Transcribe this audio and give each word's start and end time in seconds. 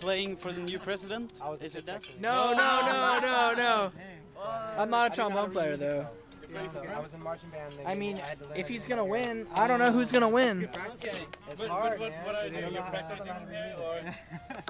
playing 0.00 0.36
for 0.36 0.52
the 0.52 0.60
new 0.60 0.78
president? 0.78 1.38
Is 1.60 1.76
it 1.76 1.86
that? 1.86 2.02
No, 2.20 2.52
no, 2.54 2.80
no, 2.86 3.20
no, 3.20 3.52
no. 3.56 3.92
I'm 4.76 4.90
not 4.90 5.12
a 5.12 5.14
trombone 5.14 5.50
player 5.50 5.76
though. 5.76 6.06
I 6.52 6.98
was 6.98 7.14
in 7.14 7.22
marching 7.22 7.50
band. 7.50 7.74
I 7.86 7.94
mean, 7.94 8.20
if 8.56 8.66
he's 8.66 8.86
gonna 8.86 9.04
win, 9.04 9.46
I 9.54 9.68
don't 9.68 9.78
know 9.78 9.92
who's 9.92 10.10
gonna 10.10 10.28
win. 10.28 10.68
Okay. 10.94 11.12
But, 11.48 11.58
but 11.58 11.70
what, 12.00 12.12
what 12.24 12.34
are 12.34 12.46
you? 12.48 12.72
You're 12.72 12.82
practicing 12.82 13.32
here 13.50 13.76
or? 13.80 13.98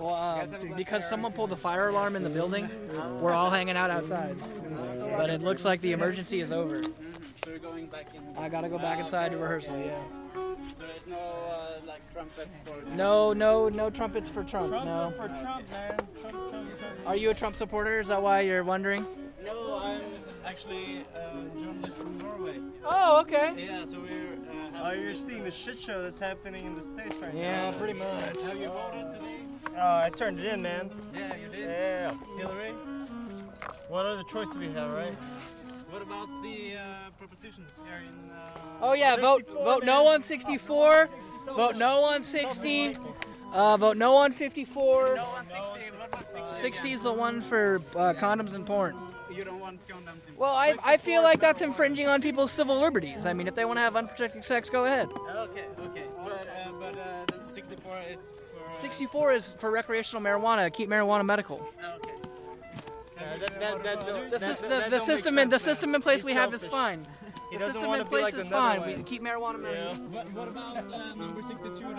Well, 0.00 0.14
um, 0.14 0.74
because 0.76 1.06
someone 1.06 1.32
pulled 1.32 1.50
the 1.50 1.56
fire 1.56 1.88
alarm 1.88 2.16
in 2.16 2.22
the 2.22 2.30
building, 2.30 2.70
we're 3.20 3.32
all 3.32 3.50
hanging 3.50 3.76
out 3.76 3.90
outside. 3.90 4.36
But 5.16 5.30
it 5.30 5.42
looks 5.42 5.64
like 5.64 5.80
the 5.80 5.92
emergency 5.92 6.40
is 6.40 6.52
over. 6.52 6.80
Mm-hmm. 6.80 7.12
So 7.44 7.50
you're 7.50 7.58
going 7.58 7.86
back 7.86 8.06
in. 8.14 8.36
I 8.36 8.48
gotta 8.48 8.68
go 8.68 8.78
back 8.78 8.98
inside 8.98 9.32
to 9.32 9.38
rehearsal. 9.38 9.78
Yeah. 9.78 9.98
No, 12.94 13.32
no, 13.32 13.68
no 13.68 13.90
trumpets 13.90 14.30
for 14.30 14.42
Trump. 14.44 14.70
No. 14.72 15.12
For 15.16 15.28
Trump, 15.28 15.70
man. 15.70 15.96
Trump, 16.20 16.50
Trump, 16.50 16.78
Trump. 16.78 16.98
Are 17.06 17.16
you 17.16 17.30
a 17.30 17.34
Trump 17.34 17.56
supporter? 17.56 18.00
Is 18.00 18.08
that 18.08 18.22
why 18.22 18.40
you're 18.40 18.64
wondering? 18.64 19.06
No, 19.44 19.78
I'm 19.82 20.00
actually 20.44 21.04
a 21.14 21.60
journalist 21.60 21.98
from 21.98 22.18
Norway. 22.18 22.58
Oh, 22.84 23.20
okay. 23.20 23.54
Yeah, 23.56 23.84
so 23.84 24.00
we're. 24.00 24.34
Uh, 24.34 24.56
Oh, 24.82 24.92
you're 24.92 25.14
seeing 25.14 25.44
the 25.44 25.50
shit 25.50 25.78
show 25.78 26.02
that's 26.02 26.18
happening 26.20 26.64
in 26.64 26.74
the 26.74 26.80
States 26.80 27.16
right 27.16 27.34
Yeah, 27.34 27.70
now. 27.70 27.76
pretty 27.76 27.92
much. 27.92 28.22
Have 28.44 28.56
you 28.58 28.68
voted 28.68 29.10
today? 29.10 29.40
Oh, 29.76 29.96
I 29.98 30.08
turned 30.08 30.40
it 30.40 30.46
in, 30.46 30.62
man. 30.62 30.90
Yeah, 31.14 31.36
you 31.36 31.48
did. 31.48 31.60
Yeah. 31.68 32.14
Hillary. 32.38 32.70
What 33.88 34.06
other 34.06 34.22
choice 34.22 34.48
do 34.50 34.58
we 34.58 34.70
have, 34.72 34.90
right? 34.94 35.12
What 35.90 36.00
about 36.00 36.28
the 36.42 36.76
uh, 36.78 37.10
propositions 37.18 37.68
here 37.84 37.98
in? 37.98 38.30
Uh, 38.30 38.50
Oh 38.80 38.92
yeah, 38.94 39.16
vote 39.16 39.40
64, 39.40 39.64
vote 39.64 39.84
no 39.84 40.04
man. 40.04 40.14
on 40.14 40.22
64. 40.22 41.10
Vote 41.46 41.76
no 41.76 42.04
on 42.04 42.22
60. 42.22 42.96
Uh, 43.52 43.76
vote 43.76 43.96
no 43.96 44.16
on 44.16 44.32
54. 44.32 45.14
no 45.16 45.22
on 45.24 45.44
60. 45.44 45.60
What 45.98 46.08
about 46.08 46.32
60? 46.32 46.54
60 46.60 46.92
is 46.92 47.02
the 47.02 47.12
one 47.12 47.40
for 47.42 47.82
uh, 47.96 48.14
condoms 48.14 48.54
and 48.54 48.64
porn. 48.66 48.96
You 49.32 49.44
don't 49.44 49.60
want 49.60 49.80
condoms 49.88 50.28
in. 50.28 50.36
Well, 50.36 50.52
I, 50.54 50.74
I 50.84 50.96
feel 50.96 51.22
like 51.22 51.40
that's 51.40 51.62
infringing 51.62 52.08
on 52.08 52.20
people's 52.22 52.50
civil 52.52 52.80
liberties. 52.80 53.26
I 53.26 53.32
mean, 53.32 53.48
if 53.48 53.54
they 53.54 53.64
want 53.64 53.78
to 53.78 53.80
have 53.82 53.96
unprotected 53.96 54.44
sex, 54.44 54.70
go 54.70 54.84
ahead. 54.84 55.08
Okay, 55.12 55.64
okay. 55.80 56.04
But 56.24 56.46
uh, 56.48 56.72
but 56.78 56.96
uh, 56.98 57.46
64 57.46 57.98
is 58.10 58.32
for. 58.52 58.70
Uh, 58.70 58.74
64 58.76 59.32
is 59.32 59.52
for 59.58 59.70
recreational 59.70 60.22
marijuana. 60.22 60.72
Keep 60.72 60.88
marijuana 60.88 61.24
medical. 61.24 61.56
Okay. 61.96 62.10
that, 63.40 63.60
that, 63.60 63.82
that, 63.82 64.06
don't- 64.06 64.30
The, 64.30 64.38
that- 64.38 64.50
sys- 64.58 64.68
that- 64.68 64.84
the, 64.90 64.98
the 64.98 65.00
system 65.04 65.38
in 65.38 65.48
the 65.48 65.58
system 65.58 65.94
in 65.94 66.02
place 66.02 66.20
He's 66.20 66.26
we 66.26 66.32
have 66.34 66.52
is 66.54 66.66
fine. 66.66 67.06
He 67.50 67.56
The 67.56 67.70
system 67.72 67.92
in 67.94 68.06
place 68.06 68.22
like 68.24 68.34
is 68.34 68.48
fine. 68.48 68.80
We 68.80 68.86
Netherlands. 68.86 69.10
keep 69.10 69.22
marijuana 69.22 69.60
medical. 69.60 70.04
What, 70.06 70.32
what 70.32 70.48
about 70.48 70.76
uh, 70.76 71.14
number 71.14 71.42
62 71.42 71.74
though? 71.80 71.94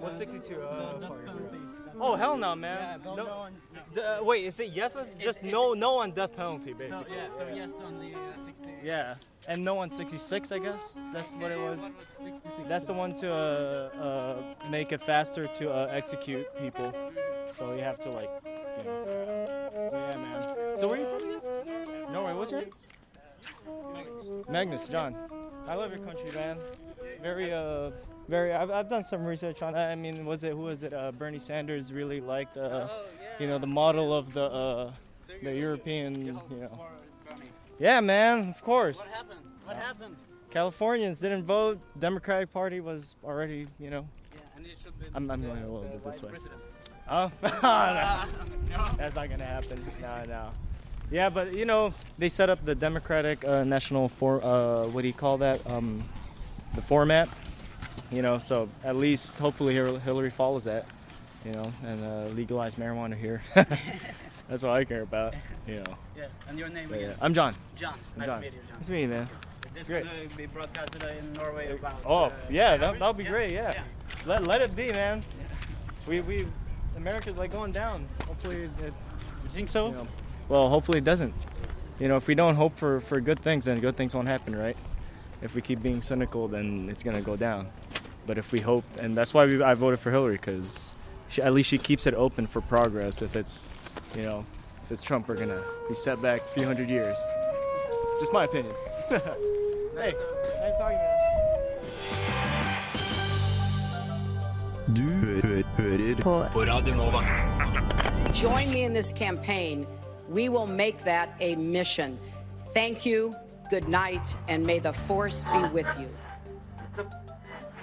What's 0.00 0.18
62? 0.18 0.60
Uh, 0.60 0.90
death 0.98 1.10
penalty. 1.24 1.58
oh, 2.00 2.16
hell 2.16 2.36
no, 2.36 2.54
man. 2.56 3.00
Yeah, 3.04 3.14
no. 3.14 3.46
The- 3.94 4.18
uh, 4.20 4.24
wait, 4.24 4.44
is 4.44 4.58
it 4.60 4.72
yes 4.72 4.96
or 4.96 5.04
just 5.18 5.42
no, 5.42 5.74
no 5.74 5.98
on 5.98 6.10
death 6.10 6.34
penalty, 6.36 6.72
basically. 6.72 6.98
So 6.98 7.04
basically? 7.14 7.56
yeah, 7.56 7.66
so 7.68 7.72
yes 7.72 7.72
on 7.84 7.98
the 8.00 8.14
uh, 8.14 8.44
60. 8.44 8.68
Yeah, 8.82 9.14
and 9.48 9.64
no 9.64 9.78
on 9.78 9.90
66, 9.90 10.52
I 10.52 10.58
guess. 10.58 11.00
That's 11.12 11.34
what 11.34 11.50
it 11.52 11.58
was. 11.58 11.78
Was 11.78 12.60
That's 12.68 12.84
the 12.84 12.92
one 12.92 13.14
to 13.16 13.32
uh, 13.32 13.36
uh, 14.02 14.70
make 14.70 14.90
it 14.92 15.00
faster 15.00 15.46
to 15.46 15.70
uh, 15.72 15.86
execute 15.92 16.46
people. 16.58 16.92
So 17.56 17.74
you 17.74 17.82
have 17.82 18.00
to 18.00 18.10
like, 18.10 18.30
you 18.78 18.84
know. 18.84 19.90
Yeah, 19.92 20.16
man. 20.18 20.76
So 20.76 20.88
where 20.88 20.98
are 20.98 21.02
you 21.02 21.08
from? 21.08 21.28
Again? 21.30 22.12
Norway. 22.12 22.34
What's 22.34 22.50
your 22.50 22.60
name? 22.62 22.70
Magnus. 24.48 24.88
John. 24.88 25.16
I 25.66 25.74
love 25.74 25.90
your 25.90 26.04
country, 26.04 26.30
man. 26.34 26.58
Very, 27.22 27.52
uh, 27.52 27.90
very. 28.28 28.52
I've, 28.52 28.70
I've 28.70 28.88
done 28.90 29.02
some 29.04 29.24
research 29.24 29.62
on 29.62 29.72
that. 29.72 29.90
I 29.90 29.94
mean, 29.94 30.24
was 30.24 30.44
it 30.44 30.52
who 30.52 30.62
was 30.62 30.82
it? 30.82 30.92
Uh, 30.92 31.12
Bernie 31.12 31.38
Sanders 31.38 31.92
really 31.92 32.20
liked, 32.20 32.56
uh, 32.56 32.60
Oh, 32.90 33.04
yeah. 33.20 33.28
you 33.40 33.46
know, 33.48 33.58
the 33.58 33.66
model 33.66 34.12
of 34.14 34.32
the 34.32 34.44
uh, 34.44 34.92
So 35.26 35.32
the 35.42 35.54
European, 35.54 36.24
you 36.24 36.32
know. 36.32 36.42
Yeah, 37.78 38.00
man. 38.00 38.48
Of 38.48 38.62
course. 38.62 38.98
What 39.08 39.16
happened? 39.16 39.40
What 39.64 39.76
happened? 39.76 40.16
Californians 40.50 41.18
didn't 41.20 41.44
vote. 41.44 41.80
Democratic 41.98 42.52
Party 42.52 42.80
was 42.80 43.16
already, 43.24 43.66
you 43.78 43.90
know. 43.90 44.08
Yeah, 44.32 44.40
and 44.56 44.66
it 44.66 44.78
should 44.82 44.98
be. 44.98 45.06
I'm- 45.14 45.30
I'm 45.30 45.40
the- 45.42 45.48
going 45.48 45.62
a 45.62 45.66
little 45.68 45.82
bit 45.82 46.04
this 46.04 46.22
way. 46.22 46.30
president. 46.30 46.60
Oh, 47.08 47.30
no. 47.42 47.48
No. 48.70 48.88
That's 48.98 49.14
not 49.14 49.28
gonna 49.30 49.44
happen. 49.44 49.84
No, 50.00 50.24
no. 50.24 50.50
Yeah, 51.10 51.30
but 51.30 51.52
you 51.52 51.64
know, 51.64 51.94
they 52.18 52.28
set 52.28 52.50
up 52.50 52.64
the 52.64 52.74
Democratic 52.74 53.44
uh, 53.44 53.64
National 53.64 54.08
for 54.08 54.42
uh, 54.42 54.86
what 54.88 55.02
do 55.02 55.06
you 55.08 55.14
call 55.14 55.38
that? 55.38 55.68
Um, 55.70 56.02
the 56.74 56.82
format. 56.82 57.28
You 58.10 58.22
know, 58.22 58.38
so 58.38 58.68
at 58.84 58.96
least 58.96 59.38
hopefully 59.38 59.74
Hillary 59.74 60.30
follows 60.30 60.64
that. 60.64 60.86
You 61.44 61.52
know, 61.52 61.72
and 61.84 62.04
uh, 62.04 62.26
legalize 62.34 62.74
marijuana 62.74 63.14
here. 63.16 63.42
That's 63.54 64.62
what 64.62 64.70
I 64.72 64.84
care 64.84 65.02
about. 65.02 65.34
You 65.66 65.76
know. 65.76 65.96
Yeah, 66.16 66.26
and 66.48 66.58
your 66.58 66.68
name 66.68 66.88
But, 66.88 67.00
yeah. 67.00 67.12
I'm 67.20 67.34
John. 67.34 67.54
John. 67.76 67.94
I'm 68.14 68.18
Nice 68.20 68.26
John. 68.26 68.36
to 68.36 68.42
meet 68.46 68.52
you, 68.54 68.60
John. 68.68 68.76
Nice 68.76 68.86
to 68.86 68.92
meet 68.92 69.02
you, 69.02 69.08
man. 69.08 69.28
This 69.74 69.86
Great. 69.88 70.04
will 70.04 70.36
be 70.36 70.46
broadcasted 70.46 71.02
in 71.04 71.32
Norway 71.34 71.72
about. 71.72 71.96
Oh, 72.04 72.24
uh, 72.24 72.32
yeah, 72.50 72.70
that 72.76 72.80
Hillary? 72.80 72.98
that'll 72.98 73.12
be 73.14 73.24
great. 73.24 73.52
Yeah. 73.52 73.82
Let 74.24 74.44
let 74.44 74.60
it 74.62 74.74
be, 74.74 74.90
man. 74.92 75.22
We 76.06 76.20
we 76.20 76.46
America's 76.96 77.36
like 77.36 77.52
going 77.52 77.72
down. 77.72 78.06
Hopefully 78.26 78.62
it, 78.62 78.92
You 79.42 79.48
think 79.48 79.68
so? 79.68 79.88
you 79.88 79.94
know, 79.94 80.08
well, 80.48 80.68
hopefully 80.68 80.98
it 80.98 81.04
doesn't. 81.04 81.34
You 81.98 82.08
know, 82.08 82.16
if 82.16 82.26
we 82.26 82.34
don't 82.34 82.56
hope 82.56 82.76
for, 82.76 83.00
for 83.00 83.20
good 83.20 83.40
things, 83.40 83.64
then 83.64 83.80
good 83.80 83.96
things 83.96 84.14
won't 84.14 84.28
happen, 84.28 84.54
right? 84.54 84.76
If 85.42 85.54
we 85.54 85.62
keep 85.62 85.82
being 85.82 86.02
cynical, 86.02 86.48
then 86.48 86.88
it's 86.90 87.02
gonna 87.02 87.22
go 87.22 87.36
down. 87.36 87.68
But 88.26 88.38
if 88.38 88.52
we 88.52 88.60
hope, 88.60 88.84
and 89.00 89.16
that's 89.16 89.32
why 89.32 89.46
we, 89.46 89.62
I 89.62 89.74
voted 89.74 90.00
for 90.00 90.10
Hillary, 90.10 90.36
because 90.36 90.94
at 91.42 91.52
least 91.52 91.70
she 91.70 91.78
keeps 91.78 92.06
it 92.06 92.14
open 92.14 92.46
for 92.46 92.60
progress. 92.60 93.22
If 93.22 93.36
it's, 93.36 93.90
you 94.16 94.22
know, 94.22 94.44
if 94.84 94.92
it's 94.92 95.02
Trump, 95.02 95.28
we're 95.28 95.36
gonna 95.36 95.62
be 95.88 95.94
set 95.94 96.20
back 96.20 96.40
a 96.40 96.44
few 96.44 96.66
hundred 96.66 96.90
years. 96.90 97.18
Just 98.18 98.32
my 98.32 98.44
opinion. 98.44 98.74
hey, 99.08 100.14
nice 100.60 100.78
talking 100.78 100.98
to 100.98 101.04
you. 101.04 101.16
Du 104.86 105.02
hø 105.02 105.62
hører 105.78 106.14
på 106.22 106.44
på 106.52 106.60
Radio 106.60 106.94
Nova. 106.94 107.20
Join 108.32 108.70
me 108.70 108.84
in 108.84 108.94
this 108.94 109.10
campaign. 109.12 109.86
We 110.28 110.48
will 110.48 110.66
make 110.66 111.04
that 111.04 111.34
a 111.40 111.56
mission. 111.56 112.18
Thank 112.72 113.06
you, 113.06 113.34
good 113.70 113.88
night, 113.88 114.36
and 114.48 114.64
may 114.64 114.78
the 114.78 114.92
force 114.92 115.44
be 115.44 115.64
with 115.68 115.86
you. 115.98 116.08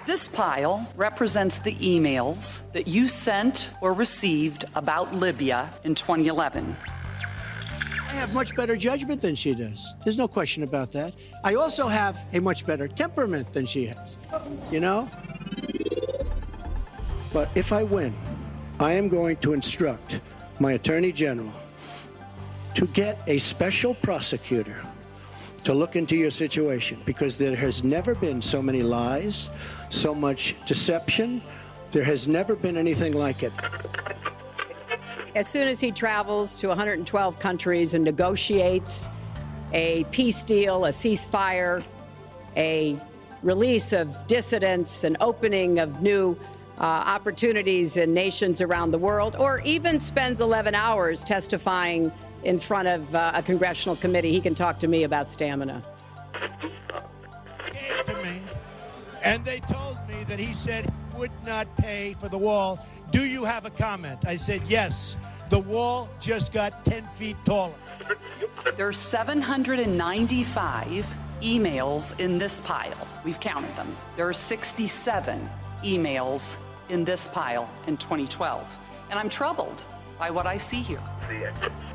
This 0.06 0.28
pile 0.28 0.86
represents 0.96 1.58
the 1.60 1.74
emails 1.76 2.70
that 2.72 2.86
you 2.86 3.08
sent 3.08 3.72
or 3.80 3.94
received 3.94 4.66
about 4.74 5.14
Libya 5.14 5.70
in 5.84 5.94
2011. 5.94 6.76
I 8.14 8.16
have 8.18 8.34
much 8.34 8.54
better 8.54 8.76
judgment 8.76 9.22
than 9.22 9.34
she 9.34 9.54
does. 9.54 9.96
There's 10.04 10.18
no 10.18 10.28
question 10.28 10.62
about 10.62 10.92
that. 10.92 11.14
I 11.42 11.54
also 11.54 11.88
have 11.88 12.26
a 12.34 12.40
much 12.40 12.66
better 12.66 12.86
temperament 12.86 13.52
than 13.54 13.64
she 13.64 13.86
has. 13.86 14.18
You 14.70 14.80
know? 14.80 15.10
But 17.32 17.48
if 17.54 17.72
I 17.72 17.82
win, 17.82 18.14
I 18.78 18.92
am 18.92 19.08
going 19.08 19.38
to 19.38 19.54
instruct 19.54 20.20
my 20.60 20.72
attorney 20.72 21.12
general 21.12 21.52
to 22.74 22.86
get 22.88 23.22
a 23.26 23.38
special 23.38 23.94
prosecutor 23.94 24.80
to 25.62 25.72
look 25.72 25.96
into 25.96 26.16
your 26.16 26.30
situation 26.30 27.00
because 27.04 27.36
there 27.36 27.56
has 27.56 27.82
never 27.82 28.14
been 28.14 28.42
so 28.42 28.60
many 28.60 28.82
lies, 28.82 29.48
so 29.88 30.14
much 30.14 30.54
deception. 30.66 31.42
There 31.90 32.04
has 32.04 32.28
never 32.28 32.54
been 32.54 32.76
anything 32.76 33.14
like 33.14 33.42
it. 33.42 33.52
As 35.34 35.48
soon 35.48 35.68
as 35.68 35.80
he 35.80 35.90
travels 35.90 36.54
to 36.56 36.68
112 36.68 37.38
countries 37.38 37.94
and 37.94 38.04
negotiates 38.04 39.08
a 39.72 40.04
peace 40.04 40.44
deal, 40.44 40.84
a 40.84 40.90
ceasefire, 40.90 41.82
a 42.56 43.00
release 43.42 43.92
of 43.92 44.26
dissidents, 44.26 45.04
an 45.04 45.16
opening 45.20 45.78
of 45.78 46.02
new 46.02 46.38
uh, 46.78 46.82
opportunities 46.82 47.96
in 47.96 48.12
nations 48.12 48.60
around 48.60 48.90
the 48.90 48.98
world, 48.98 49.36
or 49.36 49.60
even 49.60 50.00
spends 50.00 50.40
11 50.40 50.74
hours 50.74 51.24
testifying 51.24 52.12
in 52.42 52.58
front 52.58 52.88
of 52.88 53.14
uh, 53.14 53.32
a 53.34 53.42
congressional 53.42 53.96
committee, 53.96 54.32
he 54.32 54.40
can 54.40 54.54
talk 54.54 54.78
to 54.78 54.86
me 54.86 55.04
about 55.04 55.30
stamina. 55.30 55.82
came 57.72 58.04
to 58.04 58.22
me 58.22 58.40
and 59.24 59.44
they 59.44 59.58
told 59.60 59.98
me 60.06 60.22
that 60.24 60.38
he 60.38 60.52
said 60.52 60.84
he 60.84 61.18
would 61.18 61.32
not 61.46 61.74
pay 61.76 62.14
for 62.18 62.28
the 62.28 62.38
wall. 62.38 62.86
Do 63.10 63.24
you 63.24 63.44
have 63.44 63.64
a 63.64 63.70
comment? 63.70 64.26
I 64.26 64.36
said, 64.36 64.60
yes. 64.68 65.16
The 65.48 65.60
wall 65.60 66.10
just 66.20 66.52
got 66.52 66.84
10 66.84 67.08
feet 67.08 67.36
taller. 67.44 67.72
There 68.76 68.86
are 68.86 68.92
795 68.92 71.16
emails 71.40 72.20
in 72.20 72.38
this 72.38 72.60
pile. 72.60 73.08
We've 73.24 73.40
counted 73.40 73.74
them. 73.76 73.96
There 74.16 74.28
are 74.28 74.34
67 74.34 75.48
emails 75.82 76.58
in 76.88 77.04
this 77.04 77.28
pile 77.28 77.68
in 77.86 77.96
2012. 77.96 78.78
And 79.10 79.18
I'm 79.18 79.28
troubled 79.28 79.84
by 80.18 80.30
what 80.30 80.46
I 80.46 80.56
see 80.56 80.80
here. 80.80 81.02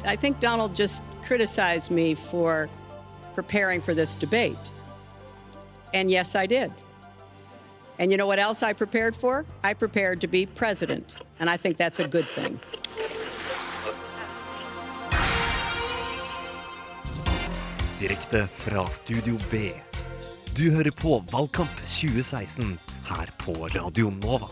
I 0.05 0.15
think 0.15 0.39
Donald 0.39 0.75
just 0.75 1.03
criticized 1.23 1.91
me 1.91 2.15
for 2.15 2.69
preparing 3.35 3.81
for 3.81 3.93
this 3.93 4.15
debate. 4.15 4.71
And 5.93 6.11
yes, 6.11 6.35
I 6.35 6.45
did. 6.45 6.71
And 7.99 8.11
you 8.11 8.17
know 8.17 8.27
what 8.27 8.39
else 8.39 8.63
I 8.63 8.73
prepared 8.73 9.15
for? 9.15 9.45
I 9.63 9.73
prepared 9.73 10.21
to 10.21 10.27
be 10.27 10.45
president. 10.45 11.15
And 11.39 11.49
I 11.49 11.57
think 11.57 11.77
that's 11.77 11.99
a 11.99 12.07
good 12.07 12.27
thing. 12.35 12.59
Direkte 17.99 18.47
fra 18.47 18.89
Studio 18.89 19.37
B. 19.51 19.71
Du 20.55 20.71
hører 20.71 20.91
på 20.91 21.23
Valgkamp 21.31 21.75
2016 21.75 22.79
her 23.09 23.29
på 23.37 23.53
Radio 23.67 24.09
Nova. 24.09 24.47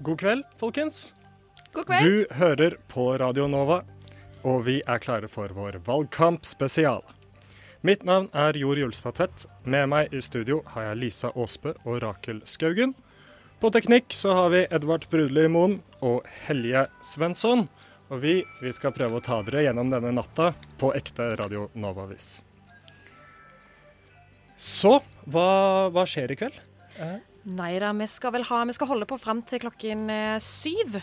God 0.00 0.18
kveld, 0.18 0.44
folkens. 0.58 1.14
God 1.72 1.86
kveld. 1.86 2.04
Du 2.04 2.34
hører 2.34 2.76
på 2.88 3.16
Radio 3.18 3.46
Nova, 3.46 3.82
og 4.42 4.66
vi 4.66 4.80
er 4.86 4.98
klare 5.02 5.30
for 5.30 5.54
vår 5.54 5.78
valgkampspesial. 5.86 7.04
Mitt 7.86 8.02
navn 8.02 8.26
er 8.34 8.58
Jord 8.58 8.78
Julstad 8.82 9.14
Tvedt. 9.14 9.46
Med 9.62 9.86
meg 9.92 10.14
i 10.14 10.20
studio 10.24 10.62
har 10.74 10.90
jeg 10.90 11.02
Lisa 11.04 11.30
Aasbø 11.34 11.76
og 11.84 12.00
Rakel 12.02 12.42
Skaugen. 12.48 12.96
På 13.62 13.70
teknikk 13.70 14.10
så 14.12 14.34
har 14.34 14.50
vi 14.52 14.66
Edvard 14.74 15.06
Brudli 15.10 15.46
Moen 15.48 15.78
og 16.02 16.26
Helje 16.48 16.88
Svensson. 17.06 17.68
Og 18.06 18.20
vi, 18.22 18.36
vi 18.62 18.70
skal 18.74 18.94
prøve 18.94 19.18
å 19.18 19.24
ta 19.24 19.40
dere 19.46 19.64
gjennom 19.66 19.90
denne 19.90 20.12
natta 20.14 20.52
på 20.78 20.92
ekte 20.94 21.32
Radio 21.40 21.66
Nova-vis. 21.74 22.36
Så 24.56 25.00
hva, 25.26 25.48
hva 25.92 26.04
skjer 26.08 26.32
i 26.32 26.38
kveld? 26.38 26.60
Eh, 27.02 27.18
Nei 27.56 27.74
da, 27.82 27.92
vi 27.94 28.06
skal 28.10 28.32
vel 28.34 28.46
ha 28.48 28.62
Vi 28.66 28.74
skal 28.74 28.88
holde 28.90 29.06
på 29.06 29.18
fram 29.20 29.42
til 29.46 29.60
klokken 29.62 30.06
eh, 30.10 30.38
syv. 30.42 30.96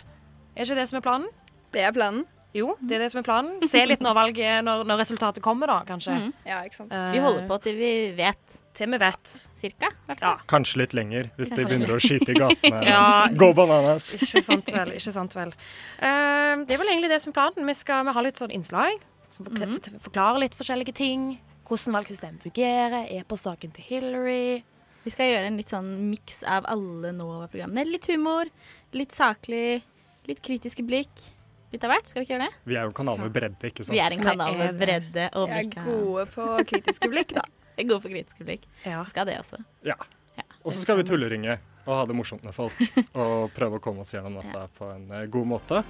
Er 0.54 0.64
ikke 0.66 0.76
det 0.80 0.88
som 0.90 0.98
er 0.98 1.04
planen? 1.04 1.28
Det 1.74 1.84
er 1.84 1.94
planen. 1.94 2.24
Jo, 2.54 2.76
det 2.80 2.94
er 2.96 3.02
det 3.02 3.10
som 3.10 3.18
er 3.18 3.24
planen. 3.26 3.56
Se 3.66 3.80
litt 3.86 4.00
når 4.04 4.14
valget 4.14 4.62
når, 4.64 4.84
når 4.86 5.00
resultatet 5.02 5.42
kommer, 5.42 5.66
da, 5.66 5.80
kanskje. 5.88 6.12
Mm. 6.14 6.28
Ja, 6.46 6.60
ikke 6.62 6.76
sant. 6.78 6.92
Eh, 6.94 7.08
Vi 7.12 7.18
holder 7.24 7.48
på 7.50 7.56
til 7.64 7.74
vi 7.80 7.88
vet. 8.14 8.60
Til 8.74 8.90
vi 8.92 8.98
vet. 9.02 9.32
Cirka. 9.58 9.90
Ja. 10.20 10.36
kanskje 10.50 10.78
litt 10.84 10.94
lenger, 10.94 11.30
hvis 11.38 11.50
de 11.50 11.64
begynner 11.66 11.90
å 11.96 11.98
skyte 12.02 12.30
i 12.30 12.38
gatene. 12.38 12.82
Ja. 12.92 13.26
Gå 13.34 13.48
bananas. 13.58 14.12
Ikke 14.14 14.42
sant 14.42 14.70
vel. 14.70 14.92
ikke 14.98 15.12
sant 15.14 15.34
vel. 15.34 15.50
Uh, 15.98 16.62
det 16.66 16.74
er 16.76 16.78
vel 16.82 16.92
egentlig 16.94 17.10
det 17.10 17.20
som 17.24 17.32
er 17.34 17.38
planen. 17.40 17.66
Vi 17.66 17.74
skal 17.74 18.06
vi 18.06 18.14
ha 18.14 18.24
litt 18.28 18.38
sånn 18.38 18.54
innslag 18.54 19.02
som 19.34 19.46
forkl- 19.50 19.66
Mhm. 19.74 19.98
forklarer 20.06 20.38
litt 20.46 20.54
forskjellige 20.54 20.94
ting. 20.94 21.40
Hvordan 21.66 21.96
valgsystemet 21.98 22.42
fungerer, 22.44 23.06
e-postsaken 23.18 23.72
til 23.74 23.84
Hillary. 23.88 24.62
Vi 25.04 25.10
skal 25.10 25.26
gjøre 25.32 25.46
en 25.50 25.56
litt 25.58 25.68
sånn 25.72 25.88
miks 26.10 26.42
av 26.46 26.64
alle 26.70 27.10
Nova-programmene. 27.12 27.84
Litt 27.90 28.06
humor, 28.12 28.46
litt 28.92 29.10
saklig, 29.16 29.82
litt 30.28 30.42
kritiske 30.44 30.84
blikk. 30.86 31.30
Litt 31.74 31.82
av 31.82 31.90
hvert. 31.90 32.06
Skal 32.06 32.22
vi 32.22 32.28
ikke 32.28 32.36
gjøre 32.36 32.46
det? 32.46 32.62
Vi 32.70 32.76
er 32.78 32.86
jo 32.86 32.92
en 32.92 32.94
kanal 32.94 33.18
med 33.18 33.32
bredde, 33.34 33.66
ikke 33.66 33.82
sant? 33.82 33.96
Vi 33.96 33.98
er 33.98 34.14
en 34.14 34.22
kanal 34.22 34.58
med 34.60 34.76
bredde 34.78 35.24
og 35.34 35.50
Vi 35.50 35.56
er 35.58 35.70
gode 35.74 36.26
på 36.30 36.44
kritiske 36.70 37.10
blikk, 37.10 37.34
da. 37.34 37.42
Vi 37.74 37.82
er 37.82 37.88
gode 37.90 38.04
på 38.04 38.12
kritiske 38.12 38.46
blikk. 38.46 38.68
Ja. 38.86 39.00
Skal 39.10 39.26
det 39.26 39.40
også. 39.40 39.58
Ja. 39.82 39.96
Ja. 40.38 40.44
Og 40.62 40.70
så 40.70 40.84
skal 40.84 41.00
vi 41.00 41.06
tulleringe 41.08 41.58
og 41.84 41.96
ha 41.98 42.04
det 42.06 42.14
morsomt 42.14 42.46
med 42.46 42.54
folk. 42.54 42.78
Og 43.18 43.50
prøve 43.54 43.80
å 43.80 43.82
komme 43.82 44.06
oss 44.06 44.14
gjennom 44.14 44.38
dette 44.38 44.68
på 44.78 44.86
en 44.94 45.10
eh, 45.10 45.26
god 45.26 45.50
måte. 45.50 45.82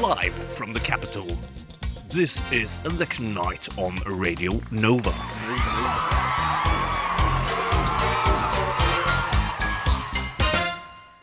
Live 0.00 0.36
from 0.52 0.72
the 0.76 0.80
capital. 0.80 1.26
This 2.08 2.42
is 2.52 2.80
election 2.84 3.32
night 3.32 3.68
on 3.78 4.00
Radio 4.04 4.60
Nova. 4.70 5.16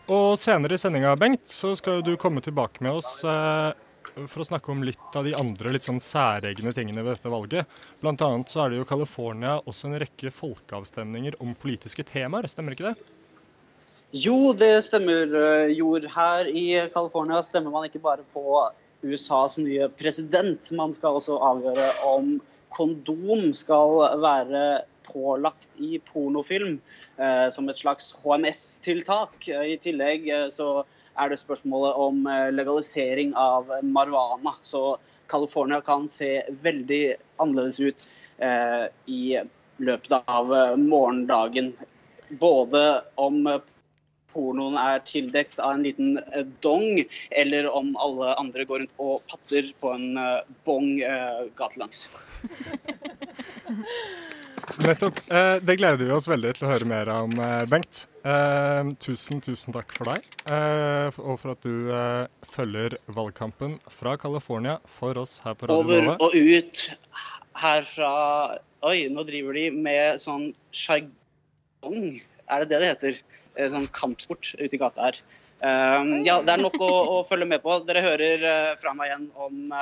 Og 0.07 0.37
senere 0.39 0.77
i 0.77 0.79
sendinga, 0.79 1.17
Bengt, 1.19 1.49
så 1.51 1.73
skal 1.75 1.99
jo 1.99 2.13
du 2.13 2.19
komme 2.19 2.39
tilbake 2.43 2.79
med 2.85 2.95
oss 2.95 3.09
eh, 3.27 3.73
for 4.15 4.39
å 4.39 4.47
snakke 4.47 4.71
om 4.71 4.85
litt 4.87 5.15
av 5.19 5.27
de 5.27 5.33
andre 5.35 5.73
litt 5.75 5.83
sånn 5.83 5.99
særegne 5.99 6.71
tingene 6.71 7.03
ved 7.03 7.17
dette 7.17 7.31
valget. 7.31 7.67
Blant 7.99 8.23
annet 8.23 8.53
så 8.53 8.63
er 8.63 8.71
det 8.71 8.79
jo 8.79 8.87
California 8.87 9.57
også 9.67 9.89
en 9.89 9.99
rekke 9.99 10.31
folkeavstemninger 10.31 11.35
om 11.43 11.51
politiske 11.59 12.07
temaer, 12.07 12.47
stemmer 12.47 12.77
ikke 12.77 12.93
det? 12.93 13.13
Jo, 14.15 14.53
det 14.55 14.77
stemmer, 14.87 15.27
jo 15.67 15.75
Jord. 15.75 16.07
Her 16.15 16.47
i 16.47 16.67
California 16.93 17.41
stemmer 17.43 17.75
man 17.75 17.89
ikke 17.89 17.99
bare 18.05 18.23
på 18.31 18.63
USAs 19.03 19.59
nye 19.59 19.89
president. 19.99 20.71
Man 20.71 20.95
skal 20.95 21.19
også 21.19 21.35
avgjøre 21.43 21.89
om 22.07 22.37
kondom 22.71 23.51
skal 23.57 23.99
være 24.23 24.63
pålagt 25.13 25.69
i 25.77 25.99
pornofilm 25.99 26.79
eh, 27.17 27.49
som 27.49 27.69
et 27.69 27.77
slags 27.77 28.15
HMS-tiltak. 28.23 29.47
Eh, 29.47 29.73
I 29.73 29.77
tillegg 29.81 30.29
eh, 30.29 30.47
så 30.53 30.83
er 31.17 31.31
det 31.31 31.39
spørsmålet 31.41 31.97
om 31.97 32.27
legalisering 32.53 33.33
av 33.35 33.71
marihuana. 33.81 34.53
Så 34.61 34.97
California 35.27 35.81
kan 35.81 36.05
se 36.09 36.43
veldig 36.61 37.15
annerledes 37.41 37.79
ut 37.79 38.05
i 39.09 39.39
løpet 39.81 40.29
av 40.29 40.53
morgendagen. 40.77 41.71
Både 42.29 43.01
om 43.17 43.49
pornoen 44.29 44.77
er 44.77 45.01
tildekt 45.09 45.57
av 45.57 45.73
en 45.73 45.81
liten 45.87 46.21
dong, 46.61 47.01
eller 47.33 47.65
om 47.73 47.95
alle 47.97 48.35
andre 48.37 48.67
går 48.69 48.83
rundt 48.83 49.01
og 49.01 49.25
patter 49.25 49.73
på 49.81 49.95
en 49.97 50.21
bong 50.69 51.01
gatelangs. 51.57 52.11
Nettopp. 54.75 55.19
Eh, 55.31 55.55
det 55.63 55.75
gleder 55.79 56.05
vi 56.05 56.11
oss 56.11 56.27
veldig 56.27 56.51
til 56.57 56.67
å 56.67 56.71
høre 56.71 56.87
mer 56.89 57.09
om, 57.13 57.33
eh, 57.39 57.63
Bengt. 57.71 58.05
Eh, 58.27 58.89
tusen, 59.03 59.39
tusen 59.41 59.73
takk 59.75 59.93
for 59.95 60.11
deg, 60.11 60.27
eh, 60.51 61.19
og 61.23 61.39
for 61.39 61.53
at 61.53 61.61
du 61.63 61.87
følger 62.51 62.97
valgkampen 63.07 63.77
fra 63.91 64.17
California 64.17 64.77
for 64.99 65.17
oss 65.17 65.39
her 65.45 65.55
på 65.55 65.69
Radio 65.69 65.83
Over 65.83 66.01
Nova. 66.01 66.17
og 66.19 66.35
ut 66.35 66.83
herfra 67.55 68.59
Oi, 68.83 69.07
nå 69.09 69.23
driver 69.25 69.53
de 69.57 69.71
med 69.71 70.19
sånn 70.21 70.51
sjargong. 70.71 72.21
Er 72.47 72.59
det 72.61 72.69
det 72.69 72.79
det 72.79 72.89
heter? 72.91 73.21
Sånn 73.73 73.87
kampsport 73.89 74.53
ute 74.59 74.75
i 74.75 74.77
gata 74.77 75.07
her. 75.07 75.17
Um, 75.57 76.23
ja, 76.23 76.37
det 76.45 76.53
er 76.53 76.61
nok 76.61 76.77
å, 76.77 76.91
å 77.17 77.23
følge 77.25 77.47
med 77.49 77.63
på. 77.63 77.79
Dere 77.87 78.05
hører 78.05 78.77
fra 78.77 78.93
meg 78.93 79.09
igjen 79.09 79.25
om 79.33 79.73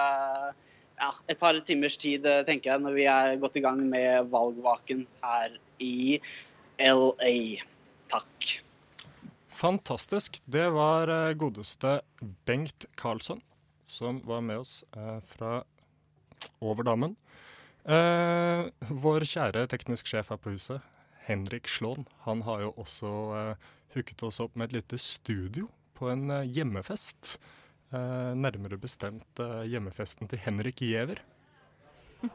ja, 1.00 1.12
et 1.28 1.40
par 1.40 1.58
timers 1.68 1.98
tid, 2.02 2.26
eh, 2.26 2.44
tenker 2.48 2.74
jeg, 2.74 2.84
når 2.84 2.98
vi 2.98 3.08
er 3.12 3.40
godt 3.42 3.60
i 3.60 3.64
gang 3.66 3.82
med 3.90 4.30
valgvaken 4.34 5.06
her 5.24 5.58
i 5.84 6.20
LA. 6.80 7.36
Takk. 8.12 8.52
Fantastisk. 9.56 10.42
Det 10.46 10.70
var 10.76 11.12
eh, 11.12 11.34
godeste 11.40 12.00
Bengt 12.46 12.88
Karlsson 13.00 13.44
som 13.88 14.22
var 14.26 14.42
med 14.42 14.58
oss 14.58 14.84
eh, 14.96 15.20
fra 15.20 15.64
Overdammen. 16.60 17.16
Eh, 17.86 18.66
vår 18.90 19.26
kjære 19.30 19.68
teknisk 19.72 20.10
sjef 20.10 20.32
her 20.34 20.42
på 20.42 20.56
huset, 20.56 20.82
Henrik 21.28 21.70
Slåen, 21.70 22.08
han 22.26 22.44
har 22.46 22.66
jo 22.66 22.74
også 22.82 23.12
eh, 23.38 23.68
hooket 23.96 24.24
oss 24.26 24.42
opp 24.44 24.56
med 24.56 24.70
et 24.70 24.80
lite 24.80 25.00
studio 25.02 25.70
på 25.96 26.10
en 26.12 26.42
hjemmefest. 26.44 27.38
Eh, 27.94 28.32
nærmere 28.34 28.80
bestemt 28.82 29.42
eh, 29.42 29.68
hjemmefesten 29.70 30.30
til 30.30 30.40
Henrik 30.42 30.82
Giæver. 30.82 31.20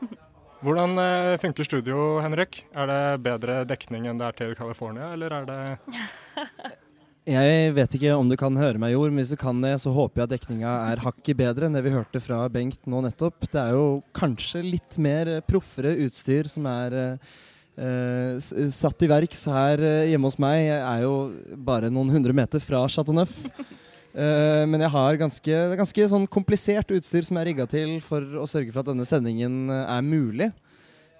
Hvordan 0.62 0.94
eh, 1.02 1.38
funker 1.42 1.66
studio, 1.66 2.20
Henrik? 2.22 2.62
Er 2.70 2.86
det 2.86 3.00
bedre 3.24 3.64
dekning 3.66 4.06
enn 4.06 4.20
det 4.20 4.28
er 4.28 4.38
til 4.38 4.54
California, 4.54 5.10
eller 5.16 5.34
er 5.40 5.48
det 5.48 5.58
Jeg 7.30 7.74
vet 7.76 7.96
ikke 7.98 8.14
om 8.16 8.30
du 8.30 8.36
kan 8.38 8.56
høre 8.56 8.80
meg, 8.80 8.94
ord, 8.96 9.10
men 9.10 9.20
hvis 9.20 9.34
du 9.34 9.40
kan 9.40 9.58
det, 9.62 9.74
så 9.82 9.92
håper 9.94 10.22
jeg 10.22 10.28
at 10.28 10.32
dekninga 10.36 10.70
er 10.92 11.02
hakket 11.02 11.38
bedre 11.38 11.66
enn 11.66 11.76
det 11.76 11.82
vi 11.84 11.92
hørte 11.92 12.22
fra 12.22 12.40
Bengt 12.50 12.86
nå 12.88 13.02
nettopp. 13.04 13.44
Det 13.44 13.60
er 13.60 13.74
jo 13.76 14.00
kanskje 14.16 14.62
litt 14.64 14.96
mer 15.02 15.36
proffere 15.46 15.92
utstyr 16.06 16.48
som 16.50 16.66
er 16.70 16.96
eh, 17.02 18.40
satt 18.72 19.04
i 19.04 19.10
verks 19.10 19.44
her 19.52 19.84
hjemme 20.08 20.30
hos 20.30 20.40
meg. 20.42 20.64
Jeg 20.70 20.80
er 20.80 21.04
jo 21.04 21.14
bare 21.70 21.92
noen 21.92 22.10
hundre 22.14 22.34
meter 22.34 22.62
fra 22.62 22.86
Chateau 22.90 23.18
Neuf. 23.18 23.36
Eh, 24.10 24.64
men 24.66 24.82
jeg 24.82 24.90
har 24.90 25.18
ganske, 25.20 25.58
ganske 25.78 26.06
sånn 26.10 26.26
komplisert 26.30 26.90
utstyr 26.96 27.26
som 27.26 27.38
jeg 27.38 27.44
er 27.44 27.50
rigga 27.52 27.66
til 27.70 27.98
for 28.02 28.42
å 28.42 28.46
sørge 28.50 28.72
for 28.74 28.82
at 28.82 28.90
denne 28.90 29.06
sendingen 29.06 29.70
eh, 29.70 29.84
er 29.86 30.06
mulig. 30.06 30.50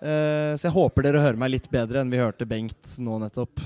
Uh, 0.00 0.56
så 0.56 0.70
jeg 0.70 0.72
håper 0.72 1.04
dere 1.04 1.20
hører 1.20 1.36
meg 1.36 1.50
litt 1.52 1.66
bedre 1.68 2.00
enn 2.00 2.08
vi 2.08 2.16
hørte 2.16 2.46
Bengt 2.48 2.94
nå 3.04 3.18
nettopp. 3.20 3.60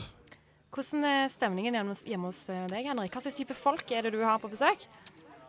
Hvordan 0.75 1.05
er 1.07 1.29
stemningen 1.31 1.77
hjemme 1.79 1.95
hos- 2.27 2.49
deg, 2.73 2.89
Henrik? 2.89 3.15
Hva 3.15 3.23
slags 3.23 3.39
type 3.39 3.55
folk 3.55 3.93
er 3.95 4.03
det 4.03 4.17
du 4.17 4.19
har 4.27 4.41
på 4.43 4.51
besøk? 4.51 4.83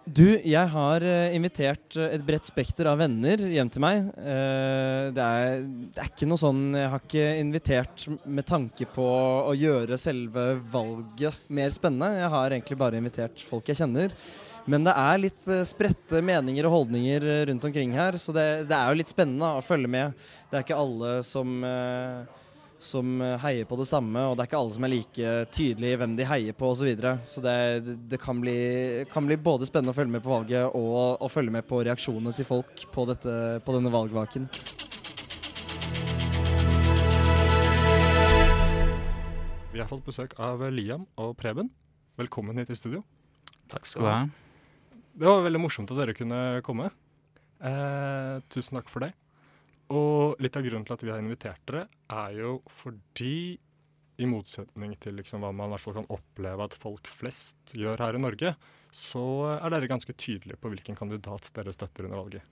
Du, 0.06 0.38
jeg 0.38 0.70
har 0.70 1.02
eh, 1.02 1.34
invitert 1.34 1.96
eh, 1.98 2.12
et 2.14 2.24
bredt 2.26 2.46
spekter 2.46 2.86
av 2.92 3.00
venner 3.02 3.42
hjem 3.50 3.72
til 3.74 3.82
meg. 3.82 4.04
Eh, 4.22 5.08
det, 5.16 5.26
er, 5.26 5.64
det 5.66 6.04
er 6.04 6.12
ikke 6.12 6.28
noe 6.30 6.38
sånn 6.38 6.62
Jeg 6.78 6.92
har 6.92 7.02
ikke 7.02 7.24
invitert 7.42 8.06
med 8.30 8.46
tanke 8.46 8.86
på 8.94 9.06
å 9.50 9.56
gjøre 9.58 9.98
selve 9.98 10.60
valget 10.70 11.50
mer 11.50 11.74
spennende. 11.74 12.22
Jeg 12.22 12.30
har 12.36 12.54
egentlig 12.54 12.78
bare 12.84 13.02
invitert 13.02 13.42
folk 13.50 13.74
jeg 13.74 13.82
kjenner. 13.82 14.14
Men 14.70 14.86
det 14.86 14.94
er 14.94 15.22
litt 15.22 15.50
spredte 15.70 16.22
meninger 16.26 16.70
og 16.70 16.80
holdninger 16.80 17.26
rundt 17.50 17.66
omkring 17.68 17.92
her, 17.98 18.18
så 18.22 18.34
det, 18.34 18.46
det 18.70 18.78
er 18.78 18.90
jo 18.90 19.02
litt 19.02 19.12
spennende 19.12 19.52
å 19.58 19.66
følge 19.66 19.90
med. 19.90 20.26
Det 20.50 20.58
er 20.58 20.66
ikke 20.66 20.80
alle 20.86 21.12
som, 21.26 21.58
eh, 21.66 22.45
som 22.86 23.22
eh, 23.22 23.36
heier 23.42 23.68
på 23.68 23.78
det 23.80 23.88
samme, 23.90 24.22
og 24.30 24.36
det 24.36 24.46
er 24.46 24.50
ikke 24.50 24.60
alle 24.62 24.76
som 24.76 24.86
er 24.86 24.94
like 24.94 25.34
tydelige 25.56 25.96
i 25.96 26.00
hvem 26.02 26.16
de 26.18 26.28
heier 26.30 26.58
på 26.58 26.70
osv. 26.70 26.84
Så, 26.86 26.88
videre. 26.88 27.14
så 27.26 27.42
det, 27.42 27.96
det 28.12 28.20
kan, 28.22 28.40
bli, 28.42 28.56
kan 29.12 29.26
bli 29.26 29.40
både 29.42 29.66
spennende 29.66 29.96
å 29.96 29.98
følge 29.98 30.14
med 30.14 30.24
på 30.26 30.34
valget 30.34 30.78
og 30.78 31.24
å 31.26 31.30
følge 31.32 31.56
med 31.56 31.66
på 31.66 31.82
reaksjonene 31.88 32.36
til 32.38 32.48
folk 32.48 32.86
på, 32.94 33.08
dette, 33.10 33.36
på 33.66 33.76
denne 33.78 33.94
valgvaken. 33.94 34.46
Vi 39.74 39.82
har 39.82 39.90
fått 39.90 40.06
besøk 40.06 40.38
av 40.40 40.62
Liam 40.72 41.10
og 41.20 41.34
Preben. 41.42 41.74
Velkommen 42.16 42.62
hit 42.62 42.70
i 42.72 42.78
studio. 42.78 43.02
Takk 43.68 43.90
skal 43.90 44.06
du 44.06 44.08
ha. 44.08 44.22
Det 45.16 45.28
var 45.28 45.44
veldig 45.44 45.60
morsomt 45.64 45.92
at 45.92 46.00
dere 46.00 46.16
kunne 46.16 46.62
komme. 46.64 46.94
Eh, 47.60 48.36
tusen 48.52 48.78
takk 48.78 48.92
for 48.92 49.04
det. 49.04 49.12
Og 49.94 50.42
litt 50.42 50.56
av 50.58 50.66
grunnen 50.66 50.86
til 50.88 50.96
at 50.96 51.04
vi 51.06 51.14
har 51.14 51.22
invitert 51.22 51.62
dere, 51.70 51.86
er 52.10 52.40
jo 52.40 52.58
fordi 52.74 53.60
i 54.16 54.28
motsetning 54.30 54.96
til 55.04 55.18
liksom 55.20 55.44
hva 55.44 55.52
man 55.56 55.74
hvert 55.74 55.84
fall 55.84 55.98
kan 56.00 56.12
oppleve 56.14 56.66
at 56.66 56.78
folk 56.78 57.10
flest 57.12 57.76
gjør 57.76 58.00
her 58.02 58.18
i 58.18 58.22
Norge, 58.24 58.54
så 58.96 59.26
er 59.58 59.74
dere 59.74 59.92
ganske 59.92 60.16
tydelige 60.16 60.60
på 60.62 60.72
hvilken 60.72 60.98
kandidat 60.98 61.50
dere 61.56 61.74
støtter 61.76 62.08
under 62.08 62.24
valget. 62.24 62.52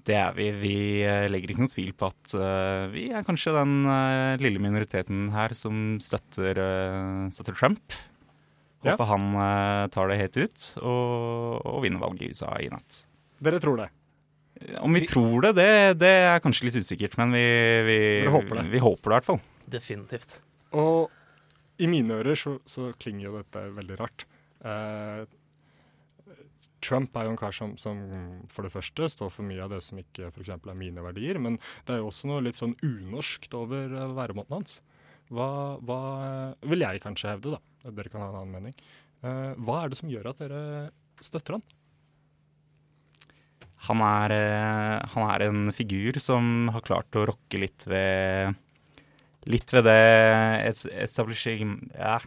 Det 0.00 0.16
er 0.16 0.32
vi. 0.32 0.46
Vi 0.56 0.76
eh, 1.04 1.26
legger 1.28 1.52
ikke 1.52 1.64
noe 1.66 1.72
tvil 1.72 1.90
på 1.98 2.08
at 2.08 2.34
uh, 2.38 2.88
vi 2.88 3.10
er 3.12 3.26
kanskje 3.26 3.52
den 3.52 3.82
uh, 3.84 4.38
lille 4.40 4.62
minoriteten 4.62 5.28
her 5.34 5.52
som 5.56 5.98
støtter, 6.00 6.56
uh, 6.56 7.26
støtter 7.34 7.58
Trump. 7.58 7.98
Håper 8.80 9.04
ja. 9.04 9.08
han 9.10 9.90
tar 9.92 10.08
det 10.08 10.14
helt 10.22 10.36
ut 10.40 10.62
og, 10.80 11.66
og, 11.68 11.82
vinner 11.84 12.00
valget 12.00 12.22
i 12.24 12.30
USA 12.32 12.54
i 12.64 12.70
natt. 12.72 13.02
Dere 13.44 13.58
tror 13.60 13.76
det? 13.76 13.90
Om 14.60 14.92
vi, 14.92 15.00
vi 15.00 15.08
tror 15.08 15.46
det, 15.46 15.54
det, 15.56 15.70
det, 16.02 16.12
er 16.28 16.42
kanskje 16.44 16.68
litt 16.68 16.78
usikkert. 16.80 17.16
Men 17.20 17.32
vi, 17.36 17.46
vi, 17.86 17.98
håper, 18.28 18.60
det. 18.60 18.68
vi 18.72 18.82
håper 18.82 19.04
det 19.06 19.14
i 19.14 19.18
hvert 19.18 19.30
fall. 19.30 19.42
Definitivt. 19.70 20.36
Og 20.76 21.08
i 21.80 21.88
mine 21.88 22.20
ører 22.20 22.36
så, 22.36 22.58
så 22.68 22.90
klinger 23.00 23.28
jo 23.28 23.36
dette 23.38 23.62
veldig 23.78 24.00
rart. 24.00 24.26
Eh, 24.60 25.22
Trump 26.84 27.16
er 27.16 27.26
jo 27.26 27.34
en 27.34 27.40
kar 27.40 27.54
som, 27.56 27.74
som, 27.80 27.98
for 28.52 28.64
det 28.64 28.72
første 28.72 29.08
står 29.12 29.32
for 29.32 29.46
mye 29.46 29.64
av 29.64 29.72
det 29.74 29.82
som 29.84 30.00
ikke 30.00 30.30
for 30.32 30.48
er 30.48 30.78
mine 30.78 31.04
verdier, 31.04 31.40
men 31.40 31.58
det 31.86 31.96
er 31.96 32.00
jo 32.00 32.08
også 32.08 32.30
noe 32.30 32.44
litt 32.44 32.60
sånn 32.60 32.76
unorskt 32.84 33.52
over 33.56 33.92
uh, 33.92 34.14
væremåten 34.16 34.56
hans. 34.56 34.78
Hva, 35.30 35.76
hva, 35.86 36.00
vil 36.66 36.82
jeg 36.82 37.02
kanskje 37.04 37.34
hevde, 37.34 37.58
da. 37.58 37.90
Dere 37.94 38.12
kan 38.12 38.24
ha 38.24 38.30
en 38.32 38.38
annen 38.40 38.56
mening. 38.56 38.80
Eh, 39.22 39.52
hva 39.62 39.76
er 39.84 39.92
det 39.92 39.98
som 40.00 40.10
gjør 40.10 40.32
at 40.32 40.40
dere 40.42 40.62
støtter 41.22 41.54
han? 41.54 41.62
Han 43.88 44.02
er, 44.04 44.34
uh, 44.34 44.96
han 45.14 45.30
er 45.30 45.46
en 45.46 45.62
figur 45.72 46.18
som 46.20 46.68
har 46.74 46.84
klart 46.84 47.16
å 47.16 47.28
rokke 47.32 47.62
litt 47.62 47.86
ved 47.88 48.58
Litt 49.48 49.72
ved 49.72 49.86
det 49.88 50.92
establishing... 51.00 51.78
Ja, 51.96 52.18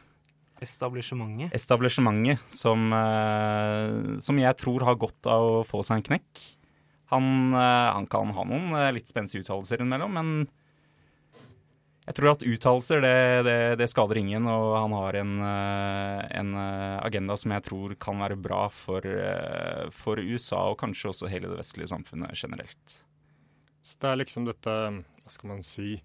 Establishementet? 0.64 1.52
Establishementet, 1.56 2.42
som, 2.50 2.88
uh, 2.96 4.18
som, 4.24 4.40
jeg 4.40 4.58
tror 4.60 4.86
har 4.88 5.00
godt 5.00 5.30
av 5.30 5.46
å 5.60 5.64
få 5.68 5.84
seg 5.86 6.00
en 6.00 6.06
knekk. 6.08 6.44
Han, 7.14 7.26
uh, 7.54 7.94
han 7.94 8.08
kan 8.10 8.32
ha 8.34 8.46
noen 8.48 8.74
litt 8.96 9.12
spenstige 9.12 9.44
uttalelser 9.44 9.84
innimellom, 9.84 10.16
men 10.18 10.32
jeg 12.04 12.18
tror 12.18 12.32
at 12.34 12.44
uttalelser, 12.44 13.04
det, 13.04 13.18
det, 13.48 13.58
det, 13.80 13.90
skader 13.92 14.20
ingen. 14.20 14.48
Og 14.52 14.74
han 14.76 14.96
har 14.98 15.18
en, 15.22 15.34
en, 15.44 16.56
agenda 17.00 17.38
som 17.40 17.56
jeg 17.56 17.64
tror 17.70 17.96
kan 17.96 18.20
være 18.20 18.40
bra 18.40 18.66
for, 18.74 19.08
for 19.96 20.20
USA, 20.20 20.66
og 20.74 20.82
kanskje 20.84 21.14
også 21.14 21.32
hele 21.32 21.52
det 21.52 21.62
vestlige 21.62 21.92
samfunnet 21.94 22.36
generelt. 22.36 22.98
Så 23.84 24.00
det 24.04 24.12
er 24.12 24.20
liksom 24.20 24.48
dette, 24.48 24.76
hva 25.24 25.32
skal 25.32 25.54
man 25.54 25.64
si 25.64 25.96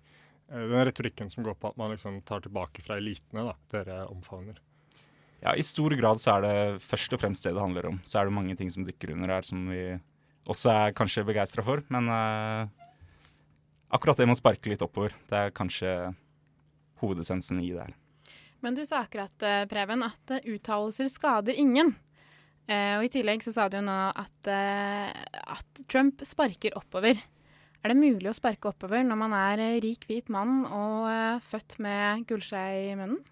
Eh, 0.53 0.65
den 0.65 0.85
retorikken 0.85 1.31
som 1.31 1.45
går 1.45 1.55
på 1.61 1.73
at 1.73 1.77
man 1.77 1.93
liksom 1.93 2.23
tar 2.27 2.41
tilbake 2.45 2.83
fra 2.85 2.97
elitene, 2.97 3.51
da, 3.51 3.55
dere 3.73 4.01
omfavner? 4.09 4.61
Ja, 5.43 5.55
I 5.55 5.63
stor 5.63 5.95
grad 5.95 6.21
så 6.23 6.39
er 6.39 6.47
det 6.47 6.83
først 6.83 7.13
og 7.15 7.21
fremst 7.23 7.45
det 7.47 7.55
det 7.55 7.63
handler 7.63 7.93
om. 7.93 8.01
Så 8.05 8.19
er 8.19 8.27
det 8.27 8.35
mange 8.35 8.57
ting 8.59 8.73
som 8.75 8.87
dykker 8.87 9.13
under 9.15 9.37
her 9.37 9.47
som 9.47 9.69
vi 9.71 9.83
også 10.49 10.73
er 10.73 10.97
kanskje 10.99 11.27
begeistra 11.29 11.63
for. 11.63 11.85
Men 11.95 12.09
akkurat 13.95 14.21
det 14.21 14.27
med 14.29 14.37
å 14.37 14.41
sparke 14.41 14.73
litt 14.73 14.85
oppover, 14.85 15.15
det 15.31 15.39
er 15.39 15.55
kanskje 15.57 15.95
hovedessensen 17.03 17.63
i 17.63 17.71
det 17.73 17.87
her. 17.87 17.97
Men 18.65 18.75
du 18.75 18.83
sa 18.87 19.05
akkurat, 19.05 19.35
eh, 19.47 19.65
Preben, 19.71 20.03
at 20.03 20.35
uttalelser 20.43 21.11
skader 21.13 21.59
ingen. 21.59 21.95
og 22.69 23.01
i 23.01 23.09
tillegg 23.09 23.41
så 23.41 23.53
sa 23.55 23.65
du 23.73 23.79
nå 23.81 24.13
at, 24.13 24.49
at 24.49 25.79
Trump 25.89 26.21
sparker 26.21 26.75
oppover. 26.77 27.17
Er 27.81 27.95
det 27.95 27.97
mulig 27.97 28.29
å 28.29 28.35
sparke 28.37 28.69
oppover 28.69 29.05
når 29.07 29.19
man 29.21 29.33
er 29.33 29.63
eh, 29.63 29.79
rik, 29.81 30.05
hvit 30.05 30.29
mann 30.29 30.67
og 30.67 31.41
født 31.47 31.79
med 31.81 32.27
gullskje 32.29 32.65
i 32.91 32.95
munnen? 32.99 33.23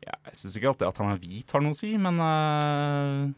Ja, 0.00 0.16
jeg 0.30 0.38
syns 0.40 0.56
ikke 0.56 0.70
alltid 0.72 0.88
at 0.88 1.00
han 1.02 1.12
er 1.12 1.20
hvit 1.20 1.52
har 1.52 1.60
noe 1.60 1.76
å 1.76 1.78
si, 1.78 1.90
men 2.00 2.16
uh, 2.24 3.28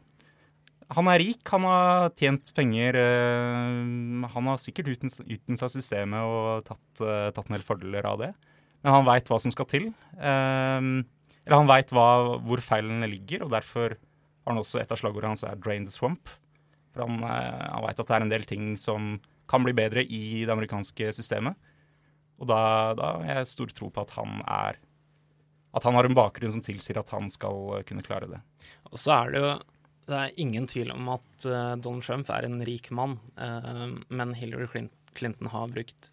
han 0.96 1.08
er 1.12 1.20
rik. 1.22 1.42
Han 1.52 1.66
har 1.68 2.10
tjent 2.18 2.52
penger. 2.56 2.98
Uh, 2.98 4.28
han 4.34 4.50
har 4.50 4.60
sikkert 4.62 4.92
utnytta 4.92 5.70
systemet 5.72 6.22
og 6.22 6.66
tatt, 6.68 7.02
tatt, 7.02 7.44
en 7.46 7.56
del 7.56 7.66
fordeler 7.66 8.08
av 8.08 8.20
det. 8.22 8.30
Men 8.82 8.96
han 8.98 9.06
veit 9.06 9.28
hva 9.30 9.38
som 9.42 9.52
skal 9.54 9.68
til. 9.70 9.92
eller 10.18 11.54
han 11.54 11.70
veit 11.70 11.92
hvor 11.94 12.62
feilene 12.62 13.06
ligger, 13.10 13.44
og 13.46 13.52
derfor 13.54 13.94
har 13.94 14.50
han 14.50 14.58
også 14.58 14.80
et 14.82 14.90
av 14.90 14.98
slagordene 14.98 15.36
hans 15.36 15.44
er 15.46 15.54
'drain 15.54 15.86
the 15.86 15.94
swamp'. 15.94 16.34
For 16.92 17.06
han, 17.06 17.22
han 17.22 17.84
veit 17.86 18.00
at 18.00 18.08
det 18.08 18.16
er 18.16 18.24
en 18.26 18.32
del 18.32 18.44
ting 18.44 18.74
som 18.76 19.20
kan 19.48 19.62
bli 19.62 19.74
bedre 19.76 20.02
i 20.02 20.42
det 20.44 20.52
amerikanske 20.52 21.12
systemet. 21.14 21.54
Og 22.40 22.48
da, 22.50 22.62
da 22.98 23.12
har 23.20 23.42
jeg 23.42 23.52
stor 23.52 23.74
tro 23.76 23.90
på 23.92 24.02
at 24.02 24.16
han 24.18 24.40
er 24.48 24.80
At 25.72 25.86
han 25.88 25.94
har 25.96 26.04
en 26.04 26.16
bakgrunn 26.16 26.52
som 26.52 26.60
tilsier 26.60 26.98
at 27.00 27.08
han 27.14 27.30
skal 27.32 27.80
kunne 27.88 28.02
klare 28.04 28.26
det. 28.28 28.40
Og 28.90 28.98
så 29.00 29.14
er 29.14 29.30
det 29.32 29.40
jo 29.40 29.52
det 30.08 30.18
er 30.18 30.40
ingen 30.42 30.66
tvil 30.70 30.90
om 30.94 31.12
at 31.14 31.46
uh, 31.46 31.74
Donald 31.78 32.04
Trump 32.06 32.30
er 32.34 32.46
en 32.48 32.60
rik 32.66 32.90
mann, 32.94 33.18
uh, 33.38 33.86
men 34.10 34.34
Hillary 34.38 34.88
Clinton 35.14 35.50
har 35.52 35.70
brukt 35.72 36.10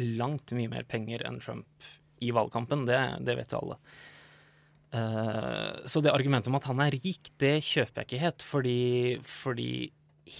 langt 0.00 0.52
mye 0.56 0.70
mer 0.72 0.86
penger 0.88 1.24
enn 1.26 1.40
Trump 1.42 1.90
i 2.20 2.30
valgkampen. 2.36 2.86
Det, 2.88 3.00
det 3.24 3.36
vet 3.38 3.54
jo 3.54 3.62
alle. 3.62 3.78
Uh, 4.90 5.80
så 5.88 6.02
det 6.02 6.12
argumentet 6.12 6.50
om 6.50 6.58
at 6.58 6.68
han 6.68 6.82
er 6.84 6.96
rik, 6.98 7.32
det 7.40 7.58
kjøper 7.64 8.02
jeg 8.02 8.08
ikke 8.08 8.24
helt, 8.24 8.44
fordi, 8.44 8.80
fordi 9.24 9.72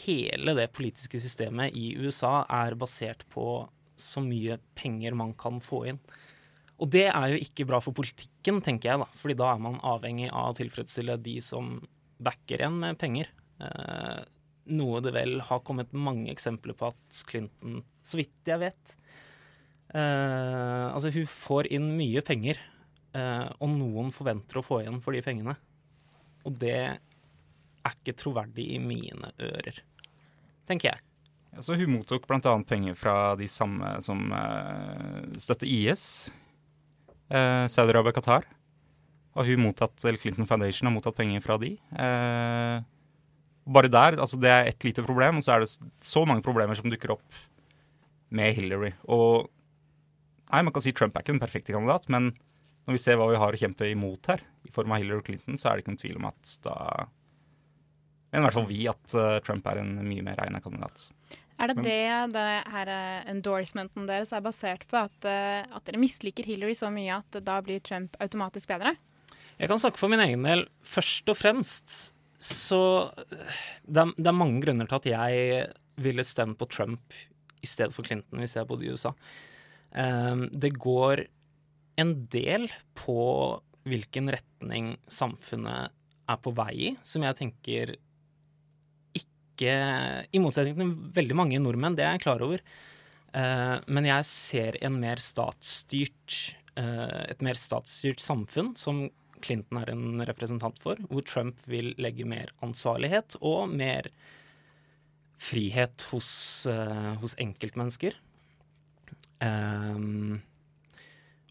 hele 0.05 0.57
det 0.59 0.71
politiske 0.77 1.21
systemet 1.23 1.77
i 1.77 1.95
USA 1.99 2.43
er 2.63 2.77
basert 2.79 3.25
på 3.33 3.63
så 4.01 4.23
mye 4.25 4.57
penger 4.77 5.17
man 5.17 5.33
kan 5.39 5.61
få 5.65 5.85
inn. 5.93 6.01
Og 6.81 6.89
det 6.89 7.09
er 7.11 7.33
jo 7.33 7.41
ikke 7.45 7.67
bra 7.69 7.81
for 7.85 7.97
politikken, 7.97 8.63
tenker 8.65 8.93
jeg, 8.93 9.01
da. 9.03 9.09
Fordi 9.21 9.37
da 9.37 9.51
er 9.53 9.61
man 9.61 9.81
avhengig 9.85 10.31
av 10.31 10.53
å 10.53 10.57
tilfredsstille 10.57 11.19
de 11.21 11.37
som 11.45 11.75
backer 12.21 12.61
igjen 12.61 12.79
med 12.83 12.99
penger. 13.01 13.31
Eh, 13.61 14.21
noe 14.77 15.03
det 15.05 15.13
vel 15.17 15.41
har 15.49 15.63
kommet 15.67 15.93
mange 15.97 16.31
eksempler 16.33 16.77
på 16.79 16.91
at 16.91 17.23
Clinton, 17.29 17.81
så 18.07 18.21
vidt 18.21 18.49
jeg 18.49 18.61
vet 18.63 18.93
eh, 19.95 20.87
Altså, 20.93 21.11
hun 21.15 21.27
får 21.29 21.71
inn 21.75 21.91
mye 21.99 22.23
penger, 22.27 22.61
eh, 23.17 23.47
og 23.59 23.73
noen 23.75 24.13
forventer 24.15 24.61
å 24.61 24.65
få 24.67 24.83
igjen 24.85 25.01
for 25.05 25.17
de 25.17 25.25
pengene. 25.25 25.57
Og 26.47 26.57
det 26.61 26.77
er 26.81 27.95
ikke 27.97 28.17
troverdig 28.17 28.71
i 28.77 28.81
mine 28.83 29.33
ører, 29.41 29.81
tenker 30.69 30.93
jeg. 30.93 31.07
Så 31.59 31.75
hun 31.75 31.97
mottok 31.97 32.29
bl.a. 32.31 32.53
penger 32.69 32.95
fra 32.95 33.35
de 33.37 33.49
samme 33.51 33.97
som 34.05 34.31
uh, 34.31 35.25
støtter 35.41 35.67
IS, 35.67 36.05
uh, 37.35 37.67
Saudi-Arabia 37.67 38.13
og 38.13 38.21
Qatar. 38.21 38.47
Og 39.39 39.47
hun 39.47 39.63
mottatt, 39.63 39.95
eller 40.05 40.19
Clinton 40.19 40.49
Foundation 40.49 40.89
har 40.89 40.95
mottatt 40.95 41.19
penger 41.19 41.45
fra 41.45 41.57
de. 41.63 41.77
Eh, 41.77 42.83
bare 43.71 43.93
der, 43.93 44.19
altså 44.19 44.41
Det 44.41 44.51
er 44.51 44.67
ett 44.67 44.85
lite 44.85 45.05
problem, 45.07 45.39
og 45.39 45.47
så 45.47 45.55
er 45.55 45.65
det 45.65 45.71
så 46.03 46.25
mange 46.27 46.43
problemer 46.43 46.75
som 46.75 46.91
dukker 46.91 47.15
opp 47.15 47.41
med 48.35 48.55
Hillary. 48.57 48.93
Og 49.07 49.47
nei, 50.51 50.63
man 50.63 50.75
kan 50.75 50.83
si 50.83 50.93
Trump 50.93 51.15
er 51.15 51.23
ikke 51.23 51.37
den 51.37 51.43
perfekte 51.43 51.77
kandidat, 51.77 52.09
men 52.11 52.33
når 52.89 52.97
vi 52.97 53.03
ser 53.03 53.21
hva 53.21 53.29
vi 53.31 53.39
har 53.39 53.55
å 53.55 53.61
kjempe 53.61 53.87
imot 53.87 54.33
her, 54.33 54.43
i 54.67 54.73
form 54.75 54.93
av 54.93 55.03
Hillary 55.03 55.23
Clinton, 55.27 55.59
så 55.59 55.71
er 55.71 55.79
det 55.79 55.85
ikke 55.85 55.95
noen 55.95 56.03
tvil 56.03 56.21
om 56.21 56.31
at 56.31 56.57
da 56.67 56.79
men 58.31 58.45
i 58.45 58.47
hvert 58.47 58.55
fall 58.55 58.69
vi 58.69 58.85
at 58.87 59.15
uh, 59.19 59.39
Trump 59.43 59.65
er 59.67 59.81
en 59.83 59.97
mye 60.07 60.23
mer 60.23 60.39
egnet 60.39 60.63
kandidat. 60.63 61.09
Er 61.61 61.73
det 61.73 61.83
det, 61.85 62.03
det 62.33 62.45
her 62.73 62.91
endorsementen 63.29 64.07
deres 64.09 64.31
er 64.33 64.45
basert 64.45 64.87
på? 64.89 65.01
At, 65.03 65.17
uh, 65.27 65.67
at, 65.67 65.83
dere 65.89 66.01
misliker 66.01 66.47
Hillary 66.47 66.77
så 66.79 66.93
mye 66.95 67.19
at 67.19 67.41
da 67.45 67.59
blir 67.65 67.83
Trump 67.85 68.15
automatisk 68.23 68.71
bedre? 68.71 68.95
Jeg 69.61 69.69
kan 69.69 69.81
snakke 69.81 70.01
for 70.01 70.09
min 70.09 70.23
egen 70.25 70.47
del. 70.47 70.65
Først 70.87 71.29
og 71.29 71.37
fremst 71.37 71.99
så 72.41 72.81
det 73.85 74.01
er, 74.01 74.13
det 74.17 74.29
er 74.31 74.37
mange 74.37 74.63
grunner 74.65 74.89
til 74.89 74.97
at 74.97 75.09
jeg 75.11 75.67
ville 76.01 76.25
stemt 76.25 76.57
på 76.57 76.69
Trump 76.73 77.17
i 77.61 77.69
stedet 77.69 77.93
for 77.93 78.07
Clinton 78.09 78.41
hvis 78.41 78.57
jeg 78.57 78.69
bodde 78.69 78.87
i 78.87 78.95
USA. 78.95 79.13
Um, 79.93 80.47
det 80.49 80.73
går 80.81 81.27
en 82.01 82.15
del 82.33 82.71
på 82.97 83.21
hvilken 83.89 84.31
retning 84.33 84.95
samfunnet 85.11 85.93
er 86.31 86.39
på 86.41 86.53
vei 86.57 86.73
i, 86.89 86.95
som 87.05 87.25
jeg 87.27 87.37
tenker 87.37 87.97
ikke 89.21 89.75
I 90.33 90.41
motsetning 90.41 90.79
til 90.79 90.95
veldig 91.19 91.37
mange 91.37 91.61
nordmenn, 91.61 91.99
det 91.99 92.07
er 92.07 92.15
jeg 92.17 92.25
klar 92.25 92.45
over. 92.47 92.63
Uh, 93.35 93.77
men 93.93 94.09
jeg 94.09 94.25
ser 94.31 94.79
mer 94.89 95.21
eh, 96.81 97.21
et 97.29 97.43
mer 97.45 97.59
statsstyrt 97.61 98.23
samfunn 98.25 98.73
som 98.81 99.05
Clinton 99.45 99.81
er 99.81 99.93
en 99.93 100.23
representant 100.29 100.79
for, 100.83 101.01
hvor 101.11 101.25
Trump 101.27 101.61
vil 101.71 101.93
legge 102.01 102.27
mer 102.29 102.53
ansvarlighet 102.65 103.39
og 103.41 103.73
mer 103.73 104.11
frihet 105.41 106.05
hos, 106.11 106.31
uh, 106.69 107.17
hos 107.21 107.35
enkeltmennesker. 107.41 108.17
Um, 109.41 110.41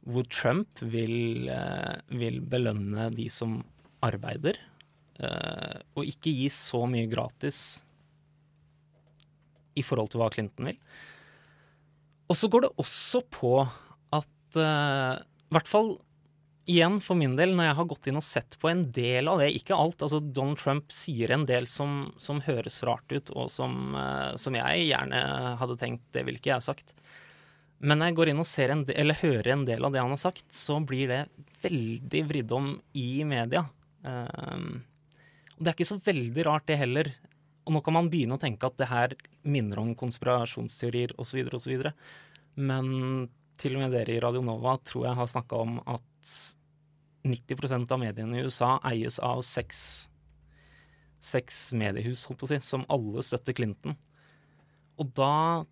hvor 0.10 0.26
Trump 0.30 0.82
vil, 0.94 1.50
uh, 1.50 1.98
vil, 2.14 2.40
belønne 2.46 3.10
de 3.16 3.28
som 3.34 3.60
arbeider, 4.06 4.60
uh, 5.20 5.82
og 5.98 6.06
ikke 6.06 6.34
gi 6.38 6.50
så 6.54 6.84
mye 6.90 7.10
gratis 7.10 7.80
i 9.78 9.86
forhold 9.86 10.14
til 10.14 10.22
hva 10.22 10.30
Clinton 10.34 10.70
vil. 10.70 10.78
Og 12.30 12.38
så 12.38 12.50
går 12.52 12.68
det 12.68 12.76
også 12.78 13.24
på 13.34 13.56
at 14.14 14.58
I 14.60 15.54
hvert 15.54 15.70
fall 15.70 15.94
igjen 16.70 17.00
for 17.02 17.18
min 17.20 17.36
del, 17.38 17.56
når 17.56 17.70
jeg 17.70 17.78
har 17.80 17.88
gått 17.92 18.08
inn 18.10 18.20
og 18.20 18.26
sett 18.26 18.58
på 18.62 18.70
en 18.72 18.84
del 18.96 19.30
av 19.32 19.42
det, 19.42 19.50
ikke 19.58 19.78
alt 19.78 20.04
altså 20.06 20.20
Donald 20.20 20.60
Trump 20.62 20.92
sier 20.94 21.32
en 21.34 21.46
del 21.50 21.68
som, 21.70 22.12
som 22.22 22.42
høres 22.46 22.82
rart 22.88 23.10
ut, 23.12 23.32
og 23.34 23.50
som, 23.54 23.96
uh, 23.96 24.36
som, 24.40 24.58
jeg 24.58 24.90
gjerne 24.92 25.24
hadde 25.62 25.80
tenkt 25.82 26.06
det 26.16 26.26
ville 26.28 26.42
ikke 26.42 26.54
jeg 26.54 26.68
sagt. 26.68 26.94
Men 27.80 28.02
når 28.02 28.12
jeg 28.12 28.20
går 28.20 28.32
inn 28.34 28.44
og 28.44 28.50
del, 28.52 28.84
eller 29.02 29.22
hører 29.22 29.54
en 29.54 29.66
del 29.68 29.88
av 29.88 29.96
det 29.96 30.04
han 30.04 30.14
har 30.14 30.22
sagt, 30.22 30.46
så 30.54 30.80
blir 30.84 31.08
det 31.10 31.22
veldig 31.64 32.24
vridd 32.28 32.54
om 32.56 32.74
i 33.00 33.24
media. 33.24 33.64
Um, 34.04 34.84
og 35.56 35.64
det 35.64 35.72
er 35.72 35.78
ikke 35.78 35.92
så 35.94 36.00
veldig 36.04 36.46
rart, 36.48 36.68
det 36.68 36.80
heller. 36.80 37.12
Og 37.68 37.76
nå 37.76 37.82
kan 37.86 37.96
man 37.96 38.10
begynne 38.12 38.36
å 38.36 38.42
tenke 38.42 38.68
at 38.68 38.78
det 38.80 38.90
her 38.92 39.16
minner 39.48 39.82
om 39.82 39.96
konspirasjonsteorier 39.98 41.16
osv. 41.20 41.42
osv. 41.56 41.90
Men 42.60 43.30
til 43.60 43.76
og 43.76 43.84
med 43.84 43.96
dere 43.96 44.16
i 44.16 44.22
Radio 44.24 44.44
Nova 44.46 44.78
tror 44.84 45.10
jeg 45.10 45.20
har 45.20 45.30
snakka 45.30 45.60
om 45.64 45.80
at 45.84 46.06
90% 47.26 47.92
av 47.92 48.00
mediene 48.02 48.40
i 48.40 48.46
USA 48.48 48.78
eies 48.88 49.20
av 49.24 49.42
seks, 49.46 49.82
seks 51.20 51.70
mediehus, 51.78 52.26
holdt 52.30 52.42
på 52.42 52.48
å 52.48 52.52
si, 52.54 52.60
som 52.64 52.86
alle 52.92 53.24
støtter 53.26 53.56
Clinton. 53.58 53.98
Og 55.00 55.12
da 55.16 55.66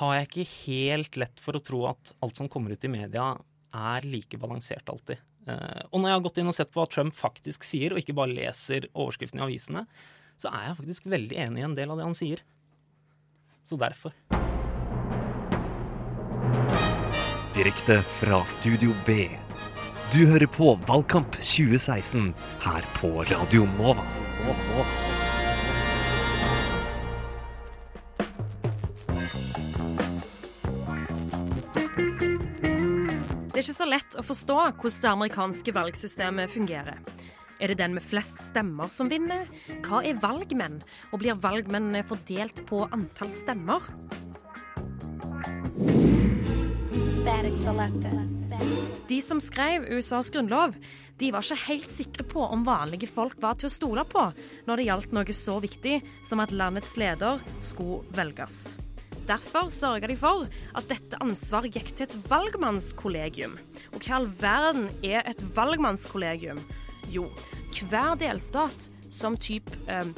har 0.00 0.14
jeg 0.16 0.28
ikke 0.28 0.50
helt 0.52 1.18
lett 1.20 1.42
for 1.42 1.56
å 1.56 1.64
tro 1.64 1.82
at 1.90 2.12
alt 2.24 2.40
som 2.40 2.48
kommer 2.52 2.74
ut 2.74 2.84
i 2.84 2.92
media, 2.92 3.32
er 3.70 4.06
like 4.06 4.38
balansert 4.40 4.88
alltid. 4.90 5.20
Uh, 5.48 5.82
og 5.90 6.00
når 6.00 6.10
jeg 6.10 6.16
har 6.16 6.24
gått 6.24 6.40
inn 6.42 6.50
og 6.50 6.56
sett 6.56 6.72
på 6.72 6.82
hva 6.82 6.88
Trump 6.90 7.16
faktisk 7.16 7.64
sier, 7.66 7.94
og 7.94 8.02
ikke 8.02 8.16
bare 8.18 8.34
leser 8.34 8.88
overskriften 8.92 9.40
i 9.40 9.46
avisene, 9.46 9.84
så 10.40 10.50
er 10.52 10.70
jeg 10.70 10.80
faktisk 10.80 11.08
veldig 11.12 11.38
enig 11.44 11.62
i 11.62 11.68
en 11.68 11.76
del 11.76 11.92
av 11.92 12.00
det 12.00 12.08
han 12.08 12.16
sier. 12.16 12.42
Så 13.68 13.78
derfor. 13.80 14.14
Direkte 17.54 18.00
fra 18.20 18.42
Studio 18.48 18.94
B. 19.06 19.26
Du 20.10 20.24
hører 20.26 20.48
på 20.50 20.72
Valgkamp 20.88 21.36
2016 21.38 22.32
her 22.64 22.86
på 22.96 23.08
Radio 23.30 23.62
Nova. 23.76 24.02
Det 33.46 33.54
er 33.54 33.62
ikke 33.62 33.76
så 33.76 33.86
lett 33.86 34.18
å 34.18 34.26
forstå 34.26 34.58
hvordan 34.58 34.98
det 34.98 35.12
amerikanske 35.12 35.76
valgsystemet 35.78 36.50
fungerer. 36.56 36.98
Er 37.62 37.70
det 37.70 37.78
den 37.78 37.94
med 37.94 38.02
flest 38.02 38.42
stemmer 38.48 38.90
som 38.90 39.06
vinner? 39.12 39.46
Hva 39.86 40.02
er 40.02 40.18
valgmenn? 40.18 40.80
Og 41.12 41.22
blir 41.22 41.38
valgmennene 41.38 42.02
fordelt 42.02 42.64
på 42.66 42.82
antall 42.90 43.30
stemmer? 43.30 43.86
De 49.10 49.20
som 49.24 49.40
skrev 49.42 49.86
USAs 49.90 50.30
grunnlov, 50.30 50.76
de 51.20 51.30
var 51.34 51.44
ikke 51.44 51.66
helt 51.66 51.90
sikre 51.92 52.24
på 52.24 52.44
om 52.46 52.62
vanlige 52.64 53.10
folk 53.10 53.36
var 53.42 53.58
til 53.60 53.68
å 53.68 53.72
stole 53.72 54.04
på 54.08 54.22
når 54.68 54.80
det 54.80 54.86
gjaldt 54.86 55.16
noe 55.16 55.34
så 55.36 55.58
viktig 55.60 55.98
som 56.24 56.40
at 56.40 56.54
landets 56.54 56.94
leder 57.00 57.42
skulle 57.64 58.04
velges. 58.16 58.60
Derfor 59.28 59.68
sørga 59.70 60.08
de 60.10 60.16
for 60.18 60.48
at 60.74 60.88
dette 60.90 61.18
ansvaret 61.22 61.76
gikk 61.76 61.92
til 61.92 62.08
et 62.08 62.16
valgmannskollegium. 62.30 63.52
Og 63.92 64.00
hva 64.00 64.08
i 64.08 64.16
all 64.16 64.30
verden 64.40 64.88
er 65.06 65.22
et 65.28 65.44
valgmannskollegium? 65.54 66.62
Jo, 67.12 67.28
hver 67.90 68.16
delstat, 68.18 68.88
som 69.10 69.36
type 69.38 69.76
eh, 69.90 70.08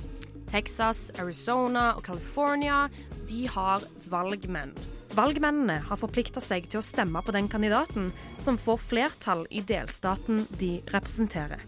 Texas, 0.53 1.11
Arizona 1.21 1.93
og 1.97 2.05
California, 2.07 2.87
de 3.29 3.47
har 3.49 3.85
valgmenn. 4.13 4.73
Valgmennene 5.13 5.75
har 5.91 5.99
forplikta 6.01 6.41
seg 6.41 6.71
til 6.73 6.81
å 6.81 6.85
stemme 6.85 7.21
på 7.21 7.35
den 7.37 7.49
kandidaten 7.53 8.07
som 8.41 8.57
får 8.57 8.79
flertall 8.81 9.43
i 9.53 9.61
delstaten 9.69 10.47
de 10.57 10.79
representerer. 10.95 11.61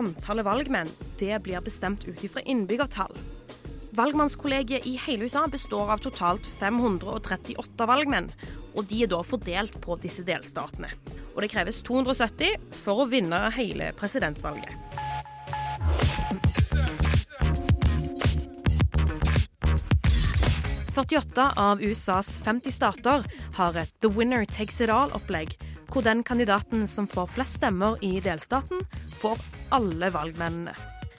Antallet 0.00 0.46
valgmenn 0.46 0.88
det 1.20 1.36
blir 1.44 1.60
bestemt 1.64 2.06
ut 2.08 2.24
ifra 2.24 2.40
innbyggertall. 2.48 3.12
Valgmannskollegiet 3.96 4.88
i 4.88 4.94
hele 5.04 5.28
USA 5.28 5.44
består 5.48 5.92
av 5.92 6.00
totalt 6.04 6.48
538 6.56 7.88
valgmenn, 7.88 8.30
og 8.72 8.88
de 8.88 9.02
er 9.04 9.12
da 9.12 9.20
fordelt 9.24 9.76
på 9.84 9.96
disse 10.00 10.24
delstatene. 10.24 10.88
Og 11.34 11.44
det 11.44 11.52
kreves 11.52 11.82
270 11.84 12.56
for 12.80 13.04
å 13.04 13.10
vinne 13.12 13.42
hele 13.56 13.92
presidentvalget. 13.96 14.72
«48 20.96 21.52
av 21.60 21.82
USAs 21.82 22.38
50 22.40 22.72
stater 22.72 23.24
har 23.54 23.76
et 23.76 23.90
The 24.00 24.08
Winner 24.08 24.46
Takes 24.48 24.80
It 24.80 24.88
All-opplegg, 24.88 25.52
hvor 25.92 26.00
den 26.06 26.22
kandidaten 26.24 26.86
som 26.88 27.04
får 27.04 27.34
flest 27.34 27.58
stemmer 27.60 27.98
i 28.00 28.14
delstaten, 28.24 28.80
får 29.20 29.42
alle 29.76 30.08
valgmennene. 30.14 30.72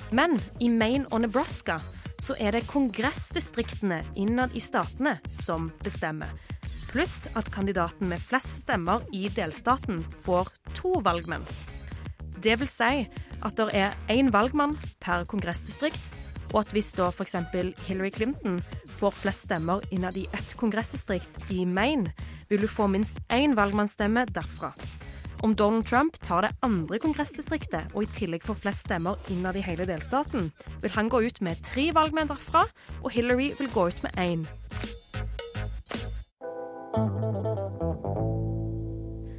Men 0.09 0.33
i 0.57 0.71
Maine 0.73 1.05
og 1.11 1.21
Nebraska 1.27 1.77
så 2.17 2.33
er 2.41 2.57
det 2.57 2.65
kongressdistriktene 2.71 4.01
innad 4.17 4.57
i 4.57 4.63
statene 4.65 5.19
som 5.29 5.69
bestemmer. 5.85 6.33
Pluss 6.89 7.27
at 7.37 7.53
kandidaten 7.53 8.09
med 8.09 8.23
flest 8.23 8.63
stemmer 8.63 9.05
i 9.13 9.27
delstaten 9.29 10.01
får 10.25 10.49
to 10.73 10.97
valgmenn. 11.05 11.45
Det 12.41 12.57
vil 12.57 12.69
si 12.69 13.05
at 13.45 13.59
det 13.61 13.69
er 13.77 13.93
én 14.09 14.33
valgmann 14.33 14.73
per 15.03 15.27
kongressdistrikt, 15.29 16.16
og 16.53 16.61
at 16.63 16.71
hvis 16.75 16.93
da 16.97 17.09
f.eks. 17.11 17.35
Hillary 17.87 18.11
Clinton 18.13 18.61
får 18.99 19.15
flest 19.23 19.47
stemmer 19.47 19.83
innad 19.91 20.17
i 20.17 20.27
ett 20.33 20.55
kongressdistrikt 20.59 21.51
i 21.53 21.65
Maine, 21.65 22.13
vil 22.49 22.63
hun 22.65 22.75
få 22.77 22.87
minst 22.91 23.19
én 23.33 23.55
valgmannsstemme 23.57 24.25
derfra. 24.31 24.73
Om 25.45 25.53
Donald 25.55 25.85
Trump 25.85 26.17
tar 26.25 26.41
det 26.41 26.55
andre 26.65 26.97
kongressdistriktet 26.99 27.93
og 27.93 28.03
i 28.03 28.11
tillegg 28.15 28.45
får 28.47 28.57
flest 28.63 28.87
stemmer 28.87 29.19
innad 29.33 29.59
i 29.59 29.65
hele 29.65 29.85
delstaten, 29.85 30.49
vil 30.81 30.95
han 30.95 31.11
gå 31.13 31.21
ut 31.27 31.41
med 31.45 31.61
tre 31.67 31.91
valgmenn 31.93 32.31
derfra, 32.31 32.65
og 33.03 33.11
Hillary 33.13 33.51
vil 33.59 33.69
gå 33.73 33.89
ut 33.91 34.07
med 34.07 34.17
én. 34.17 34.47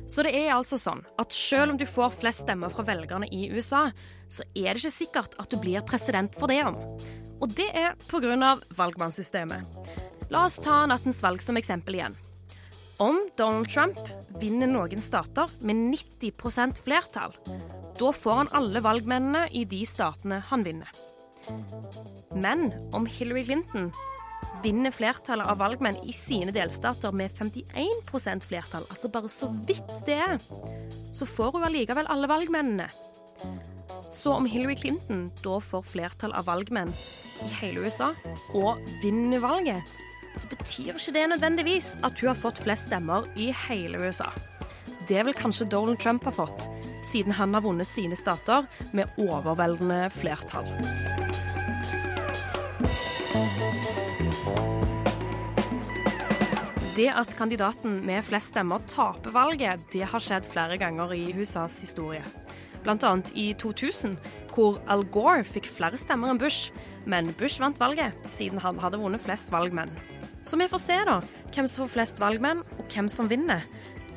Så 0.09 0.25
det 0.25 0.33
er 0.35 0.55
altså 0.55 0.79
sånn 0.81 1.03
at 1.21 1.35
selv 1.37 1.75
om 1.75 1.79
du 1.81 1.85
får 1.89 2.15
flest 2.17 2.47
stemmer 2.47 2.73
fra 2.73 2.87
velgerne 2.89 3.29
i 3.29 3.51
USA, 3.53 3.89
så 4.29 4.45
er 4.57 4.73
det 4.73 4.83
ikke 4.83 4.95
sikkert 4.95 5.37
at 5.41 5.51
du 5.53 5.59
blir 5.61 5.85
president 5.85 6.37
for 6.39 6.49
det 6.49 6.63
om. 6.65 6.79
Og 7.39 7.53
det 7.55 7.69
er 7.77 7.97
pga. 8.09 8.57
valgmannssystemet. 8.77 9.63
La 10.33 10.45
oss 10.45 10.59
ta 10.61 10.87
nattens 10.87 11.23
valg 11.23 11.45
som 11.45 11.57
eksempel 11.57 12.01
igjen. 12.01 12.17
Om 12.99 13.29
Donald 13.39 13.69
Trump 13.71 14.01
vinner 14.41 14.67
noen 14.67 15.01
stater 15.01 15.47
med 15.61 15.77
90% 15.95 16.81
flertall, 16.83 17.37
da 17.99 18.11
får 18.13 18.41
han 18.41 18.53
alle 18.59 18.83
valgmennene 18.83 19.47
i 19.55 19.65
de 19.65 19.85
statene 19.87 20.41
han 20.51 20.65
vinner. 20.67 20.91
Men 22.35 22.73
om 22.93 23.07
Hillary 23.07 23.45
Clinton 23.45 23.93
vinner 24.63 24.95
flertallet 24.95 25.47
av 25.49 25.61
valgmenn 25.61 26.01
i 26.05 26.13
sine 26.17 26.53
delstater 26.55 27.15
med 27.15 27.35
51% 27.39 28.47
flertall, 28.49 28.87
altså 28.91 29.11
bare 29.13 29.31
så 29.33 29.51
vidt 29.69 29.93
det 30.07 30.19
er, 30.19 30.37
så 31.15 31.29
får 31.29 31.55
hun 31.57 31.69
allikevel 31.69 32.11
alle 32.11 32.31
valgmennene. 32.31 32.89
Så 34.15 34.33
om 34.35 34.49
Hillary 34.49 34.77
Clinton 34.77 35.29
da 35.45 35.59
får 35.63 35.87
flertall 35.93 36.35
av 36.35 36.49
valgmenn 36.49 36.91
i 37.45 37.51
hele 37.61 37.87
USA 37.87 38.13
og 38.57 38.81
vinner 39.03 39.43
valget, 39.43 39.97
så 40.39 40.49
betyr 40.51 40.95
ikke 40.95 41.15
det 41.15 41.27
nødvendigvis 41.33 41.95
at 42.07 42.19
hun 42.21 42.33
har 42.33 42.39
fått 42.39 42.63
flest 42.63 42.89
stemmer 42.89 43.29
i 43.39 43.51
hele 43.67 44.01
USA. 44.03 44.31
Det 45.09 45.23
vil 45.25 45.37
kanskje 45.37 45.69
Donald 45.71 46.01
Trump 46.03 46.27
ha 46.29 46.35
fått, 46.35 46.67
siden 47.07 47.33
han 47.39 47.55
har 47.57 47.65
vunnet 47.65 47.89
sine 47.89 48.17
stater 48.19 48.67
med 48.93 49.09
overveldende 49.19 50.09
flertall. 50.13 50.69
Det 56.99 57.07
at 57.15 57.31
kandidaten 57.39 58.01
med 58.03 58.25
flest 58.27 58.51
stemmer 58.51 58.83
taper 58.91 59.31
valget, 59.31 59.85
det 59.93 60.03
har 60.11 60.19
skjedd 60.23 60.49
flere 60.51 60.75
ganger 60.81 61.13
i 61.15 61.29
USAs 61.31 61.77
historie. 61.85 62.25
Bl.a. 62.83 63.13
i 63.39 63.53
2000, 63.55 64.17
hvor 64.51 64.81
Al 64.91 65.05
Gore 65.15 65.45
fikk 65.47 65.69
flere 65.71 66.01
stemmer 66.01 66.33
enn 66.33 66.41
Bush, 66.43 66.73
men 67.07 67.31
Bush 67.39 67.63
vant 67.63 67.79
valget 67.79 68.19
siden 68.33 68.59
han 68.65 68.83
hadde 68.83 68.99
vunnet 68.99 69.23
flest 69.23 69.53
valgmenn. 69.55 69.95
Så 70.43 70.59
vi 70.59 70.67
får 70.67 70.83
se, 70.83 70.99
da, 71.07 71.21
hvem 71.55 71.71
som 71.71 71.85
får 71.85 71.95
flest 71.95 72.19
valgmenn, 72.19 72.67
og 72.81 72.91
hvem 72.91 73.07
som 73.07 73.31
vinner. 73.31 73.63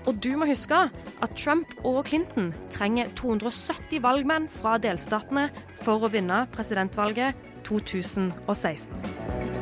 Og 0.09 0.17
du 0.17 0.31
må 0.33 0.49
huske 0.49 0.87
at 1.21 1.37
Trump 1.37 1.77
og 1.85 2.07
Clinton 2.09 2.49
trenger 2.73 3.13
270 3.19 4.01
valgmenn 4.01 4.49
fra 4.49 4.79
delstatene 4.81 5.51
for 5.83 6.01
å 6.01 6.09
vinne 6.09 6.47
presidentvalget 6.55 7.37
2016. 7.69 9.60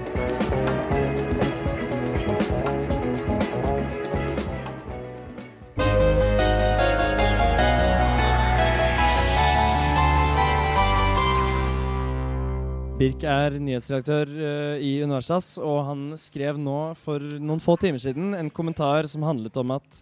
Birk 12.99 13.21
er 13.23 13.53
nyhetsredaktør 13.63 14.27
eh, 14.27 14.81
i 14.83 14.89
Universitas, 14.99 15.53
og 15.55 15.77
han 15.87 16.01
skrev 16.19 16.57
nå 16.59 16.91
for 16.99 17.23
noen 17.39 17.61
få 17.63 17.77
timer 17.79 18.01
siden 18.03 18.33
en 18.35 18.49
kommentar 18.51 19.07
som 19.07 19.23
handlet 19.23 19.55
om 19.61 19.71
at 19.77 20.01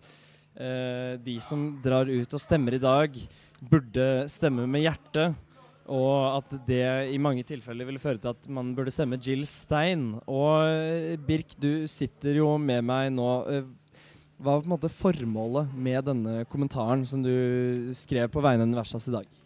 eh, 0.57 1.13
de 1.21 1.35
som 1.45 1.67
drar 1.83 2.09
ut 2.09 2.33
og 2.33 2.41
stemmer 2.41 2.73
i 2.73 2.81
dag, 2.81 3.13
burde 3.69 4.07
stemme 4.33 4.65
med 4.65 4.87
hjertet. 4.87 5.37
Og 5.93 6.39
at 6.39 6.57
det 6.65 7.13
i 7.13 7.21
mange 7.21 7.45
tilfeller 7.45 7.85
ville 7.85 8.01
føre 8.01 8.17
til 8.17 8.33
at 8.33 8.49
man 8.49 8.73
burde 8.75 8.91
stemme 8.91 9.21
Jill 9.21 9.45
Stein. 9.45 10.15
Og 10.25 10.65
eh, 10.65 11.13
Birk, 11.21 11.53
du 11.61 11.85
sitter 11.85 12.41
jo 12.41 12.55
med 12.57 12.81
meg 12.89 13.13
nå. 13.13 13.31
Eh, 13.45 13.67
Hva 14.41 14.55
var 14.55 14.65
på 14.65 14.71
en 14.71 14.73
måte 14.73 14.89
formålet 14.93 15.69
med 15.77 16.01
denne 16.09 16.39
kommentaren 16.49 17.05
som 17.05 17.21
du 17.21 17.93
skrev 17.93 18.33
på 18.33 18.41
vegne 18.41 18.65
av 18.65 18.73
Universitas 18.73 19.05
i 19.05 19.19
dag? 19.21 19.37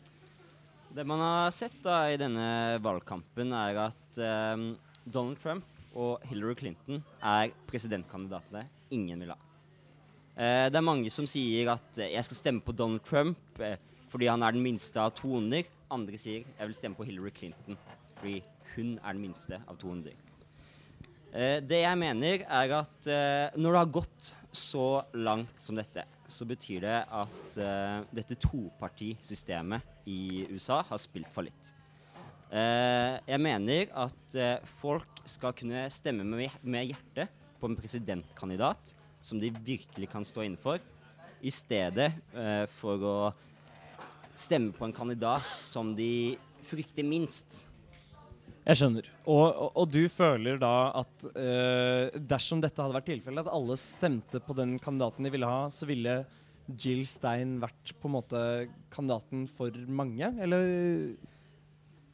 Det 0.91 1.05
man 1.07 1.21
har 1.23 1.51
sett 1.55 1.77
da 1.85 2.01
i 2.11 2.17
denne 2.19 2.75
valgkampen, 2.83 3.53
er 3.55 3.77
at 3.79 4.17
um, 4.19 4.73
Donald 5.07 5.39
Trump 5.39 5.63
og 5.95 6.19
Hillary 6.27 6.57
Clinton 6.59 6.99
er 7.23 7.53
presidentkandidatene 7.69 8.65
ingen 8.91 9.23
vil 9.23 9.31
ha. 9.31 9.37
Uh, 10.35 10.67
det 10.67 10.75
er 10.75 10.83
mange 10.83 11.13
som 11.13 11.29
sier 11.29 11.71
at 11.71 11.87
uh, 11.95 12.03
jeg 12.03 12.27
skal 12.27 12.39
stemme 12.41 12.63
på 12.65 12.75
Donald 12.75 13.05
Trump 13.07 13.39
uh, 13.63 13.77
fordi 14.11 14.27
han 14.27 14.43
er 14.43 14.51
den 14.51 14.65
minste 14.65 14.99
av 14.99 15.13
to 15.15 15.31
onder. 15.39 15.69
Andre 15.95 16.19
sier 16.19 16.43
jeg 16.43 16.67
vil 16.67 16.75
stemme 16.75 16.99
på 16.99 17.07
Hillary 17.07 17.31
Clinton 17.39 17.79
fordi 18.17 18.41
hun 18.75 18.97
er 18.97 19.15
den 19.15 19.23
minste 19.23 19.61
av 19.63 19.79
to 19.79 19.93
onder. 19.95 20.17
Det 21.31 21.77
jeg 21.79 21.95
mener, 21.95 22.41
er 22.43 22.73
at 22.75 23.07
når 23.55 23.71
det 23.71 23.79
har 23.79 23.91
gått 23.95 24.31
så 24.51 24.87
langt 25.15 25.63
som 25.63 25.77
dette, 25.79 26.03
så 26.31 26.47
betyr 26.47 26.81
det 26.83 26.97
at 27.03 27.55
uh, 27.61 28.01
dette 28.15 28.37
topartisystemet 28.39 30.07
i 30.09 30.47
USA 30.51 30.81
har 30.87 31.01
spilt 31.01 31.29
fallitt. 31.33 31.71
Uh, 32.51 33.15
jeg 33.27 33.39
mener 33.39 33.91
at 33.95 34.35
uh, 34.35 34.71
folk 34.81 35.21
skal 35.29 35.55
kunne 35.55 35.85
stemme 35.93 36.25
med, 36.27 36.57
med 36.63 36.89
hjertet 36.91 37.31
på 37.61 37.69
en 37.69 37.77
presidentkandidat 37.77 38.95
som 39.21 39.39
de 39.39 39.51
virkelig 39.63 40.09
kan 40.09 40.25
stå 40.25 40.43
innenfor, 40.47 40.81
i 41.41 41.51
stedet 41.53 42.11
uh, 42.35 42.65
for 42.69 43.05
å 43.05 43.17
stemme 44.37 44.73
på 44.75 44.87
en 44.87 44.95
kandidat 44.95 45.45
som 45.57 45.93
de 45.97 46.37
frykter 46.65 47.05
minst. 47.07 47.65
Jeg 48.61 48.77
skjønner. 48.77 49.07
Og, 49.25 49.45
og, 49.47 49.69
og 49.81 49.87
du 49.89 50.03
føler 50.11 50.59
da 50.61 50.75
at 51.01 51.25
uh, 51.33 52.19
dersom 52.29 52.61
dette 52.61 52.77
hadde 52.77 52.97
vært 52.97 53.09
tilfellet, 53.09 53.47
at 53.47 53.55
alle 53.57 53.77
stemte 53.79 54.41
på 54.43 54.55
den 54.57 54.75
kandidaten 54.81 55.25
de 55.25 55.33
ville 55.33 55.49
ha, 55.49 55.65
så 55.73 55.89
ville 55.89 56.21
Jill 56.79 57.03
Stein 57.09 57.57
vært 57.61 57.93
på 57.99 58.09
en 58.09 58.15
måte 58.19 58.41
kandidaten 58.93 59.47
for 59.49 59.75
mange, 59.89 60.29
eller? 60.45 60.67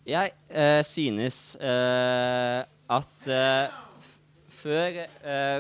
Jeg 0.08 0.32
uh, 0.56 0.80
synes 0.88 1.58
uh, 1.60 2.64
at 2.88 3.26
eh, 3.28 3.74
før, 4.48 5.02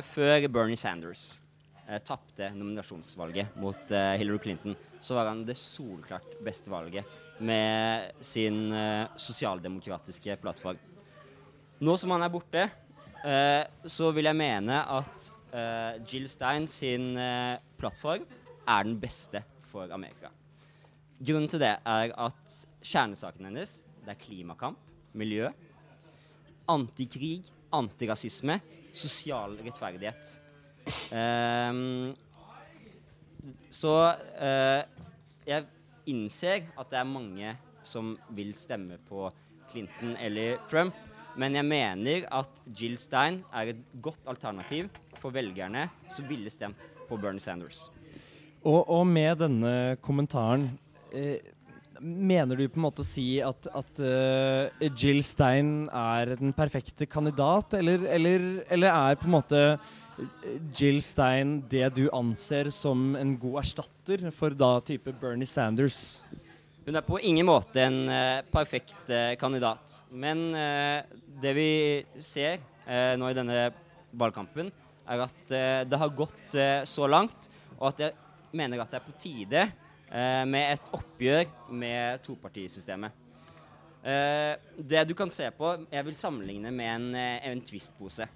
før 0.07 0.45
Bernie 0.47 0.79
Sanders 0.79 1.41
uh, 1.89 1.97
tapte 1.99 2.47
nominasjonsvalget 2.55 3.57
mot 3.59 3.91
Hillary 3.91 4.39
Clinton, 4.45 4.77
så 5.01 5.17
var 5.17 5.31
han 5.31 5.45
det 5.47 5.57
solklart 5.59 6.37
beste 6.43 6.71
valget 6.73 7.05
med 7.43 8.17
sin 8.25 8.71
eh, 8.73 9.05
sosialdemokratiske 9.19 10.37
plattform. 10.41 10.79
Nå 11.85 11.97
som 12.01 12.15
han 12.15 12.25
er 12.25 12.33
borte, 12.33 12.63
eh, 13.21 13.63
så 13.85 14.09
vil 14.15 14.29
jeg 14.29 14.39
mene 14.39 14.79
at 14.97 15.29
eh, 15.53 15.99
Jill 16.07 16.25
Stein 16.31 16.65
sin 16.69 17.11
eh, 17.21 17.59
plattform 17.77 18.25
er 18.67 18.87
den 18.87 18.97
beste 18.99 19.43
for 19.69 19.91
Amerika. 19.93 20.31
Grunnen 21.17 21.49
til 21.49 21.61
det 21.61 21.75
er 21.77 22.13
at 22.17 22.57
kjernesaken 22.85 23.49
hennes 23.49 23.79
det 24.07 24.13
er 24.13 24.21
klimakamp, 24.21 24.79
miljø, 25.17 25.49
antikrig, 26.71 27.41
antirasisme, 27.75 28.59
sosial 28.95 29.57
rettferdighet. 29.65 30.29
Ehm, 31.11 32.13
så 33.73 33.95
eh, 34.39 34.83
jeg 35.47 35.67
innser 36.07 36.69
at 36.77 36.89
det 36.91 37.01
er 37.01 37.09
mange 37.09 37.53
som 37.87 38.15
vil 38.35 38.53
stemme 38.57 38.99
på 39.07 39.27
Clinton 39.71 40.15
eller 40.23 40.59
Trump, 40.71 40.95
men 41.37 41.55
jeg 41.55 41.67
mener 41.67 42.25
at 42.33 42.63
Jill 42.73 42.97
Stein 42.99 43.41
er 43.53 43.73
et 43.73 43.83
godt 44.01 44.25
alternativ 44.29 44.89
for 45.19 45.35
velgerne 45.35 45.85
som 46.11 46.27
ville 46.29 46.51
stemt 46.51 46.79
på 47.07 47.19
Bernie 47.21 47.43
Sanders. 47.43 47.87
Og, 48.63 48.81
og 48.89 49.05
med 49.07 49.37
denne 49.43 49.75
kommentaren 50.03 50.71
eh, 51.13 51.53
Mener 51.97 52.53
du 52.53 52.67
på 52.69 52.77
en 52.77 52.83
måte 52.83 53.01
å 53.01 53.07
si 53.07 53.39
at, 53.41 53.65
at 53.73 53.99
uh, 54.05 54.89
Jill 54.93 55.23
Stein 55.25 55.87
er 55.89 56.35
den 56.37 56.51
perfekte 56.53 57.07
kandidat, 57.09 57.73
eller, 57.73 58.03
eller, 58.13 58.43
eller 58.69 58.91
er 58.91 59.17
på 59.17 59.25
en 59.25 59.33
måte 59.33 59.61
Jill 60.73 60.99
Stein 61.05 61.59
det 61.69 61.85
du 61.97 62.07
anser 62.15 62.71
som 62.73 63.11
en 63.19 63.35
god 63.37 63.61
erstatter 63.61 64.27
for 64.33 64.55
da 64.57 64.77
type 64.85 65.13
Bernie 65.21 65.49
Sanders? 65.49 66.23
Hun 66.87 66.95
er 66.95 67.03
på 67.03 67.19
ingen 67.19 67.45
måte 67.45 67.81
en 67.83 68.05
uh, 68.07 68.45
perfekt 68.47 69.11
uh, 69.11 69.35
kandidat. 69.39 69.97
Men 70.09 70.47
uh, 70.55 71.03
det 71.41 71.53
vi 71.57 71.71
ser 72.23 72.63
nå 72.87 73.27
i 73.27 73.35
denne 73.35 73.65
valgkampen, 74.15 74.69
er 75.11 75.23
at 75.25 75.49
det 75.91 75.97
har 75.99 76.13
gått 76.15 76.55
så 76.87 77.03
langt, 77.11 77.49
og 77.75 77.89
at 77.89 77.99
jeg 78.05 78.13
mener 78.55 78.79
at 78.79 78.93
det 78.93 79.01
er 79.01 79.03
på 79.03 79.15
tide 79.19 79.65
med 80.47 80.71
et 80.77 80.87
oppgjør 80.95 81.51
med 81.83 82.23
topartisystemet. 82.23 83.11
Det 84.79 85.03
du 85.03 85.11
kan 85.19 85.27
se 85.35 85.51
på 85.51 85.73
Jeg 85.91 86.07
vil 86.07 86.15
sammenligne 86.15 86.71
med 86.71 86.93
en, 86.93 87.19
en 87.51 87.65
twistpose. 87.67 88.29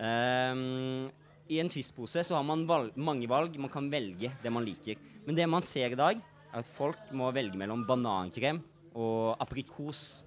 Ehm, 0.00 1.04
I 1.50 1.60
en 1.60 1.70
twistpose 1.70 2.24
så 2.24 2.36
har 2.38 2.44
man 2.46 2.64
valg, 2.68 2.96
mange 2.96 3.28
valg. 3.30 3.56
Man 3.60 3.72
kan 3.72 3.90
velge 3.92 4.32
det 4.42 4.52
man 4.52 4.64
liker. 4.64 5.00
Men 5.26 5.36
det 5.36 5.48
man 5.50 5.66
ser 5.66 5.92
i 5.92 5.98
dag, 5.98 6.20
er 6.50 6.58
at 6.62 6.70
folk 6.74 7.10
må 7.14 7.30
velge 7.34 7.58
mellom 7.58 7.84
banankrem 7.86 8.62
og 8.96 9.36
aprikos. 9.42 10.24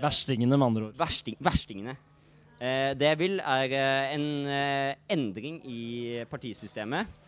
Verstingene, 0.00 0.58
med 0.58 0.66
andre 0.66 0.88
ord. 0.88 0.98
Versting, 0.98 1.38
verstingene. 1.42 1.96
Uh, 2.54 2.94
det 2.96 3.08
jeg 3.10 3.18
vil, 3.20 3.40
er 3.40 3.72
uh, 3.74 4.14
en 4.14 4.26
uh, 4.46 4.92
endring 5.10 5.60
i 5.66 6.24
partisystemet. 6.30 7.20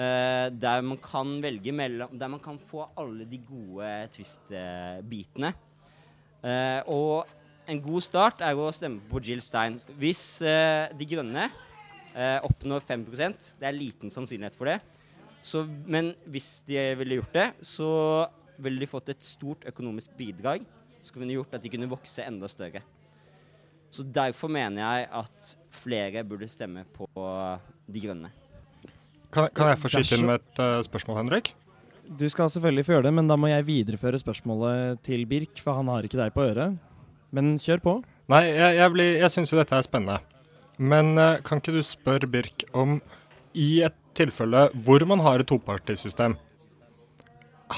der 0.00 0.80
man 0.80 0.96
kan 0.96 1.42
velge 1.42 1.72
mellom 1.72 2.18
Der 2.18 2.28
man 2.28 2.40
kan 2.40 2.56
få 2.56 2.86
alle 2.96 3.26
de 3.28 3.38
gode 3.38 4.08
twist-bitene. 4.14 5.52
Og 6.86 7.26
en 7.70 7.82
god 7.82 8.04
start 8.04 8.42
er 8.44 8.58
å 8.58 8.70
stemme 8.74 9.02
på 9.10 9.22
Jill 9.24 9.42
Stein. 9.44 9.78
Hvis 10.00 10.42
eh, 10.46 10.90
De 10.96 11.06
Grønne 11.08 11.46
eh, 11.48 12.38
oppnår 12.46 12.82
5 12.86 13.06
det 13.60 13.68
er 13.68 13.76
liten 13.76 14.12
sannsynlighet 14.12 14.58
for 14.58 14.70
det, 14.70 14.80
så, 15.42 15.64
men 15.64 16.12
hvis 16.28 16.60
de 16.68 16.82
ville 17.00 17.20
gjort 17.20 17.36
det, 17.36 17.46
så 17.64 17.90
ville 18.60 18.82
de 18.82 18.90
fått 18.90 19.14
et 19.14 19.22
stort 19.24 19.64
økonomisk 19.70 20.12
bidrag 20.18 20.66
som 21.00 21.16
kunne 21.16 21.32
gjort 21.32 21.54
at 21.56 21.64
de 21.64 21.72
kunne 21.72 21.88
vokse 21.88 22.26
enda 22.26 22.48
større. 22.50 22.82
Så 23.90 24.04
derfor 24.04 24.52
mener 24.52 24.82
jeg 24.82 25.08
at 25.22 25.54
flere 25.80 26.22
burde 26.28 26.46
stemme 26.50 26.84
på 26.94 27.08
De 27.90 28.02
Grønne. 28.04 28.28
Kan, 29.30 29.48
kan 29.54 29.72
jeg 29.72 29.80
få 29.80 29.90
skyte 29.94 30.18
inn 30.18 30.28
med 30.28 30.42
et 30.42 30.60
uh, 30.60 30.82
spørsmål, 30.84 31.22
Henrik? 31.22 31.52
Du 32.04 32.26
skal 32.30 32.50
selvfølgelig 32.50 32.84
få 32.86 32.96
gjøre 32.96 33.06
det, 33.08 33.14
men 33.16 33.30
da 33.30 33.38
må 33.38 33.48
jeg 33.50 33.66
videreføre 33.66 34.18
spørsmålet 34.18 35.00
til 35.06 35.24
Birk, 35.30 35.62
for 35.62 35.78
han 35.78 35.90
har 35.90 36.06
ikke 36.06 36.18
deg 36.18 36.34
på 36.34 36.44
øret. 36.44 36.78
Men 37.36 37.54
kjør 37.62 37.82
på. 37.84 37.94
Nei, 38.30 38.44
jeg, 38.50 38.76
jeg, 38.78 38.92
blir- 38.94 39.16
jeg 39.22 39.30
syns 39.34 39.52
jo 39.52 39.58
dette 39.60 39.76
er 39.78 39.86
spennende. 39.86 40.20
Men 40.80 41.12
eh, 41.20 41.40
kan 41.46 41.60
ikke 41.60 41.74
du 41.76 41.82
spørre 41.84 42.28
Birk 42.30 42.64
om 42.72 43.00
i 43.54 43.82
et 43.86 43.96
tilfelle 44.16 44.68
hvor 44.86 45.02
man 45.10 45.22
har 45.24 45.42
et 45.42 45.48
topartisystem, 45.50 46.36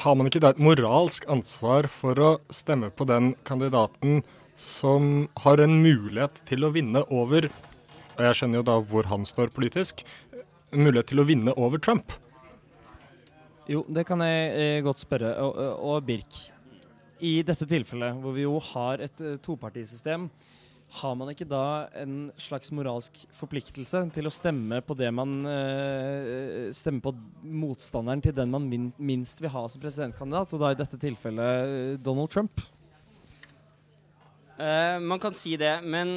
har 0.02 0.14
man 0.16 0.28
ikke 0.30 0.40
da 0.40 0.50
et 0.54 0.60
moralsk 0.62 1.26
ansvar 1.32 1.84
for 1.92 2.16
å 2.16 2.30
stemme 2.52 2.88
på 2.96 3.04
den 3.08 3.34
kandidaten 3.48 4.22
som 4.56 5.26
har 5.44 5.60
en 5.60 5.74
mulighet 5.84 6.40
til 6.48 6.64
å 6.64 6.70
vinne 6.72 7.02
over 7.12 7.48
Og 8.16 8.20
jeg 8.24 8.36
skjønner 8.38 8.60
jo 8.60 8.66
da 8.68 8.74
hvor 8.88 9.06
han 9.08 9.22
står 9.28 9.48
politisk. 9.56 10.02
En 10.72 10.84
mulighet 10.84 11.08
til 11.12 11.20
å 11.22 11.24
vinne 11.28 11.52
over 11.56 11.80
Trump. 11.80 12.12
Jo, 13.70 13.84
det 13.88 14.04
kan 14.08 14.20
jeg 14.24 14.50
eh, 14.52 14.80
godt 14.84 15.00
spørre. 15.00 15.30
Og, 15.40 15.56
og, 15.56 15.78
og 15.94 16.04
Birk, 16.08 16.36
i 17.22 17.38
dette 17.46 17.66
tilfellet 17.68 18.18
hvor 18.22 18.35
vi 18.35 18.44
jo 18.46 18.58
har 18.72 19.02
et 19.04 19.22
uh, 19.22 19.38
topartisystem, 19.42 20.26
har 20.92 21.14
man 21.16 21.30
ikke 21.32 21.46
da 21.48 21.88
en 21.96 22.26
slags 22.37 22.68
moralsk 22.74 23.22
forpliktelse 23.32 24.02
til 24.12 24.28
å 24.28 24.32
stemme 24.35 24.82
på 24.85 24.96
det 24.98 25.08
man 25.14 25.38
uh, 25.46 26.68
Stemme 26.76 27.00
på 27.00 27.14
motstanderen 27.40 28.20
til 28.24 28.35
den 28.37 28.52
man 28.52 28.68
min, 28.68 28.90
minst 28.98 29.40
vil 29.40 29.54
ha 29.54 29.64
som 29.72 29.80
presidentkandidat, 29.80 30.52
og 30.52 30.61
da 30.61 30.72
i 30.74 30.80
dette 30.82 31.00
tilfellet 31.00 32.02
Donald 32.04 32.32
Trump? 32.35 32.61
Uh, 34.58 34.98
man 35.00 35.22
kan 35.22 35.35
si 35.35 35.54
det, 35.58 35.78
men 35.80 36.12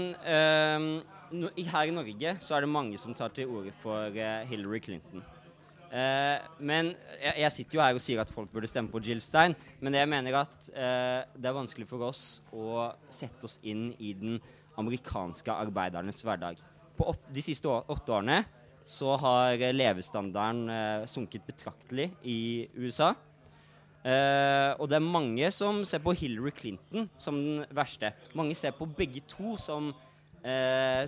no, 1.31 1.53
her 1.55 1.87
i 1.87 1.95
Norge 1.95 2.35
så 2.43 2.57
er 2.57 2.65
det 2.65 2.73
mange 2.73 2.99
som 2.99 3.15
tar 3.15 3.31
til 3.35 3.49
orde 3.49 3.73
for 3.79 4.11
Hillary 4.49 4.83
Clinton. 4.83 5.23
Eh, 5.95 6.39
men 6.59 6.91
jeg, 7.21 7.35
jeg 7.39 7.53
sitter 7.53 7.77
jo 7.77 7.83
her 7.83 7.95
og 7.95 8.03
sier 8.03 8.19
at 8.19 8.31
folk 8.33 8.51
burde 8.51 8.67
stemme 8.67 8.91
på 8.91 8.99
Jill 9.05 9.21
Stein, 9.23 9.55
men 9.79 9.95
jeg 9.95 10.09
mener 10.11 10.41
at 10.41 10.69
eh, 10.73 11.21
det 11.39 11.47
er 11.47 11.55
vanskelig 11.55 11.87
for 11.87 12.03
oss 12.09 12.23
å 12.51 12.89
sette 13.07 13.47
oss 13.47 13.61
inn 13.63 13.93
i 14.03 14.11
den 14.17 14.41
amerikanske 14.81 15.53
arbeidernes 15.55 16.19
hverdag. 16.25 16.59
På 16.97 17.07
åt, 17.13 17.29
de 17.31 17.43
siste 17.43 17.69
åtte 17.71 18.11
årene 18.11 18.41
så 18.85 19.15
har 19.21 19.61
levestandarden 19.71 20.65
eh, 20.73 21.05
sunket 21.09 21.47
betraktelig 21.47 22.09
i 22.27 22.39
USA. 22.75 23.13
Og 24.05 24.83
det 24.85 24.99
er 24.99 25.01
mange 25.01 25.47
som 25.49 25.79
ser 25.81 25.97
på 26.03 26.11
Hillary 26.13 26.51
Clinton 26.53 27.07
som 27.17 27.39
den 27.41 27.63
verste. 27.73 28.11
Mange 28.37 28.53
ser 28.53 28.75
på 28.77 28.85
begge 28.85 29.23
to 29.25 29.55
som 29.57 29.87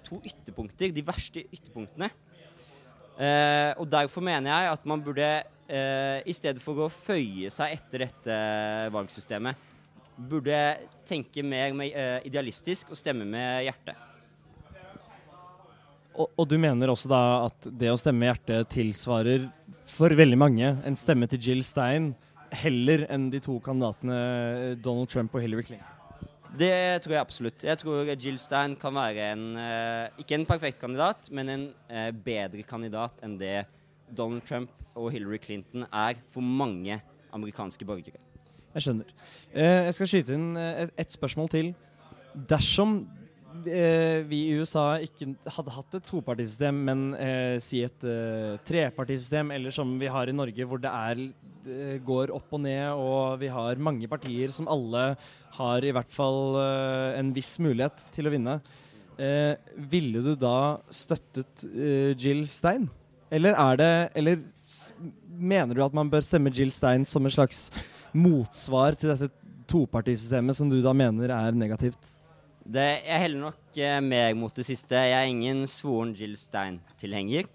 to 0.08 0.18
ytterpunkter, 0.26 0.90
de 0.90 1.04
verste 1.06 1.44
ytterpunktene. 1.54 2.10
Eh, 3.18 3.72
og 3.82 3.88
derfor 3.90 4.22
mener 4.22 4.52
jeg 4.52 4.74
at 4.76 4.84
man 4.86 5.02
burde, 5.02 5.30
eh, 5.68 6.20
i 6.26 6.36
stedet 6.38 6.62
for 6.62 6.86
å 6.86 6.92
føye 6.94 7.50
seg 7.54 7.74
etter 7.80 8.06
dette 8.06 8.38
valgsystemet, 8.94 9.56
burde 10.18 10.60
tenke 11.06 11.44
mer 11.44 11.74
med, 11.74 11.94
eh, 11.94 12.20
idealistisk 12.26 12.92
og 12.92 12.98
stemme 12.98 13.26
med 13.26 13.66
hjertet. 13.66 13.96
Og, 16.18 16.30
og 16.34 16.48
du 16.50 16.58
mener 16.58 16.90
også 16.90 17.10
da 17.10 17.22
at 17.46 17.68
det 17.78 17.92
å 17.94 17.98
stemme 17.98 18.24
med 18.24 18.34
hjertet 18.34 18.72
tilsvarer 18.74 19.50
for 19.88 20.10
veldig 20.10 20.38
mange 20.38 20.72
en 20.86 20.98
stemme 20.98 21.30
til 21.30 21.42
Jill 21.42 21.64
Stein 21.66 22.16
heller 22.52 23.06
enn 23.12 23.30
de 23.34 23.42
to 23.44 23.60
kandidatene 23.64 24.18
eh, 24.18 24.74
Donald 24.82 25.10
Trump 25.12 25.36
og 25.36 25.44
Hillary 25.44 25.68
Clinton? 25.68 25.97
Det 26.56 27.02
tror 27.04 27.14
jeg 27.14 27.22
absolutt. 27.22 27.64
Jeg 27.66 27.80
tror 27.82 28.12
Jill 28.16 28.38
Stein 28.40 28.76
kan 28.80 28.96
være 28.96 29.32
en 29.34 29.44
eh, 29.60 30.22
ikke 30.22 30.38
en 30.38 30.46
perfekt 30.48 30.80
kandidat, 30.80 31.30
men 31.32 31.50
en 31.52 31.66
eh, 31.90 32.12
bedre 32.12 32.64
kandidat 32.68 33.20
enn 33.26 33.36
det 33.40 33.66
Donald 34.08 34.46
Trump 34.48 34.72
og 34.98 35.12
Hillary 35.12 35.40
Clinton 35.44 35.86
er 35.92 36.22
for 36.32 36.42
mange 36.42 37.02
amerikanske 37.36 37.86
borgere. 37.86 38.22
Jeg 38.74 38.86
skjønner. 38.86 39.12
Eh, 39.54 39.84
jeg 39.90 39.98
skal 39.98 40.12
skyte 40.14 40.38
inn 40.38 40.50
et, 40.58 41.12
spørsmål 41.12 41.52
til. 41.52 41.74
Dersom 42.50 43.02
vi 43.66 44.40
i 44.50 44.56
USA 44.60 44.98
ikke 45.04 45.30
hadde 45.56 45.74
hatt 45.76 45.98
et 45.98 46.06
topartisystem, 46.08 46.80
men 46.90 47.04
eh, 47.16 47.58
si 47.64 47.82
et 47.86 48.06
eh, 48.08 48.58
trepartisystem, 48.68 49.54
eller 49.56 49.74
som 49.74 49.96
vi 50.00 50.10
har 50.12 50.30
i 50.30 50.36
Norge, 50.36 50.68
hvor 50.68 50.82
det 50.84 50.92
er, 50.92 51.22
eh, 51.68 51.98
går 52.06 52.34
opp 52.36 52.54
og 52.58 52.64
ned, 52.66 52.92
og 52.94 53.40
vi 53.42 53.52
har 53.54 53.82
mange 53.82 54.10
partier 54.12 54.54
som 54.54 54.70
alle 54.72 55.10
har 55.58 55.86
i 55.86 55.94
hvert 55.96 56.12
fall 56.14 56.60
eh, 56.62 57.20
en 57.20 57.34
viss 57.36 57.56
mulighet 57.64 58.06
til 58.16 58.30
å 58.30 58.34
vinne, 58.34 58.58
eh, 59.18 59.56
ville 59.90 60.24
du 60.26 60.34
da 60.40 60.78
støttet 60.94 61.66
eh, 61.72 62.14
Jill 62.18 62.46
Stein? 62.52 62.90
Eller 63.28 63.58
er 63.60 63.76
det 63.76 63.94
Eller 64.16 64.38
mener 65.28 65.76
du 65.76 65.82
at 65.84 65.96
man 65.96 66.08
bør 66.08 66.24
stemme 66.24 66.54
Jill 66.56 66.72
Stein 66.72 67.04
som 67.06 67.26
en 67.28 67.34
slags 67.34 67.68
motsvar 68.16 68.96
til 68.96 69.12
dette 69.12 69.28
topartisystemet 69.68 70.56
som 70.56 70.70
du 70.72 70.80
da 70.82 70.94
mener 70.96 71.34
er 71.36 71.58
negativt? 71.58 72.17
Det, 72.68 72.84
jeg 73.08 73.22
heller 73.24 73.46
nok 73.46 73.78
eh, 73.80 74.00
mer 74.04 74.34
mot 74.36 74.52
det 74.52 74.66
siste. 74.68 75.00
Jeg 75.00 75.16
er 75.16 75.30
ingen 75.32 75.64
svoren 75.72 76.12
Jill 76.18 76.34
Stein-tilhenger. 76.36 77.48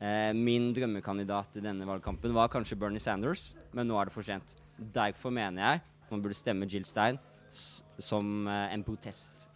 Eh, 0.00 0.30
min 0.32 0.70
drømmekandidat 0.72 1.58
i 1.60 1.64
denne 1.66 1.84
valgkampen 1.84 2.32
var 2.32 2.48
kanskje 2.48 2.78
Bernie 2.80 3.02
Sanders, 3.02 3.50
men 3.76 3.90
nå 3.90 3.98
er 4.00 4.08
det 4.08 4.14
for 4.14 4.24
sent. 4.24 4.54
Derfor 4.80 5.34
mener 5.36 5.60
jeg 5.60 5.82
at 5.84 6.14
man 6.14 6.22
burde 6.24 6.38
stemme 6.38 6.68
Jill 6.72 6.88
Stein 6.88 7.20
som 7.52 8.48
eh, 8.48 8.72
en 8.72 8.84
protest. 8.86 9.50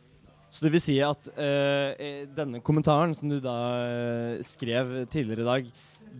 Så 0.52 0.66
det 0.66 0.74
vil 0.74 0.84
si 0.84 0.98
at 1.02 1.32
eh, 1.32 1.94
eh, 1.96 2.20
denne 2.36 2.60
kommentaren 2.62 3.16
som 3.16 3.32
du 3.32 3.40
da 3.42 3.56
eh, 3.88 4.42
skrev 4.44 5.00
tidligere 5.08 5.42
i 5.42 5.48
dag, 5.48 5.72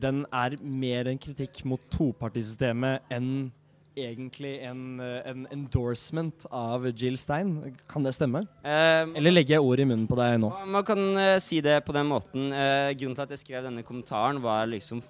den 0.08 0.24
er 0.32 0.56
mer 0.64 1.12
en 1.12 1.20
kritikk 1.20 1.60
mot 1.68 1.84
topartisystemet 1.92 3.12
enn 3.12 3.52
egentlig 3.96 4.56
en, 4.66 5.00
eh, 5.00 5.20
en 5.30 5.46
endorsement 5.54 6.46
av 6.50 6.86
Jill 6.92 7.18
Stein. 7.18 7.76
Kan 7.90 8.04
det 8.06 8.14
stemme? 8.14 8.44
Eller 8.64 9.34
legger 9.34 9.56
jeg 9.56 9.66
ord 9.66 9.80
i 9.80 9.88
munnen 9.88 10.08
på 10.10 10.18
deg 10.18 10.38
nå? 10.42 10.50
Man 10.66 10.86
kan 10.86 11.04
uh, 11.16 11.38
si 11.42 11.60
det 11.64 11.80
på 11.86 11.94
den 11.96 12.10
måten. 12.10 12.50
Uh, 12.52 12.90
grunnen 12.94 13.14
til 13.14 13.26
at 13.26 13.36
jeg 13.36 13.44
skrev 13.44 13.68
denne 13.68 13.86
kommentaren, 13.86 14.42
var 14.42 14.66
liksom 14.70 15.02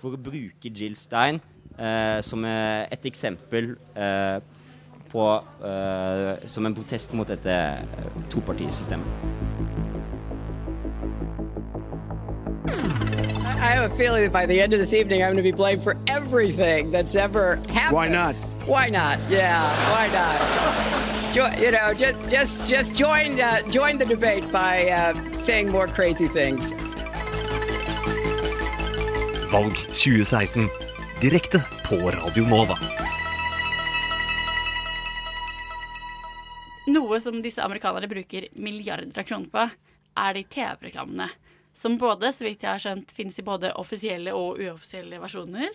for 0.00 0.16
å 0.16 0.20
bruke 0.20 0.72
Jill 0.72 0.96
Stein 0.96 1.40
uh, 1.76 2.20
som 2.24 2.44
eh, 2.48 2.88
et 2.88 3.06
eksempel 3.06 3.74
eh, 3.94 4.40
på 5.10 5.26
eh, 5.64 6.46
Som 6.46 6.66
en 6.66 6.74
protest 6.74 7.12
mot 7.18 7.28
dette 7.28 7.50
eh, 7.50 8.10
topartisystemet. 8.30 9.89
I 13.70 13.74
have 13.74 13.92
a 13.92 13.94
feeling 13.94 14.24
that 14.24 14.32
by 14.32 14.46
the 14.46 14.60
end 14.60 14.72
of 14.72 14.80
this 14.80 14.92
evening, 14.92 15.22
I'm 15.22 15.28
going 15.28 15.36
to 15.36 15.44
be 15.44 15.52
blamed 15.52 15.80
for 15.80 15.96
everything 16.08 16.90
that's 16.90 17.14
ever 17.14 17.54
happened. 17.68 17.94
Why 17.94 18.08
not? 18.08 18.34
Why 18.66 18.88
not? 18.88 19.20
Yeah, 19.30 19.62
why 19.92 20.08
not? 20.10 21.32
Jo- 21.32 21.54
you 21.56 21.70
know, 21.70 21.94
just 21.94 22.16
just 22.28 22.66
just 22.66 22.96
join 22.96 23.40
uh, 23.40 23.62
join 23.70 23.96
the 23.98 24.04
debate 24.04 24.42
by 24.50 24.90
uh, 24.90 25.14
saying 25.38 25.70
more 25.70 25.86
crazy 25.86 26.26
things. 26.26 26.72
Valg 29.52 29.76
2016. 29.94 30.66
Direkte 31.20 31.62
på 31.86 32.10
Radio 32.10 32.42
Nova. 32.50 32.74
Noe 36.90 37.20
som 37.20 37.38
disse 37.38 37.62
amerikanere 37.62 38.10
bruker 38.10 38.48
milliarder 38.58 39.14
av 39.14 39.22
kroner 39.30 39.46
på, 39.54 39.68
er 40.18 40.34
de 40.34 40.44
TV-reklamene. 40.58 41.30
Som 41.74 41.98
både, 41.98 42.32
så 42.34 42.44
vidt 42.44 42.62
jeg 42.62 42.70
har 42.70 42.78
skjønt, 42.82 43.12
finnes 43.14 43.38
i 43.38 43.42
både 43.46 43.72
offisielle 43.78 44.32
og 44.34 44.58
uoffisielle 44.58 45.20
versjoner. 45.22 45.70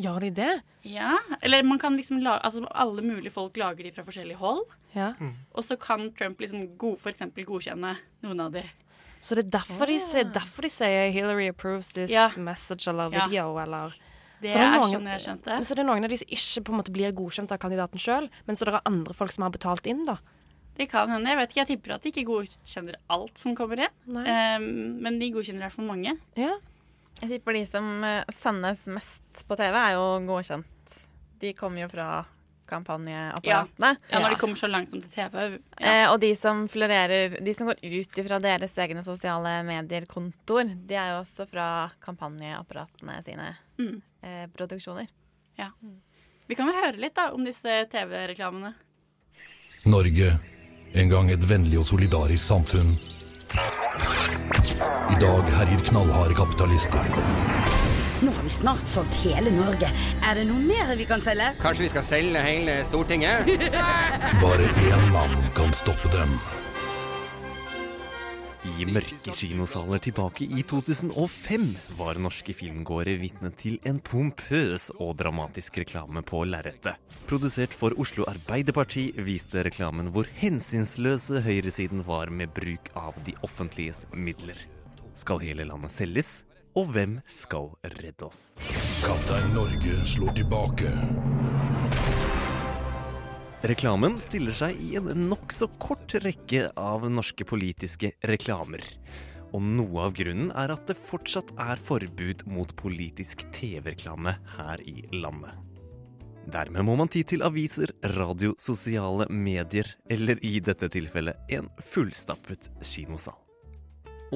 Gjør 0.00 0.20
de 0.20 0.30
det? 0.30 0.62
Ja, 0.82 1.18
eller 1.42 1.62
man 1.62 1.78
kan 1.78 1.96
liksom 1.96 2.18
lage, 2.22 2.40
altså 2.42 2.64
Alle 2.74 3.02
mulige 3.02 3.30
folk 3.32 3.56
lager 3.56 3.84
de 3.84 3.92
fra 3.94 4.02
forskjellig 4.02 4.34
hold. 4.40 4.64
Ja. 4.94 5.12
Og 5.54 5.62
så 5.62 5.76
kan 5.78 6.12
Trump 6.18 6.38
liksom 6.40 6.76
god, 6.78 6.98
for 6.98 7.10
eksempel 7.10 7.44
godkjenne 7.46 7.96
noen 8.22 8.40
av 8.40 8.52
de. 8.52 8.62
Så 9.20 9.34
det 9.36 9.46
er 9.46 9.50
derfor, 9.60 9.86
de, 9.86 9.98
sier- 9.98 10.32
derfor 10.32 10.62
de 10.62 10.68
sier 10.68 11.10
'Hillary 11.12 11.48
approves 11.48 11.92
this 11.94 12.10
Ja. 12.10 12.28
message' 12.36 12.88
eller 12.88 13.10
Ja. 13.12 13.26
video, 13.26 13.56
eller 13.58 13.94
Det 14.42 14.50
Så 14.52 14.58
er 14.58 14.70
noen- 14.78 14.92
sånn 14.92 15.06
jeg 15.08 15.20
skjønte. 15.20 15.46
Men 15.46 15.62
Så 15.64 15.74
det 15.74 15.78
er 15.78 15.84
noen 15.84 16.04
av 16.04 16.10
de 16.10 16.16
som 16.16 16.28
ikke 16.28 16.64
på 16.64 16.72
en 16.72 16.78
måte 16.82 16.92
blir 16.92 17.12
godkjent 17.12 17.50
av 17.52 17.58
kandidaten 17.58 17.98
sjøl, 17.98 18.28
men 18.46 18.56
så 18.56 18.64
det 18.66 18.74
er 18.74 18.80
andre 18.84 19.14
folk 19.14 19.30
som 19.32 19.42
har 19.42 19.50
betalt 19.50 19.86
inn, 19.86 20.04
da. 20.04 20.18
Det 20.76 20.88
kan 20.90 21.10
hende. 21.10 21.30
Jeg 21.30 21.38
vet 21.38 21.50
ikke, 21.52 21.60
jeg 21.62 21.70
tipper 21.74 21.94
at 21.94 22.02
de 22.02 22.10
ikke 22.10 22.26
godkjenner 22.26 22.96
alt 23.14 23.38
som 23.38 23.54
kommer 23.54 23.84
inn. 23.86 23.94
Um, 24.10 24.64
men 25.04 25.18
de 25.20 25.28
godkjenner 25.34 25.62
i 25.62 25.66
hvert 25.68 25.76
fall 25.76 25.86
mange. 25.90 26.16
Ja. 26.36 26.56
Jeg 27.22 27.30
tipper 27.36 27.54
de 27.54 27.64
som 27.70 27.90
eh, 28.04 28.24
sendes 28.34 28.86
mest 28.90 29.44
på 29.46 29.56
TV, 29.56 29.76
er 29.78 29.92
jo 29.94 30.06
godkjent. 30.26 30.96
De 31.40 31.52
kommer 31.54 31.84
jo 31.84 31.88
fra 31.92 32.08
kampanjeapparatene. 32.66 33.90
Ja, 34.10 34.20
når 34.22 34.30
de 34.34 34.38
kommer 34.40 34.56
så 34.58 34.66
langt 34.70 34.90
som 34.90 35.02
til 35.04 35.10
TV. 35.12 35.58
Eh, 35.78 36.06
og 36.10 36.16
de 36.22 36.30
som 36.38 36.64
florerer 36.70 37.36
De 37.44 37.52
som 37.54 37.68
går 37.68 37.78
ut 37.84 38.18
fra 38.26 38.38
deres 38.42 38.74
egne 38.80 39.02
sosiale 39.06 39.52
medier-kontoer, 39.68 40.72
de 40.88 40.96
er 40.98 41.12
jo 41.12 41.20
også 41.22 41.46
fra 41.50 41.68
kampanjeapparatene 42.04 43.20
sine 43.26 43.52
Mm. 43.78 44.00
eh, 44.22 44.46
produksjoner. 44.54 45.08
Ja. 45.58 45.70
Vi 46.46 46.54
kan 46.54 46.66
vel 46.68 46.76
høre 46.76 47.00
litt 47.02 47.14
da 47.16 47.30
om 47.34 47.44
disse 47.44 47.86
TV-reklamene. 47.90 48.74
Norge, 49.84 50.28
en 50.94 51.10
gang 51.10 51.30
et 51.32 51.48
vennlig 51.48 51.78
og 51.80 51.88
solidarisk 51.90 52.44
samfunn. 52.44 52.94
I 55.10 55.16
dag 55.20 55.50
herjer 55.56 55.82
knallharde 55.90 56.36
kapitalister. 56.38 57.08
Nå 58.24 58.32
har 58.32 58.46
vi 58.46 58.52
snart 58.52 58.88
solgt 58.88 59.16
hele 59.24 59.50
Norge. 59.52 59.90
Er 60.24 60.38
det 60.38 60.46
noe 60.48 60.62
mer 60.62 60.94
vi 60.96 61.06
kan 61.08 61.22
selge? 61.24 61.50
Kanskje 61.60 61.88
vi 61.88 61.92
skal 61.92 62.06
selge 62.06 62.44
hele 62.46 62.78
Stortinget? 62.86 63.50
Bare 64.44 64.70
én 64.86 65.08
mann 65.12 65.34
kan 65.58 65.74
stoppe 65.76 66.12
dem. 66.14 66.38
I 68.74 68.86
mørke 68.90 69.30
kinosaler 69.30 70.00
tilbake 70.02 70.46
i 70.50 70.62
2005 70.66 71.66
var 71.94 72.18
norske 72.18 72.54
filmgåere 72.58 73.12
vitne 73.20 73.52
til 73.54 73.76
en 73.86 74.00
pompøs 74.02 74.88
og 74.96 75.12
dramatisk 75.20 75.78
reklame 75.78 76.24
på 76.26 76.40
lerretet. 76.48 76.98
Produsert 77.30 77.76
for 77.76 77.94
Oslo 78.02 78.26
Arbeiderparti 78.26 79.12
viste 79.28 79.62
reklamen 79.62 80.10
hvor 80.10 80.26
hensynsløse 80.40 81.44
høyresiden 81.46 82.02
var 82.08 82.34
med 82.34 82.50
bruk 82.56 82.90
av 82.98 83.14
de 83.28 83.36
offentliges 83.46 84.08
midler. 84.10 84.58
Skal 85.14 85.44
hele 85.44 85.68
landet 85.70 85.94
selges? 85.94 86.40
Og 86.74 86.90
hvem 86.90 87.20
skal 87.30 87.70
redde 88.00 88.26
oss? 88.26 88.48
Kaptein 89.04 89.54
Norge 89.54 90.00
slår 90.16 90.34
tilbake. 90.40 90.90
Reklamen 93.64 94.18
stiller 94.20 94.52
seg 94.52 94.76
i 94.76 94.90
en 94.98 95.06
nokså 95.30 95.70
kort 95.80 96.12
rekke 96.20 96.66
av 96.76 97.06
norske 97.08 97.46
politiske 97.48 98.10
reklamer. 98.28 98.82
Og 99.56 99.64
noe 99.64 100.02
av 100.04 100.12
grunnen 100.18 100.50
er 100.52 100.74
at 100.74 100.82
det 100.90 100.98
fortsatt 101.00 101.54
er 101.64 101.80
forbud 101.80 102.44
mot 102.52 102.74
politisk 102.76 103.46
TV-reklame 103.56 104.34
her 104.58 104.84
i 104.84 105.06
landet. 105.16 105.56
Dermed 106.52 106.84
må 106.84 106.98
man 107.00 107.08
ty 107.08 107.24
til 107.24 107.46
aviser, 107.46 107.94
radio, 108.18 108.52
sosiale 108.60 109.30
medier, 109.32 109.88
eller 110.12 110.44
i 110.44 110.58
dette 110.60 110.92
tilfellet 110.92 111.56
en 111.56 111.72
fullstappet 111.94 112.68
kinosal. 112.84 113.40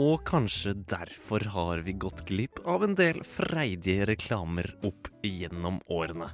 Og 0.01 0.25
kanskje 0.25 0.73
derfor 0.89 1.45
har 1.53 1.85
vi 1.85 2.01
gått 2.01 2.25
glipp 2.33 2.65
av 2.65 2.89
en 2.89 2.97
del 2.97 3.21
freidige 3.29 4.09
reklamer 4.09 4.73
opp 4.89 5.13
gjennom 5.21 5.83
årene. 5.93 6.33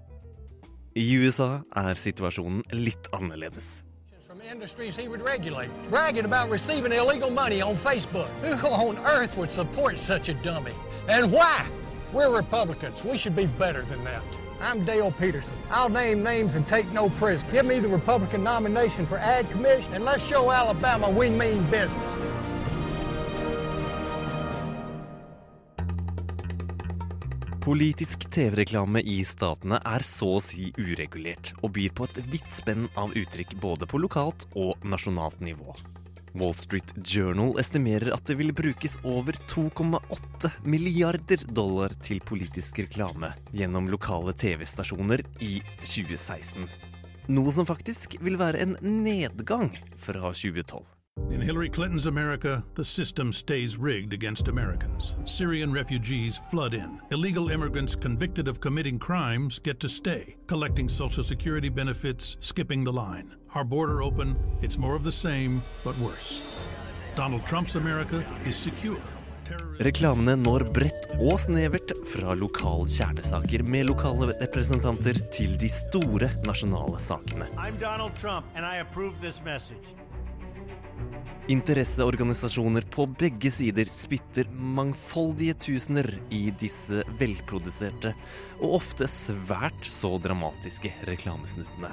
I 0.97 1.01
USA 1.01 1.61
er 1.77 1.95
situasjonen 1.95 2.63
litt 2.73 3.09
annerledes. 3.13 3.83
from 4.27 4.41
industries 4.41 4.97
he 4.97 5.09
would 5.09 5.23
regulate, 5.23 5.71
bragging 5.91 6.25
about 6.25 6.51
receiving 6.51 6.93
illegal 6.93 7.31
money 7.31 7.61
on 7.61 7.75
Facebook. 7.75 8.29
Who 8.43 8.69
on 8.69 8.97
earth 8.99 9.37
would 9.37 9.51
support 9.51 9.99
such 9.99 10.29
a 10.29 10.35
dummy? 10.35 10.73
And 11.09 11.33
why? 11.33 11.69
We're 12.13 12.35
Republicans. 12.35 13.05
We 13.05 13.19
should 13.19 13.37
be 13.37 13.47
better 13.47 13.83
than 13.83 14.05
that. 14.05 14.23
I'm 14.61 14.85
Dale 14.85 15.13
Peterson. 15.13 15.57
I'll 15.69 15.89
name 15.89 16.23
names 16.23 16.55
and 16.55 16.67
take 16.67 16.91
no 16.93 17.11
prisoners. 17.11 17.53
Give 17.53 17.67
me 17.67 17.81
the 17.81 17.89
Republican 17.89 18.45
nomination 18.45 19.05
for 19.05 19.19
Ag 19.19 19.51
Commission, 19.51 19.95
and 19.95 20.05
let's 20.05 20.25
show 20.25 20.53
Alabama 20.53 21.11
we 21.11 21.29
mean 21.29 21.69
business. 21.71 22.21
Politisk 27.65 28.27
TV-reklame 28.29 29.01
i 29.09 29.23
statene 29.25 29.79
er 29.89 30.03
så 30.05 30.35
å 30.37 30.41
si 30.45 30.67
uregulert, 30.77 31.55
og 31.65 31.71
byr 31.79 31.95
på 31.97 32.05
et 32.05 32.19
vidt 32.29 32.51
spenn 32.53 32.91
av 33.01 33.15
uttrykk 33.17 33.55
både 33.63 33.89
på 33.89 34.03
lokalt 34.03 34.45
og 34.53 34.85
nasjonalt 34.85 35.41
nivå. 35.41 35.73
Wall 36.37 36.53
Street 36.61 36.93
Journal 37.01 37.55
estimerer 37.63 38.13
at 38.13 38.29
det 38.29 38.37
vil 38.37 38.53
brukes 38.53 38.99
over 39.09 39.39
2,8 39.49 40.53
milliarder 40.69 41.47
dollar 41.57 41.97
til 42.05 42.21
politisk 42.21 42.83
reklame 42.85 43.33
gjennom 43.57 43.89
lokale 43.89 44.37
TV-stasjoner 44.37 45.25
i 45.41 45.55
2016. 45.81 46.69
Noe 47.33 47.57
som 47.57 47.65
faktisk 47.65 48.19
vil 48.21 48.37
være 48.37 48.61
en 48.61 48.77
nedgang 48.85 49.73
fra 50.05 50.35
2012. 50.37 50.94
In 51.31 51.41
Hillary 51.41 51.69
Clinton's 51.69 52.07
America, 52.07 52.65
the 52.75 52.85
system 52.85 53.33
stays 53.33 53.77
rigged 53.77 54.13
against 54.13 54.49
Americans. 54.49 55.17
Syrian 55.25 55.73
refugees 55.73 56.39
flood 56.51 56.75
in. 56.75 57.01
Illegal 57.11 57.51
immigrants 57.51 57.97
convicted 57.97 58.47
of 58.47 58.61
committing 58.61 58.99
crimes 58.99 59.59
get 59.59 59.81
to 59.81 59.89
stay, 59.89 60.37
collecting 60.47 60.89
Social 60.89 61.23
Security 61.23 61.69
benefits, 61.69 62.37
skipping 62.41 62.85
the 62.85 62.93
line. 62.93 63.35
Our 63.55 63.65
border 63.65 64.03
open, 64.03 64.37
it's 64.61 64.77
more 64.77 64.95
of 64.95 65.03
the 65.03 65.13
same, 65.13 65.63
but 65.83 65.99
worse. 65.99 66.43
Donald 67.17 67.47
Trump's 67.47 67.77
America 67.77 68.25
is 68.47 68.57
secure. 68.57 69.03
Reklamene 69.85 70.37
når 70.41 70.65
bredt 70.73 71.11
og 71.19 71.41
snevert 71.43 71.93
fra 72.09 72.33
lokale 72.39 72.87
kjernesaker 72.89 73.63
med 73.69 73.91
lokale 73.91 74.31
representanter 74.41 75.19
til 75.35 75.59
de 75.61 75.69
store 75.69 76.31
nasjonale 76.47 76.99
sakene. 76.99 77.51
I'm 77.59 77.77
Donald 77.83 78.15
Trump, 78.17 78.47
and 78.55 78.65
I 78.65 78.77
approve 78.77 79.21
this 79.21 79.43
message. 79.45 79.95
Interesseorganisasjoner 81.53 82.87
på 82.89 83.05
begge 83.21 83.51
sider 83.53 83.91
spytter 83.93 84.49
mangfoldige 84.49 85.55
tusener 85.67 86.09
i 86.33 86.47
disse 86.61 87.03
velproduserte 87.21 88.15
og 88.63 88.79
ofte 88.81 89.09
svært 89.11 89.85
så 89.85 90.15
dramatiske 90.25 90.95
reklamesnuttene. 91.11 91.93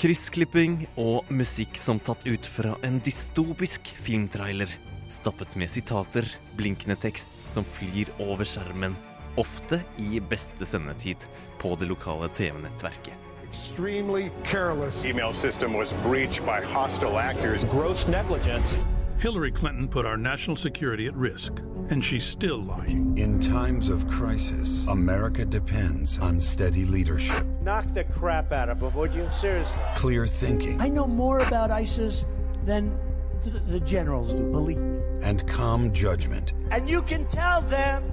Kryssklipping 0.00 0.88
og 0.98 1.30
musikk 1.30 1.78
som 1.78 2.00
tatt 2.02 2.26
ut 2.26 2.46
fra 2.48 2.74
en 2.86 2.98
dystopisk 3.04 3.92
filmtrailer. 4.02 4.72
Stappet 5.12 5.54
med 5.60 5.70
sitater, 5.70 6.26
blinkende 6.58 6.98
tekst 6.98 7.36
som 7.38 7.66
flyr 7.78 8.10
over 8.18 8.48
skjermen. 8.48 8.98
Ofte 9.38 9.84
i 10.02 10.18
beste 10.18 10.66
sendetid 10.66 11.28
på 11.62 11.76
det 11.78 11.92
lokale 11.92 12.32
TV-nettverket. 12.34 13.29
Extremely 13.54 14.30
careless. 14.44 15.04
Email 15.04 15.32
system 15.32 15.74
was 15.74 15.92
breached 16.04 16.46
by 16.46 16.60
hostile 16.60 17.18
actors. 17.18 17.64
Gross 17.64 18.06
negligence. 18.06 18.72
Hillary 19.18 19.50
Clinton 19.50 19.88
put 19.88 20.06
our 20.06 20.16
national 20.16 20.56
security 20.56 21.08
at 21.08 21.16
risk, 21.16 21.58
and 21.90 22.02
she's 22.02 22.22
still 22.24 22.58
lying. 22.58 23.18
In 23.18 23.40
times 23.40 23.88
of 23.88 24.06
crisis, 24.08 24.86
America 24.86 25.44
depends 25.44 26.16
on 26.20 26.40
steady 26.40 26.84
leadership, 26.84 27.44
Knock 27.60 27.92
the 27.92 28.04
crap 28.04 28.52
out 28.52 28.68
of 28.68 28.78
them, 28.78 28.94
would 28.94 29.12
you? 29.12 29.28
Seriously. 29.36 29.76
clear 29.96 30.28
thinking, 30.28 30.80
I 30.80 30.88
know 30.88 31.08
more 31.08 31.40
about 31.40 31.72
ISIS 31.72 32.24
than 32.64 32.96
th- 33.42 33.56
the 33.66 33.80
generals 33.80 34.32
do, 34.32 34.48
believe 34.52 34.78
me. 34.78 35.00
and 35.22 35.44
calm 35.48 35.92
judgment. 35.92 36.52
And 36.70 36.88
you 36.88 37.02
can 37.02 37.26
tell 37.26 37.62
them 37.62 38.10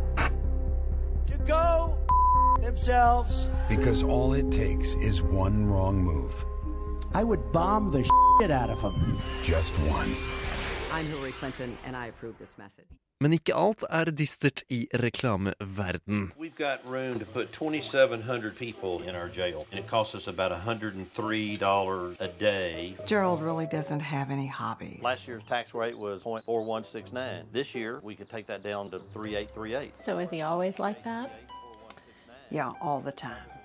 to 1.28 1.38
go 1.46 2.00
themselves. 2.62 3.50
Because 3.70 4.04
all 4.04 4.34
it 4.34 4.52
takes 4.52 4.96
is 4.96 5.22
one 5.22 5.66
wrong 5.68 6.04
move. 6.04 6.46
I 7.14 7.24
would 7.24 7.52
bomb 7.52 7.92
the 7.92 8.04
shit 8.40 8.52
out 8.52 8.70
of 8.70 8.82
them. 8.82 9.18
Just 9.42 9.74
one. 9.90 10.16
I'm 10.92 11.06
Hillary 11.06 11.32
Clinton, 11.32 11.78
and 11.86 11.96
I 11.96 12.08
approve 12.08 12.38
this 12.38 12.58
message. 12.58 12.86
Men 13.20 13.34
ikke 13.34 13.54
alt 13.56 13.84
er 13.90 14.12
dystert 14.14 14.62
i 14.70 14.88
reklameverden. 14.94 16.32
We've 16.38 16.56
got 16.56 16.86
room 16.86 17.18
to 17.20 17.26
put 17.26 17.52
2,700 17.52 18.56
people 18.56 19.02
in 19.10 19.16
our 19.16 19.28
jail, 19.28 19.66
and 19.72 19.80
it 19.80 19.88
costs 19.88 20.14
us 20.14 20.28
about 20.28 20.52
$103 20.52 22.20
a 22.20 22.28
day. 22.28 22.96
Gerald 23.08 23.42
really 23.42 23.66
doesn't 23.66 24.02
have 24.02 24.30
any 24.30 24.46
hobbies. 24.46 25.02
Last 25.02 25.28
year's 25.28 25.44
tax 25.44 25.74
rate 25.74 25.98
was 25.98 26.24
0.4169. 26.24 27.46
This 27.52 27.74
year, 27.74 28.00
we 28.04 28.14
could 28.14 28.30
take 28.30 28.46
that 28.46 28.62
down 28.62 28.92
to 28.92 29.00
3838. 29.00 29.98
So 29.98 30.20
is 30.20 30.30
he 30.30 30.44
always 30.44 30.78
like 30.78 31.04
that? 31.04 31.32
Yeah, 32.50 32.74
all 32.82 33.02
the 33.02 33.12
time. 33.12 33.58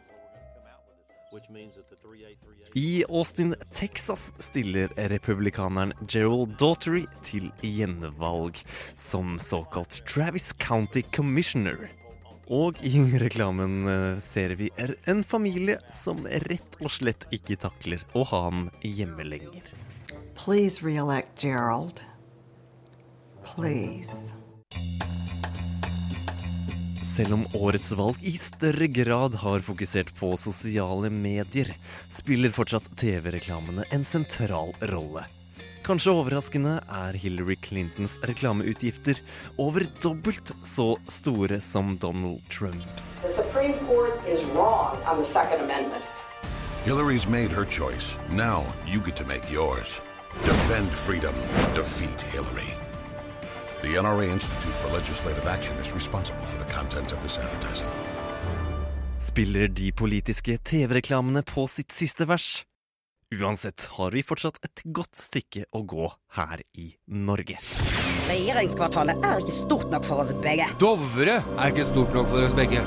Which 1.30 1.48
means 1.48 1.76
that 1.76 1.88
the 1.88 1.96
3838 1.96 2.76
I 2.76 3.04
Austin, 3.08 3.54
Texas 3.72 4.32
stiller 4.38 4.88
republikaneren 4.96 5.92
Gerald 6.06 6.58
Daughtery 6.58 7.06
til 7.22 7.50
gjenvalg 7.62 8.58
som 8.94 9.38
såkalt 9.40 10.02
Travis 10.06 10.52
County 10.52 11.02
Commissioner. 11.02 11.88
Og 12.52 12.76
i 12.84 13.00
reklamen 13.22 13.88
eh, 13.88 14.20
ser 14.20 14.58
vi 14.60 14.68
er 14.76 14.92
en 15.08 15.24
familie 15.24 15.78
som 15.88 16.26
rett 16.26 16.76
og 16.82 16.92
slett 16.92 17.24
ikke 17.32 17.56
takler 17.64 18.04
å 18.12 18.26
ha 18.28 18.42
ham 18.50 18.66
hjemme 18.84 19.24
lenger. 19.24 19.72
Please 20.36 20.84
re-elect 20.84 21.38
Gerald. 21.40 22.04
Please. 23.44 24.34
Selv 27.12 27.34
om 27.34 27.42
årets 27.52 27.90
valg 27.92 28.16
i 28.24 28.32
større 28.40 28.86
grad 28.88 29.34
har 29.42 29.60
fokusert 29.60 30.14
på 30.16 30.30
sosiale 30.40 31.10
medier, 31.12 31.68
spiller 32.08 32.52
fortsatt 32.56 32.86
TV-reklamene 32.96 33.84
en 33.92 34.04
sentral 34.08 34.72
rolle. 34.88 35.26
Kanskje 35.84 36.14
overraskende 36.14 36.78
er 36.88 37.18
Hillary 37.20 37.58
Clintons 37.60 38.14
reklameutgifter 38.24 39.20
over 39.60 39.84
dobbelt 40.00 40.54
så 40.64 40.94
store 41.10 41.58
som 41.60 41.98
Donald 42.00 42.40
Trumps. 42.48 43.16
The 43.20 43.34
Supreme 43.34 43.76
Court 43.84 44.24
is 44.26 44.40
wrong 44.54 44.96
on 45.04 45.20
the 45.20 45.28
Second 45.28 45.60
Amendment. 45.60 46.04
Hillary's 46.86 47.28
made 47.28 47.52
her 47.52 47.64
choice. 47.64 48.18
Now 48.30 48.64
you 48.86 49.02
get 49.04 49.16
to 49.16 49.26
make 49.26 49.52
yours. 49.52 50.00
Defend 50.46 50.94
freedom. 50.94 51.34
Defeat 51.74 52.22
Hillary. 52.22 52.81
The 53.82 53.96
NRA 53.98 54.32
Institute 54.32 54.76
for 54.76 54.92
Legislative 54.94 55.46
Action 55.48 55.76
is 55.78 55.92
responsible 55.94 56.44
for 56.44 56.58
the 56.58 56.72
content 56.72 57.12
of 57.12 57.20
this 57.20 57.38
advertising. 57.38 57.88
Spiller 59.20 59.68
de 59.68 59.92
politiske 59.92 60.58
TV-reklamene 60.58 61.42
på 61.42 61.66
sitt 61.66 61.92
siste 61.92 62.28
vers? 62.30 62.62
Uansett 63.34 63.88
har 63.96 64.14
vi 64.14 64.22
fortsatt 64.22 64.62
et 64.62 64.84
godt 64.84 65.18
stykke 65.18 65.64
å 65.74 65.82
gå 65.82 66.06
her 66.38 66.62
i 66.78 66.92
Norge. 67.10 67.58
Regjeringskvartalet 68.30 69.18
er 69.26 69.42
ikke 69.42 69.58
stort 69.58 69.90
nok 69.90 70.06
for 70.06 70.22
oss 70.22 70.30
begge. 70.44 70.70
Dovre 70.78 71.40
er 71.42 71.72
ikke 71.74 71.90
stort 71.90 72.14
nok 72.14 72.30
for 72.30 72.46
oss 72.46 72.54
begge. 72.54 72.86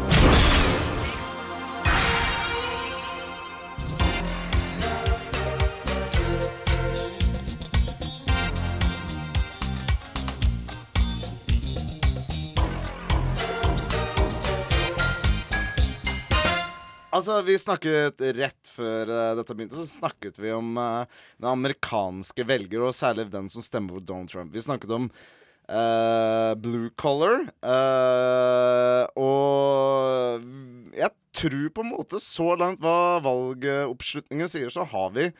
Altså, 17.25 17.39
vi 17.41 17.55
snakket 17.57 18.19
rett 18.37 18.67
før 18.69 19.09
uh, 19.09 19.31
dette 19.33 19.55
begynte, 19.57 19.79
så 19.81 19.89
snakket 19.89 20.35
vi 20.37 20.51
om 20.53 20.75
uh, 20.77 21.07
den 21.41 21.47
amerikanske 21.49 22.43
velger, 22.45 22.83
og 22.85 22.93
særlig 22.93 23.31
den 23.33 23.47
som 23.49 23.63
stemmer 23.65 23.95
på 23.97 24.03
Donald 24.05 24.29
Trump. 24.29 24.51
Vi 24.53 24.61
snakket 24.61 24.91
om 24.93 25.07
uh, 25.09 26.51
blue 26.61 26.91
color, 27.01 27.47
og 29.17 30.45
jeg 30.93 31.09
tror 31.39 31.71
på 31.73 31.85
en 31.87 31.89
måte 31.95 32.21
så 32.21 32.51
langt 32.61 32.85
hva 32.85 33.17
valgoppslutningen 33.25 34.51
sier, 34.51 34.69
så 34.69 34.85
har 34.91 35.09
vi 35.15 35.31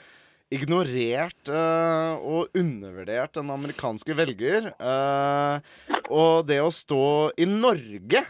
ignorert 0.57 1.51
uh, 1.53 2.17
og 2.17 2.57
undervurdert 2.57 3.37
den 3.37 3.53
amerikanske 3.53 4.17
velger. 4.17 4.71
Uh, 4.81 5.61
og 6.09 6.49
det 6.49 6.63
å 6.65 6.73
stå 6.73 7.05
i 7.37 7.45
Norge 7.45 8.25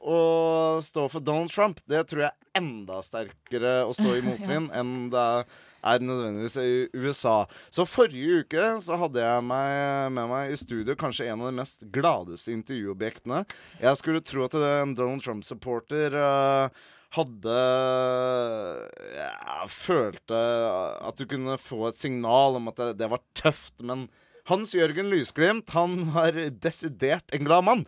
og 0.00 0.80
stå 0.84 1.06
for 1.12 1.24
Donald 1.24 1.52
Trump, 1.52 1.80
det 1.90 2.06
tror 2.08 2.24
jeg 2.24 2.32
er 2.32 2.60
enda 2.60 3.00
sterkere 3.04 3.80
å 3.84 3.96
stå 3.96 4.14
i 4.16 4.22
motvind 4.28 4.72
enn 4.76 5.10
det 5.12 5.26
er 5.80 6.04
nødvendigvis 6.04 6.56
i 6.60 6.72
USA. 6.92 7.44
Så 7.72 7.86
forrige 7.88 8.44
uke 8.44 8.64
så 8.84 8.98
hadde 9.00 9.22
jeg 9.24 9.44
meg 9.48 10.12
med 10.16 10.30
meg 10.32 10.52
i 10.52 10.60
studio 10.60 10.96
kanskje 10.98 11.30
en 11.30 11.40
av 11.40 11.50
de 11.50 11.56
mest 11.60 11.84
gladeste 11.92 12.52
intervjuobjektene. 12.52 13.44
Jeg 13.80 14.00
skulle 14.00 14.24
tro 14.24 14.44
at 14.46 14.56
en 14.60 14.96
Donald 14.98 15.24
Trump-supporter 15.24 16.16
uh, 16.16 16.80
hadde 17.16 17.58
ja, 19.16 19.60
følte 19.72 20.40
at 21.00 21.20
du 21.20 21.26
kunne 21.30 21.58
få 21.60 21.88
et 21.88 22.00
signal 22.00 22.60
om 22.60 22.70
at 22.70 22.80
det, 22.80 22.90
det 23.00 23.10
var 23.10 23.24
tøft, 23.38 23.80
men 23.82 24.08
Hans 24.50 24.72
Jørgen 24.74 25.10
Lysglimt, 25.12 25.70
han 25.76 26.08
var 26.14 26.36
desidert 26.62 27.34
en 27.34 27.46
glad 27.46 27.66
mann. 27.66 27.84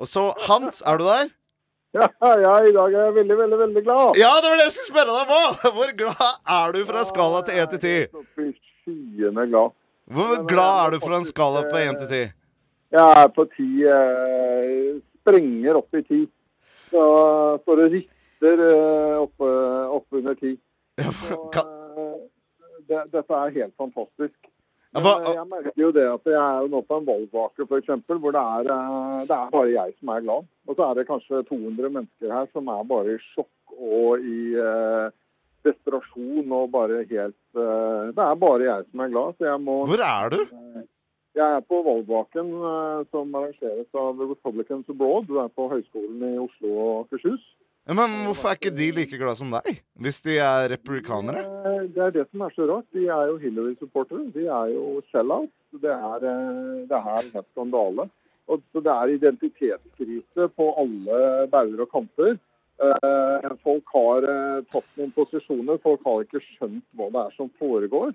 Og 0.00 0.08
så, 0.08 0.30
Hans, 0.46 0.80
er 0.86 1.00
du 1.00 1.04
der? 1.04 1.32
Ja, 1.92 2.06
ja, 2.22 2.52
i 2.62 2.70
dag 2.70 2.92
er 2.94 3.08
jeg 3.08 3.14
veldig, 3.16 3.36
veldig 3.38 3.56
veldig 3.58 3.82
glad. 3.82 4.18
Ja, 4.20 4.30
det 4.38 4.50
var 4.50 4.60
det 4.60 4.66
jeg 4.68 4.74
skulle 4.76 4.92
spørre 4.92 5.14
deg 5.16 5.30
på! 5.30 5.70
Hvor 5.76 5.94
glad 5.98 6.20
er 6.56 6.74
du 6.76 6.84
fra 6.86 7.00
skala 7.08 7.40
til 7.48 7.56
1 7.62 7.72
til 7.72 7.80
10? 7.82 8.20
Oppe 8.20 8.44
i 8.46 8.52
skyene 8.54 9.46
glad. 9.50 9.74
Hvor 10.14 10.36
glad 10.52 10.76
er 10.84 10.94
du 10.94 10.98
fra 11.02 11.18
en 11.18 11.26
skala 11.26 11.64
på 11.66 11.80
1 11.80 11.98
til 12.02 12.12
10? 12.12 12.20
Jeg 12.94 13.16
er 13.22 13.32
på 13.34 13.46
ti. 13.56 13.66
Eh, 13.96 15.00
sprenger 15.18 15.80
opp 15.80 15.98
i 15.98 16.04
10. 16.06 16.20
Så, 16.92 17.02
står 17.64 17.82
det 17.82 17.88
rister 17.96 18.64
eh, 18.68 19.18
oppe, 19.24 19.50
oppe 19.98 20.22
under 20.22 20.38
ti. 20.38 20.54
Så, 21.26 21.40
eh, 21.64 22.16
det, 22.86 23.04
dette 23.16 23.42
er 23.42 23.56
helt 23.58 23.74
fantastisk. 23.78 24.38
Men 24.96 25.06
eh, 25.06 25.30
jeg 25.36 25.46
merker 25.46 25.78
jo 25.78 25.92
det 25.94 26.06
at 26.10 26.28
jeg 26.32 26.40
er 26.40 26.68
nå 26.72 26.82
på 26.82 26.98
en 26.98 27.06
valgvake 27.06 27.66
f.eks. 27.66 27.90
hvor 28.10 28.34
det 28.34 28.42
er, 28.42 28.70
eh, 28.74 29.24
det 29.28 29.36
er 29.36 29.52
bare 29.54 29.70
jeg 29.70 29.96
som 29.98 30.12
er 30.14 30.24
glad. 30.26 30.48
Og 30.66 30.76
så 30.76 30.86
er 30.88 30.98
det 30.98 31.08
kanskje 31.10 31.42
200 31.50 31.92
mennesker 31.98 32.34
her 32.34 32.48
som 32.54 32.70
er 32.74 32.86
bare 32.90 33.14
i 33.14 33.24
sjokk 33.30 33.74
og 33.78 34.24
i 34.26 34.40
eh, 34.58 35.12
desperasjon 35.66 36.56
og 36.56 36.72
bare 36.72 37.04
helt 37.04 37.60
eh, 37.60 38.10
Det 38.16 38.24
er 38.24 38.40
bare 38.42 38.66
jeg 38.66 38.88
som 38.88 39.04
er 39.04 39.12
glad, 39.14 39.36
så 39.38 39.52
jeg 39.52 39.62
må 39.68 39.76
Hvor 39.90 40.04
er 40.06 40.34
du? 40.34 40.40
Jeg 41.38 41.46
er 41.46 41.62
på 41.62 41.78
valgvaken 41.86 42.52
eh, 42.72 43.06
som 43.14 43.34
arrangeres 43.38 43.94
av 43.94 44.18
Republicans 44.18 44.88
Abroad. 44.90 45.28
Du 45.30 45.38
er 45.38 45.52
på 45.54 45.68
Høgskolen 45.70 46.24
i 46.26 46.38
Oslo 46.42 46.72
og 46.74 46.92
Akershus. 47.04 47.44
Men 47.90 48.12
hvorfor 48.28 48.52
er 48.52 48.58
ikke 48.58 48.70
de 48.76 48.86
like 48.94 49.18
glad 49.18 49.38
som 49.38 49.50
deg? 49.50 49.80
Hvis 49.98 50.20
de 50.22 50.36
er 50.38 50.68
republikanere? 50.70 51.42
Eh, 51.42 51.86
Det 51.90 52.02
er 52.04 52.12
det 52.14 52.26
som 52.30 52.44
er 52.46 52.52
så 52.54 52.68
rart. 52.68 52.86
De 52.94 53.06
er 53.08 53.30
jo 53.32 53.38
Hillary-supportere. 53.42 54.28
De 54.34 54.46
er 54.46 54.74
jo 54.74 55.00
sell-out. 55.10 55.50
Det 55.82 55.90
er, 55.90 56.26
eh, 56.28 56.86
det 56.86 56.94
er 56.94 57.08
helt 57.08 57.48
skandale. 57.50 58.08
Og 58.50 58.62
så 58.72 58.82
det 58.82 58.92
er 58.94 59.14
identitetskrise 59.16 60.48
på 60.54 60.68
alle 60.78 61.48
bauger 61.50 61.82
og 61.82 61.90
kanter. 61.90 62.38
Eh, 62.80 63.48
Folk 63.64 63.84
har 63.94 64.22
tatt 64.72 64.90
noen 64.96 65.12
posisjoner. 65.12 65.80
Folk 65.82 66.00
har 66.04 66.22
ikke 66.24 66.42
skjønt 66.46 66.84
hva 66.96 67.10
det 67.10 67.26
er 67.26 67.36
som 67.36 67.50
foregår. 67.58 68.14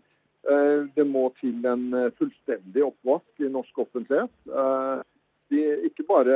Det 0.95 1.05
må 1.09 1.33
til 1.41 1.65
en 1.65 2.11
fullstendig 2.19 2.83
oppvask 2.85 3.41
i 3.41 3.49
norsk 3.49 3.79
offentlighet. 3.81 4.29
De, 5.55 5.63
ikke 5.87 6.03
bare 6.07 6.35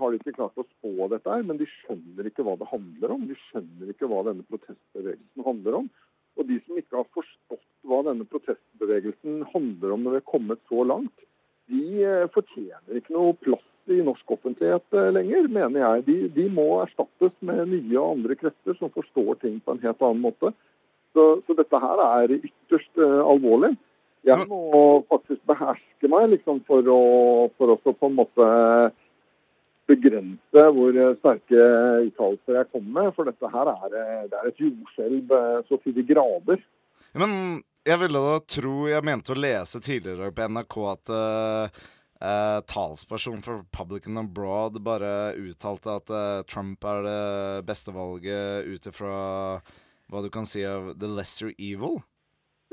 har 0.00 0.12
de 0.12 0.20
ikke 0.20 0.34
klart 0.38 0.56
å 0.60 0.64
spå 0.64 1.08
dette, 1.12 1.28
her, 1.28 1.44
men 1.44 1.60
de 1.60 1.68
skjønner 1.68 2.30
ikke 2.30 2.46
hva 2.46 2.56
det 2.60 2.70
handler 2.70 3.12
om. 3.12 3.26
De 3.28 3.36
skjønner 3.48 3.92
ikke 3.92 4.08
hva 4.08 4.22
denne 4.30 4.46
protestbevegelsen 4.48 5.44
handler 5.44 5.78
om. 5.82 5.92
Og 6.38 6.48
de 6.48 6.58
som 6.64 6.80
ikke 6.80 6.98
har 6.98 7.12
forstått 7.14 7.62
hva 7.86 8.00
denne 8.08 8.26
protestbevegelsen 8.30 9.44
handler 9.52 9.94
om 9.94 10.04
når 10.06 10.16
vi 10.16 10.22
er 10.22 10.32
kommet 10.32 10.62
så 10.70 10.86
langt, 10.88 11.26
de 11.72 11.84
eh, 12.04 12.26
fortjener 12.34 12.98
ikke 12.98 13.14
noe 13.14 13.36
plass 13.44 13.92
i 13.92 14.00
norsk 14.04 14.34
offentlighet 14.36 14.96
eh, 14.96 15.10
lenger, 15.14 15.48
mener 15.52 15.80
jeg. 15.84 16.04
De, 16.08 16.16
de 16.36 16.46
må 16.52 16.66
erstattes 16.82 17.34
med 17.44 17.66
nye 17.70 17.98
og 18.00 18.18
andre 18.18 18.36
krefter 18.40 18.76
som 18.80 18.92
forstår 18.92 19.40
ting 19.44 19.60
på 19.64 19.74
en 19.74 19.82
helt 19.84 20.04
annen 20.04 20.24
måte. 20.24 20.52
Så, 21.14 21.26
så 21.46 21.56
dette 21.56 21.80
her 21.80 22.02
er 22.08 22.36
ytterst 22.40 23.00
eh, 23.00 23.20
alvorlig. 23.22 23.74
Jeg 24.24 24.46
må 24.48 25.04
faktisk 25.10 25.42
beherske 25.48 26.08
meg 26.08 26.30
liksom, 26.32 26.62
for 26.68 26.86
å 26.88 27.00
for 27.58 27.74
også 27.74 27.92
på 27.98 28.08
en 28.08 28.16
måte 28.16 28.46
begrense 29.90 30.64
hvor 30.76 30.96
sterke 31.18 31.66
uttalelser 32.06 32.58
jeg 32.60 32.70
kommer 32.72 33.02
med. 33.02 33.10
For 33.16 33.28
dette 33.28 33.50
her 33.52 33.70
er, 33.74 33.98
eh, 34.00 34.22
det 34.32 34.40
er 34.40 34.48
et 34.48 34.62
jordskjelv 34.64 35.34
eh, 35.38 35.58
så 35.68 35.80
til 35.82 35.96
de 35.98 36.06
grader. 36.08 36.62
Men 37.20 37.62
jeg 37.84 38.00
ville 38.00 38.20
da 38.24 38.38
tro 38.48 38.88
Jeg 38.88 39.04
mente 39.04 39.34
å 39.34 39.38
lese 39.38 39.80
tidligere 39.84 40.32
på 40.32 40.46
NRK 40.48 40.76
at 40.88 41.10
uh, 41.12 41.82
uh, 42.24 42.60
talsperson 42.64 43.42
for 43.44 43.60
Republican 43.60 44.18
Abroad 44.22 44.80
bare 44.82 45.34
uttalte 45.36 45.98
at 46.00 46.10
uh, 46.10 46.42
Trump 46.48 46.84
er 46.88 47.04
det 47.04 47.66
beste 47.68 47.92
valget 47.94 48.64
ut 48.64 48.88
ifra 48.88 49.18
hva 50.08 50.24
du 50.24 50.30
kan 50.32 50.48
si 50.48 50.64
av 50.64 50.94
the 50.96 51.10
lesser 51.12 51.52
evil. 51.58 52.00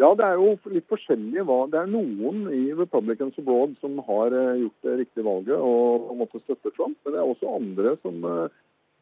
Ja, 0.01 0.09
det 0.17 0.25
er 0.25 0.39
jo 0.39 0.55
litt 0.73 0.87
forskjellig 0.89 1.43
hva 1.45 1.59
Det 1.69 1.77
er 1.77 1.89
noen 1.91 2.47
i 2.49 2.71
Republicans 2.73 3.37
Abroad 3.37 3.75
som 3.83 3.99
har 4.07 4.33
eh, 4.33 4.63
gjort 4.63 4.87
det 4.87 4.97
riktige 5.03 5.27
valget 5.27 5.61
og 5.61 6.11
måtte 6.17 6.41
støtte 6.41 6.73
Trump, 6.73 6.97
men 7.03 7.13
det 7.13 7.21
er 7.21 7.29
også 7.29 7.51
andre 7.53 7.93
som 8.01 8.23
eh, 8.25 8.61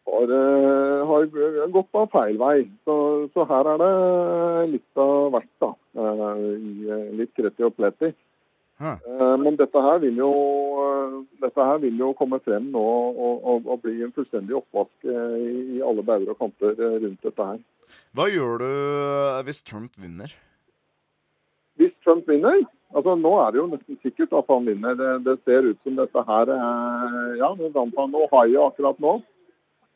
har, 0.09 0.33
eh, 0.39 1.03
har 1.11 1.27
gått 1.75 1.99
av 2.01 2.09
feil 2.11 2.39
vei. 2.41 2.55
Så, 2.87 2.95
så 3.35 3.45
her 3.47 3.69
er 3.75 3.83
det 3.83 3.93
litt 4.73 5.03
av 5.05 5.29
hvert, 5.35 5.53
da. 5.63 5.71
i, 6.41 6.97
Litt 7.21 7.31
kreti 7.37 7.67
og 7.67 7.77
pleti. 7.77 8.11
Eh, 8.79 9.37
Men 9.45 9.59
dette 9.59 9.85
her 9.85 10.03
jo 10.09 10.33
dette 11.39 11.63
her 11.69 11.79
vil 11.83 11.99
jo 11.99 12.11
komme 12.19 12.41
frem 12.43 12.69
nå 12.73 12.83
og, 12.83 13.23
og, 13.53 13.71
og 13.71 13.81
bli 13.83 14.01
en 14.03 14.13
fullstendig 14.15 14.55
oppvask 14.59 15.07
i, 15.07 15.55
i 15.77 15.81
alle 15.83 16.03
bauger 16.03 16.35
og 16.35 16.43
kanter 16.43 16.75
rundt 16.75 17.23
dette 17.23 17.49
her. 17.53 17.63
Hva 18.15 18.27
gjør 18.31 18.61
du 18.63 18.69
hvis 19.47 19.63
Trump 19.63 19.95
vinner? 19.99 20.35
Trump 22.09 22.29
vinner 22.29 22.63
altså 22.95 23.13
Nå 23.15 23.31
er 23.43 23.51
det 23.53 23.59
jo 23.59 23.67
nesten 23.69 23.97
sikkert 24.01 24.33
at 24.33 24.47
han 24.49 24.65
vinner. 24.65 24.95
Det, 24.97 25.09
det 25.25 25.35
ser 25.45 25.67
ut 25.69 25.77
som 25.83 25.97
dette 25.99 26.23
her 26.25 26.53
eh, 26.55 27.35
Ja, 27.37 27.51
nå 27.53 27.69
vant 27.75 27.99
han 28.01 28.17
Ohio 28.17 28.65
akkurat 28.69 28.97
nå. 29.03 29.19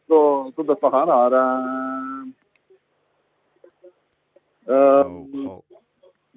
Så, 0.08 0.20
så 0.54 0.66
dette 0.68 0.92
her 0.94 1.14
er 1.16 1.38
eh, 1.40 2.22
eh, 4.70 5.18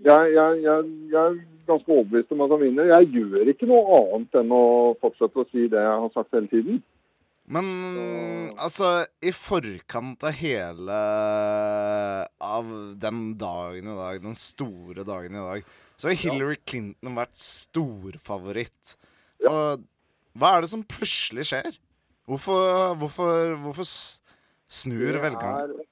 jeg, 0.07 0.33
jeg, 0.33 0.63
jeg, 0.65 0.91
jeg 1.13 1.23
er 1.23 1.39
ganske 1.69 1.93
overbevist 1.93 2.33
om 2.33 2.45
at 2.47 2.53
han 2.55 2.63
vinner. 2.63 2.93
Jeg 2.95 3.13
gjør 3.19 3.53
ikke 3.53 3.69
noe 3.69 4.01
annet 4.01 4.41
enn 4.41 4.53
å 4.55 4.67
fortsette 5.03 5.43
å 5.43 5.49
si 5.51 5.69
det 5.73 5.83
jeg 5.83 6.03
har 6.05 6.13
sagt 6.15 6.37
hele 6.37 6.49
tiden. 6.53 6.81
Men 7.47 7.67
altså, 8.59 9.05
i 9.23 9.31
forkant 9.31 10.25
av 10.27 10.35
hele 10.35 10.97
Av 12.43 12.71
den 12.99 13.21
dagen 13.39 13.87
i 13.93 13.97
dag, 13.97 14.19
den 14.25 14.35
store 14.39 15.05
dagen 15.07 15.37
i 15.37 15.45
dag, 15.45 15.69
så 15.97 16.11
har 16.11 16.19
Hillary 16.21 16.59
Clinton 16.67 17.15
vært 17.17 17.39
storfavoritt. 17.41 18.97
Og 19.47 19.85
hva 20.37 20.51
er 20.57 20.65
det 20.67 20.73
som 20.73 20.83
plutselig 20.85 21.47
skjer? 21.49 21.79
Hvorfor, 22.29 22.97
hvorfor, 23.01 23.55
hvorfor 23.63 23.87
snur 24.69 25.21
velgerne? 25.23 25.63
er- 25.63 25.85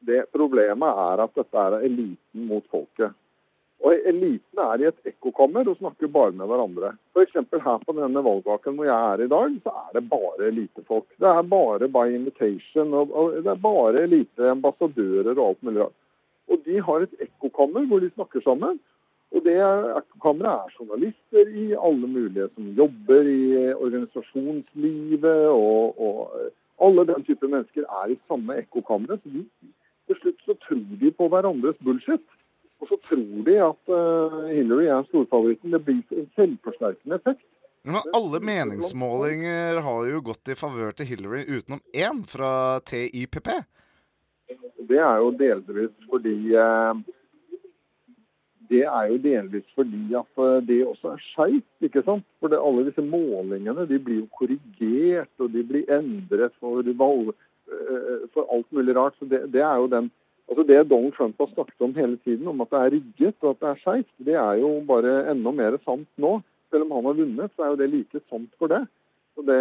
Det 0.00 0.22
problemet 0.32 0.96
er 0.96 1.20
at 1.26 1.34
dette 1.36 1.58
er 1.60 1.74
eliten 1.84 2.46
mot 2.48 2.64
folket. 2.72 3.12
Og 3.80 3.96
Eliten 4.10 4.60
er 4.60 4.82
i 4.82 4.88
et 4.90 5.08
ekkokammer 5.08 5.68
og 5.70 5.78
snakker 5.78 6.10
bare 6.12 6.34
med 6.36 6.50
hverandre. 6.50 6.92
F.eks. 7.14 7.38
her 7.64 7.78
på 7.86 7.94
denne 7.96 8.22
valgvaken 8.26 8.76
hvor 8.76 8.88
jeg 8.88 9.12
er 9.12 9.24
i 9.24 9.30
dag, 9.32 9.54
så 9.64 9.72
er 9.84 9.94
det 9.96 10.02
bare 10.10 10.48
elitefolk. 10.50 11.06
Det 11.16 11.30
er 11.30 11.48
bare 11.48 11.88
by 11.88 12.04
invitation, 12.12 12.92
og, 12.92 13.14
det 13.40 13.48
er 13.48 13.62
bare 13.64 14.04
eliteambassadører 14.04 15.32
og 15.32 15.46
alt 15.46 15.62
mulig 15.62 15.84
rart. 15.86 15.96
Og 16.50 16.60
de 16.66 16.80
har 16.86 17.06
et 17.06 17.24
ekkokammer 17.24 17.86
hvor 17.88 18.04
de 18.04 18.10
snakker 18.12 18.44
sammen. 18.44 18.80
Og 19.30 19.44
det 19.46 19.56
ekkokammeret 19.56 20.66
er 20.66 20.76
journalister 20.76 21.52
i 21.62 21.66
alle 21.72 22.06
mulige 22.10 22.48
som 22.54 22.72
jobber 22.76 23.28
i 23.30 23.42
organisasjonslivet, 23.72 25.46
og, 25.48 26.00
og 26.02 26.50
alle 26.84 27.06
den 27.12 27.24
type 27.24 27.48
mennesker 27.48 27.86
er 28.02 28.12
i 28.12 28.18
samme 28.28 28.58
ekkokammeret. 28.60 29.22
Så 29.22 29.32
de, 29.32 29.46
til 30.10 30.20
slutt 30.20 30.44
så 30.44 30.58
tror 30.66 30.84
de 31.00 31.12
på 31.16 31.30
hverandres 31.32 31.80
bullshit. 31.86 32.26
Og 32.80 32.88
så 32.88 32.96
tror 33.08 33.44
de 33.44 33.56
at 33.60 33.92
eh, 33.92 34.36
Hillary 34.56 34.88
er 34.88 35.06
storfavoritten. 35.10 35.72
Det 35.74 35.82
blir 35.84 36.00
en 36.16 36.28
selvforsterkende 36.36 37.20
effekt. 37.20 37.44
Men 37.82 38.00
alle 38.16 38.40
meningsmålinger 38.44 39.80
har 39.84 40.08
jo 40.08 40.20
gått 40.24 40.52
i 40.52 40.56
favør 40.56 40.92
til 40.96 41.08
Hillary 41.08 41.44
utenom 41.48 41.80
én, 41.96 42.24
fra 42.28 42.80
TIPP. 42.84 43.48
Det 44.88 44.98
er 45.00 45.20
jo 45.22 45.30
delvis 45.38 45.92
fordi 46.10 46.34
eh, 46.58 47.00
Det 48.70 48.82
er 48.86 49.06
jo 49.10 49.18
delvis 49.24 49.68
fordi 49.76 50.02
at 50.16 50.42
eh, 50.44 50.56
det 50.68 50.80
også 50.88 51.12
er 51.12 51.22
skeivt, 51.28 51.70
ikke 51.84 52.04
sant. 52.08 52.24
For 52.40 52.52
det, 52.52 52.60
alle 52.64 52.86
disse 52.88 53.04
målingene 53.04 53.88
de 53.88 54.00
blir 54.00 54.22
jo 54.22 54.32
korrigert, 54.40 55.32
og 55.38 55.52
de 55.52 55.64
blir 55.68 55.92
endret 55.92 56.56
for, 56.60 56.80
valg, 57.04 57.34
for 58.34 58.48
alt 58.52 58.72
mulig 58.72 58.96
rart. 58.96 59.16
Så 59.20 59.28
det, 59.28 59.44
det 59.52 59.64
er 59.64 59.76
jo 59.76 59.92
den 59.92 60.10
Altså 60.50 60.64
Det 60.66 60.78
Donald 60.90 61.14
Trump 61.14 61.38
har 61.38 61.50
snakket 61.52 61.84
om 61.86 61.92
hele 61.94 62.16
tiden, 62.24 62.48
om 62.50 62.60
at 62.60 62.70
det 62.72 62.78
er 62.78 62.94
rigget 62.96 63.44
og 63.44 63.52
at 63.52 63.60
det 63.60 63.68
er 63.68 63.82
skeivt, 63.84 64.10
det 64.26 64.34
er 64.34 64.54
jo 64.58 64.70
bare 64.86 65.12
enda 65.30 65.52
mer 65.54 65.76
sant 65.84 66.08
nå. 66.18 66.40
Selv 66.70 66.86
om 66.86 66.96
han 66.96 67.06
har 67.06 67.20
vunnet, 67.20 67.52
så 67.54 67.62
er 67.62 67.70
jo 67.70 67.78
det 67.78 67.90
like 67.90 68.22
sant 68.28 68.50
for 68.58 68.70
det. 68.70 68.82
Så 69.34 69.44
Det, 69.46 69.60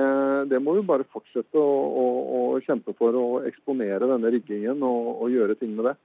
det 0.50 0.62
må 0.62 0.74
vi 0.76 0.86
bare 0.86 1.06
fortsette 1.14 1.62
å, 1.62 1.74
å, 2.02 2.06
å 2.38 2.62
kjempe 2.66 2.96
for 2.98 3.14
å 3.16 3.28
eksponere 3.46 4.10
denne 4.10 4.32
riggingen 4.34 4.82
og, 4.84 5.12
og 5.22 5.34
gjøre 5.34 5.56
ting 5.62 5.76
med 5.78 5.92
det. 5.92 5.96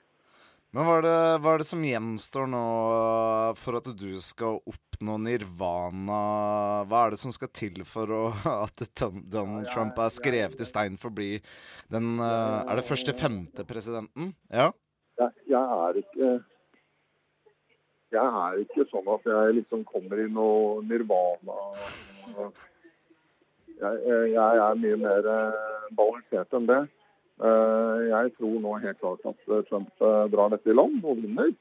Men 0.75 0.89
hva 0.89 0.95
er, 0.99 1.05
det, 1.07 1.19
hva 1.39 1.51
er 1.55 1.63
det 1.63 1.69
som 1.69 1.83
gjenstår 1.87 2.49
nå 2.51 2.61
for 3.63 3.79
at 3.79 3.91
du 3.95 4.09
skal 4.19 4.57
oppnå 4.67 5.21
nirvana? 5.23 6.17
Hva 6.91 7.03
er 7.05 7.15
det 7.15 7.21
som 7.21 7.35
skal 7.35 7.53
til 7.55 7.85
for 7.87 8.11
å, 8.11 8.23
at 8.67 8.83
Donald 9.31 9.69
Trump 9.71 10.01
er 10.03 10.11
skrevet 10.11 10.59
i 10.59 10.67
stein 10.67 10.99
for 10.99 11.13
å 11.13 11.19
bli 11.21 11.37
den 11.95 12.17
eh, 12.19 12.59
Er 12.67 12.81
det 12.81 12.89
første 12.89 13.15
femte 13.15 13.63
presidenten? 13.69 14.33
Ja? 14.51 14.73
Jeg, 15.23 15.47
jeg 15.55 15.79
er 15.85 16.03
ikke 16.03 16.33
jeg 18.15 18.35
er 18.43 18.59
ikke 18.63 18.87
sånn 18.91 19.09
at 19.15 19.25
jeg 19.27 19.55
liksom 19.61 19.87
kommer 19.89 20.21
i 20.23 20.27
noe 20.31 20.83
nirvana. 20.87 21.57
Jeg, 22.35 22.53
jeg, 23.79 24.29
jeg 24.35 24.61
er 24.67 24.83
mye 24.83 24.99
mer 25.03 25.31
eh, 25.39 25.89
balansert 25.99 26.55
enn 26.59 26.69
det. 26.71 26.83
Eh, 27.43 28.01
Jeg 28.11 28.35
tror 28.39 28.59
nå 28.63 28.75
helt 28.83 29.01
klart 29.01 29.25
at 29.27 29.49
eh, 29.51 29.63
Trump 29.69 29.91
eh, 30.01 30.27
drar 30.31 30.53
dette 30.55 30.71
i 30.71 30.77
land 30.77 31.03
og 31.03 31.23
vinner. 31.23 31.55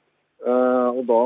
Og 0.44 1.06
da 1.08 1.20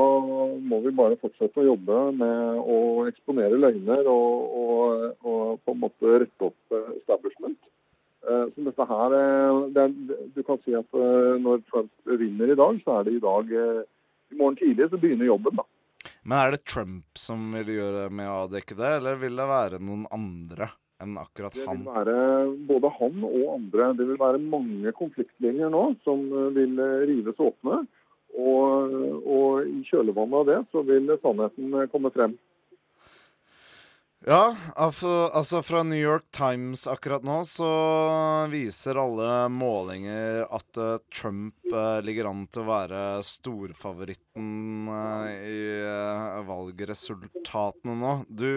må 0.70 0.76
vi 0.84 0.92
bare 0.94 1.16
fortsette 1.18 1.58
å 1.58 1.64
jobbe 1.72 1.94
med 2.20 2.60
å 2.62 2.76
eksponere 3.10 3.56
løgner 3.58 4.06
og, 4.06 4.52
og, 4.60 5.00
og 5.26 5.56
på 5.66 5.74
en 5.74 5.80
måte 5.80 6.12
rette 6.22 6.46
opp 6.46 6.76
establishment. 7.00 7.58
Så 8.22 8.62
dette 8.68 8.86
her, 8.92 9.16
det 9.74 9.82
er, 9.88 9.96
Du 10.36 10.38
kan 10.46 10.62
si 10.62 10.76
at 10.78 10.94
når 11.42 11.64
Trump 11.66 11.90
vinner 12.06 12.54
i 12.54 12.58
dag, 12.62 12.78
så 12.84 13.00
er 13.00 13.08
det 13.08 13.16
i 13.16 13.24
dag 13.26 13.50
I 13.50 14.38
morgen 14.38 14.60
tidlig 14.62 14.86
så 14.92 15.02
begynner 15.02 15.32
jobben, 15.32 15.58
da. 15.58 15.66
Men 16.22 16.38
er 16.38 16.54
det 16.54 16.62
Trump 16.70 17.18
som 17.18 17.50
vil 17.58 17.74
gjøre 17.74 18.06
med 18.14 18.30
å 18.30 18.38
avdekke 18.44 18.78
det, 18.78 18.92
eller 19.00 19.18
vil 19.18 19.42
det 19.42 19.50
være 19.50 19.82
noen 19.82 20.06
andre 20.14 20.70
enn 21.02 21.18
akkurat 21.18 21.54
han? 21.66 21.84
Det 21.84 21.84
vil 21.84 21.94
være 21.94 22.18
både 22.70 22.90
han 22.98 23.22
og 23.28 23.54
andre. 23.54 23.92
Det 23.98 24.08
vil 24.10 24.20
være 24.20 24.42
mange 24.42 24.92
konfliktlinjer 24.98 25.72
nå 25.74 25.84
som 26.06 26.26
eh, 26.26 26.50
vil 26.58 26.82
eh, 26.82 27.06
rives 27.12 27.40
åpne. 27.42 27.84
Og, 28.38 28.92
og 29.24 29.64
i 29.66 29.80
kjølvannet 29.88 30.42
av 30.42 30.46
det 30.50 30.60
så 30.72 30.84
vil 30.86 31.16
sannheten 31.22 31.74
eh, 31.74 31.90
komme 31.92 32.12
frem. 32.14 32.36
Ja, 34.26 34.50
altså, 34.74 35.30
altså 35.30 35.60
fra 35.62 35.84
New 35.86 36.00
York 36.00 36.24
Times 36.34 36.88
akkurat 36.90 37.22
nå 37.22 37.36
så 37.46 37.68
viser 38.50 38.98
alle 38.98 39.46
målinger 39.54 40.42
at 40.50 40.80
Trump 41.14 41.70
ligger 42.02 42.26
an 42.26 42.42
til 42.50 42.64
å 42.64 42.66
være 42.66 43.04
storfavoritten 43.22 44.90
i 45.38 45.62
valgresultatene 46.50 47.94
nå. 48.02 48.16
Du, 48.26 48.50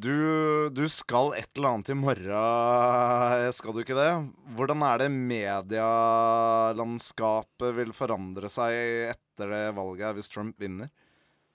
du 0.00 0.70
Du 0.72 0.88
skal 0.88 1.34
et 1.36 1.52
eller 1.56 1.68
annet 1.74 1.90
i 1.92 1.94
morgen, 1.98 2.30
eh, 2.30 3.50
skal 3.52 3.72
du 3.74 3.80
ikke 3.82 3.98
det? 3.98 4.12
Hvordan 4.56 4.82
er 4.86 4.98
det 5.02 5.10
medielandskapet 5.12 7.74
vil 7.76 7.92
forandre 7.96 8.48
seg 8.48 8.72
etter 9.12 9.46
det 9.52 9.76
valget 9.76 10.14
hvis 10.16 10.30
Trump 10.32 10.54
vinner? 10.60 10.88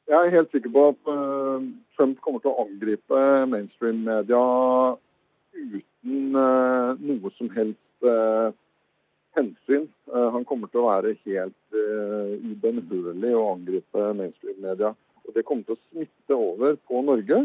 Jeg 0.06 0.20
er 0.20 0.36
helt 0.36 0.52
sikker 0.54 0.70
på 0.70 0.82
at 0.92 1.04
eh, 1.16 1.60
Trump 1.98 2.16
kommer 2.22 2.40
til 2.44 2.52
å 2.52 2.62
angripe 2.68 3.20
mainstream-media 3.50 4.46
uten 5.56 6.36
eh, 6.44 6.90
noe 7.10 7.30
som 7.40 7.48
helst 7.56 7.82
hensyn. 9.36 9.86
Han 10.06 10.46
kommer 10.48 10.68
til 10.70 10.80
å 10.84 10.90
være 10.92 11.10
helt 11.26 11.64
uh, 11.74 12.52
ubønnhørlig 12.52 13.34
å 13.36 13.52
angripe 13.56 14.02
mainstream-media. 14.20 14.90
Og 15.26 15.30
Det 15.34 15.44
kommer 15.48 15.64
til 15.66 15.76
å 15.76 15.84
smitte 15.90 16.34
over 16.38 16.72
på 16.88 16.96
Norge, 17.08 17.38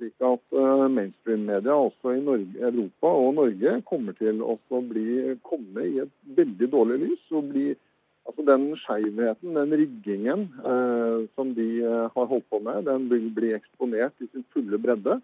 slik 0.00 0.24
at 0.24 0.56
eh, 0.56 0.86
mainstream-media 0.96 1.76
også 1.76 2.16
i 2.16 2.24
Norge, 2.24 2.56
Europa 2.70 3.12
og 3.20 3.34
Norge 3.36 3.76
kommer 3.88 4.16
til 4.16 4.40
å 4.42 4.56
bli, 4.88 5.36
komme 5.44 5.86
i 5.86 6.00
et 6.06 6.12
veldig 6.40 6.68
dårlig 6.72 7.00
lys. 7.04 7.24
og 7.30 7.52
bli 7.52 7.68
Altså 8.28 8.44
Den 8.46 8.76
skjevheten, 8.78 9.56
den 9.56 9.72
riggingen 9.74 10.42
eh, 10.62 11.26
som 11.34 11.54
de 11.56 11.68
eh, 11.82 12.10
har 12.14 12.28
holdt 12.30 12.46
på 12.52 12.60
med, 12.62 12.84
den 12.86 13.08
vil 13.10 13.26
bli 13.34 13.54
eksponert 13.56 14.14
i 14.22 14.28
sin 14.30 14.44
fulle 14.54 14.78
bredde. 14.78 15.16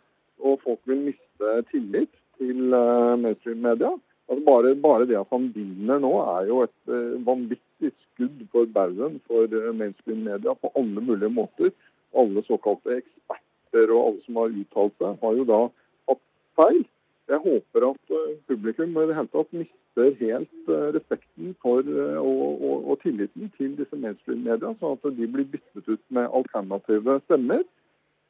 Og 0.42 0.58
folk 0.64 0.80
vil 0.90 1.04
miste 1.04 1.52
tillit 1.70 2.10
til 2.40 2.74
eh, 2.74 3.12
mainstream-media. 3.22 3.92
Altså 4.26 4.42
bare, 4.48 4.74
bare 4.74 5.06
det 5.06 5.20
at 5.20 5.30
han 5.30 5.52
vinner 5.54 6.02
nå, 6.02 6.12
er 6.34 6.50
jo 6.50 6.64
et 6.64 6.90
eh, 6.90 7.14
vanvittig 7.28 7.92
skudd 7.94 8.42
for 8.50 8.74
baugen 8.74 9.20
for 9.28 9.54
eh, 9.54 9.70
mainstream-media 9.76 10.56
på 10.58 10.72
alle 10.74 11.06
mulige 11.10 11.30
måter. 11.30 11.70
Alle 12.16 12.42
såkalte 12.48 12.96
eksperter 12.96 13.45
og 13.90 14.02
alle 14.02 14.22
som 14.26 14.38
har 14.40 14.60
uttalt 14.62 14.94
seg, 15.00 15.18
har 15.22 15.40
jo 15.40 15.48
da 15.48 15.62
hatt 16.10 16.22
feil. 16.60 16.84
Jeg 17.26 17.42
håper 17.42 17.88
at 17.88 18.14
eh, 18.14 18.36
publikum 18.46 18.94
i 18.94 19.06
det 19.08 19.16
hele 19.16 19.32
tatt 19.32 19.56
mister 19.56 20.12
helt 20.20 20.70
eh, 20.70 20.84
respekten 20.94 21.56
for 21.62 21.82
eh, 21.82 22.20
og, 22.20 22.62
og, 22.62 22.86
og 22.92 23.00
tilliten 23.02 23.50
til 23.56 23.74
disse 23.78 23.98
mainstream-media, 23.98 24.76
sånn 24.78 24.94
at 24.94 25.18
de 25.18 25.26
blir 25.32 25.48
byttet 25.56 25.90
ut 25.90 26.04
med 26.14 26.30
alternative 26.30 27.18
stemmer. 27.26 27.66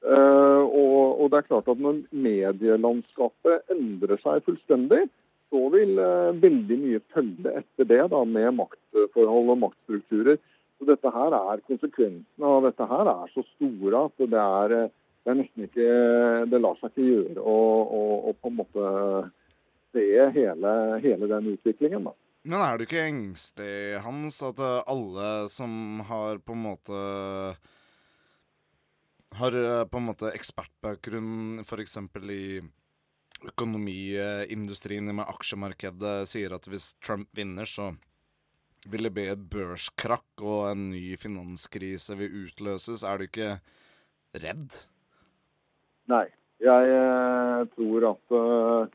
Og, 0.06 1.20
og 1.24 1.30
det 1.32 1.38
er 1.38 1.46
klart 1.48 1.68
at 1.72 1.80
Når 1.82 1.96
medielandskapet 2.14 3.72
endrer 3.72 4.20
seg 4.22 4.44
fullstendig, 4.46 5.00
så 5.50 5.62
vil 5.72 5.96
veldig 6.42 6.76
mye 6.78 7.00
følge 7.14 7.54
etter 7.58 7.88
det 7.90 8.02
da, 8.12 8.20
med 8.28 8.54
maktforhold 8.60 9.50
og 9.54 9.58
maktstrukturer. 9.64 10.38
Så 10.76 10.86
dette 10.90 11.10
her 11.10 11.34
er 11.38 11.64
Konsekvensene 11.66 12.52
av 12.52 12.68
dette 12.68 12.86
her 12.92 13.10
er 13.10 13.32
så 13.32 13.42
store 13.56 14.04
at 14.06 14.26
det 14.30 14.44
er, 14.44 14.76
det 15.26 15.32
er 15.32 15.38
nesten 15.40 15.66
ikke 15.66 15.86
Det 16.52 16.60
lar 16.62 16.76
seg 16.78 16.92
ikke 16.92 17.06
gjøre 17.08 17.42
å, 17.42 17.56
å, 17.82 18.02
å 18.30 18.34
på 18.38 18.52
en 18.52 18.60
måte 18.60 18.90
se 19.96 20.06
hele, 20.36 20.72
hele 21.02 21.28
den 21.32 21.48
utviklingen. 21.56 22.06
da. 22.06 22.14
Men 22.46 22.62
er 22.62 22.78
du 22.78 22.84
ikke 22.86 23.02
engstelig, 23.08 23.98
Hans, 24.04 24.38
at 24.46 24.62
eh, 24.62 24.84
alle 24.86 25.30
som 25.50 26.04
har 26.06 26.38
på 26.46 26.54
en 26.54 26.62
måte 26.62 27.00
Har 29.40 29.58
eh, 29.58 29.82
på 29.90 29.98
en 29.98 30.08
måte 30.12 30.30
ekspertbakgrunn 30.30 31.64
f.eks. 31.66 31.98
i 32.30 32.44
økonomiindustrien 33.50 35.10
med 35.10 35.26
aksjemarkedet, 35.26 36.20
sier 36.30 36.54
at 36.56 36.70
hvis 36.70 36.92
Trump 37.04 37.28
vinner, 37.36 37.66
så 37.68 37.90
vil 38.86 39.08
det 39.08 39.12
bli 39.12 39.26
et 39.28 39.42
børskrakk 39.52 40.40
og 40.46 40.70
en 40.70 40.90
ny 40.94 41.18
finanskrise 41.20 42.16
vil 42.16 42.46
utløses. 42.46 43.02
Er 43.02 43.18
du 43.18 43.26
ikke 43.26 43.56
redd? 44.38 44.78
Nei. 46.12 46.26
Jeg 46.62 46.92
eh, 46.96 47.66
tror 47.74 48.06
at 48.12 48.36
eh, 48.38 48.94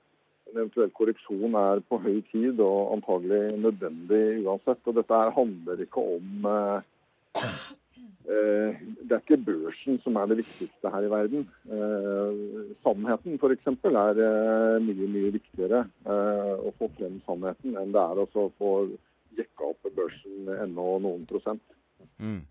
en 0.49 0.55
eventuell 0.57 0.93
korreksjon 0.97 1.57
er 1.59 1.83
på 1.85 1.99
høy 2.01 2.23
tid 2.31 2.61
og 2.63 2.95
antagelig 2.95 3.59
nødvendig 3.61 4.41
uansett. 4.45 4.81
Og 4.89 4.97
dette 4.97 5.19
handler 5.35 5.83
ikke 5.85 6.05
om 6.17 6.49
eh, 6.49 6.89
Det 8.31 9.13
er 9.13 9.21
ikke 9.21 9.37
børsen 9.45 9.99
som 10.03 10.17
er 10.17 10.29
det 10.29 10.39
viktigste 10.41 10.89
her 10.93 11.05
i 11.05 11.11
verden. 11.11 11.45
Sannheten 12.85 13.37
f.eks. 13.37 13.65
er 13.67 14.19
mye, 14.85 15.07
mye 15.15 15.31
viktigere 15.35 15.81
å 16.05 16.71
få 16.77 16.87
frem 16.95 17.17
sannheten 17.25 17.75
enn 17.81 17.91
det 17.95 18.03
er 18.03 18.21
å 18.21 18.45
få 18.61 18.71
jekka 19.35 19.71
opp 19.73 19.89
børsen 19.97 20.53
ennå 20.53 20.87
noen 21.03 21.25
prosent. 21.27 21.65
Mm. 22.21 22.45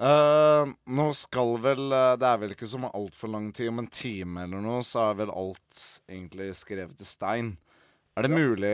Eh, 0.00 0.70
nå 0.96 1.04
skal 1.14 1.58
vel 1.60 1.92
eh, 1.92 2.14
Det 2.16 2.26
er 2.26 2.38
vel 2.40 2.54
ikke 2.54 2.68
som 2.70 2.88
altfor 2.88 3.30
lang 3.34 3.50
tid, 3.52 3.68
om 3.70 3.82
en 3.82 3.90
time 3.92 4.46
eller 4.46 4.62
noe, 4.64 4.80
så 4.86 5.10
er 5.10 5.20
vel 5.20 5.34
alt 5.34 5.82
egentlig 6.10 6.48
skrevet 6.58 7.04
i 7.04 7.08
stein. 7.08 7.52
Er 8.16 8.26
det 8.26 8.32
mulig, 8.34 8.72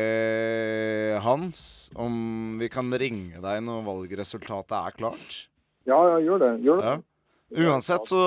Hans, 1.23 1.61
om 1.95 2.57
vi 2.59 2.67
kan 2.73 2.91
ringe 2.99 3.39
deg 3.39 3.61
når 3.63 3.85
valgresultatet 3.87 4.75
er 4.75 4.97
klart? 4.97 5.37
Ja, 5.87 5.99
ja, 6.11 6.17
gjør 6.25 6.43
det. 6.43 6.49
Gjør 6.67 6.83
det. 6.83 6.95
Ja. 6.97 7.69
Uansett 7.69 8.09
så, 8.11 8.23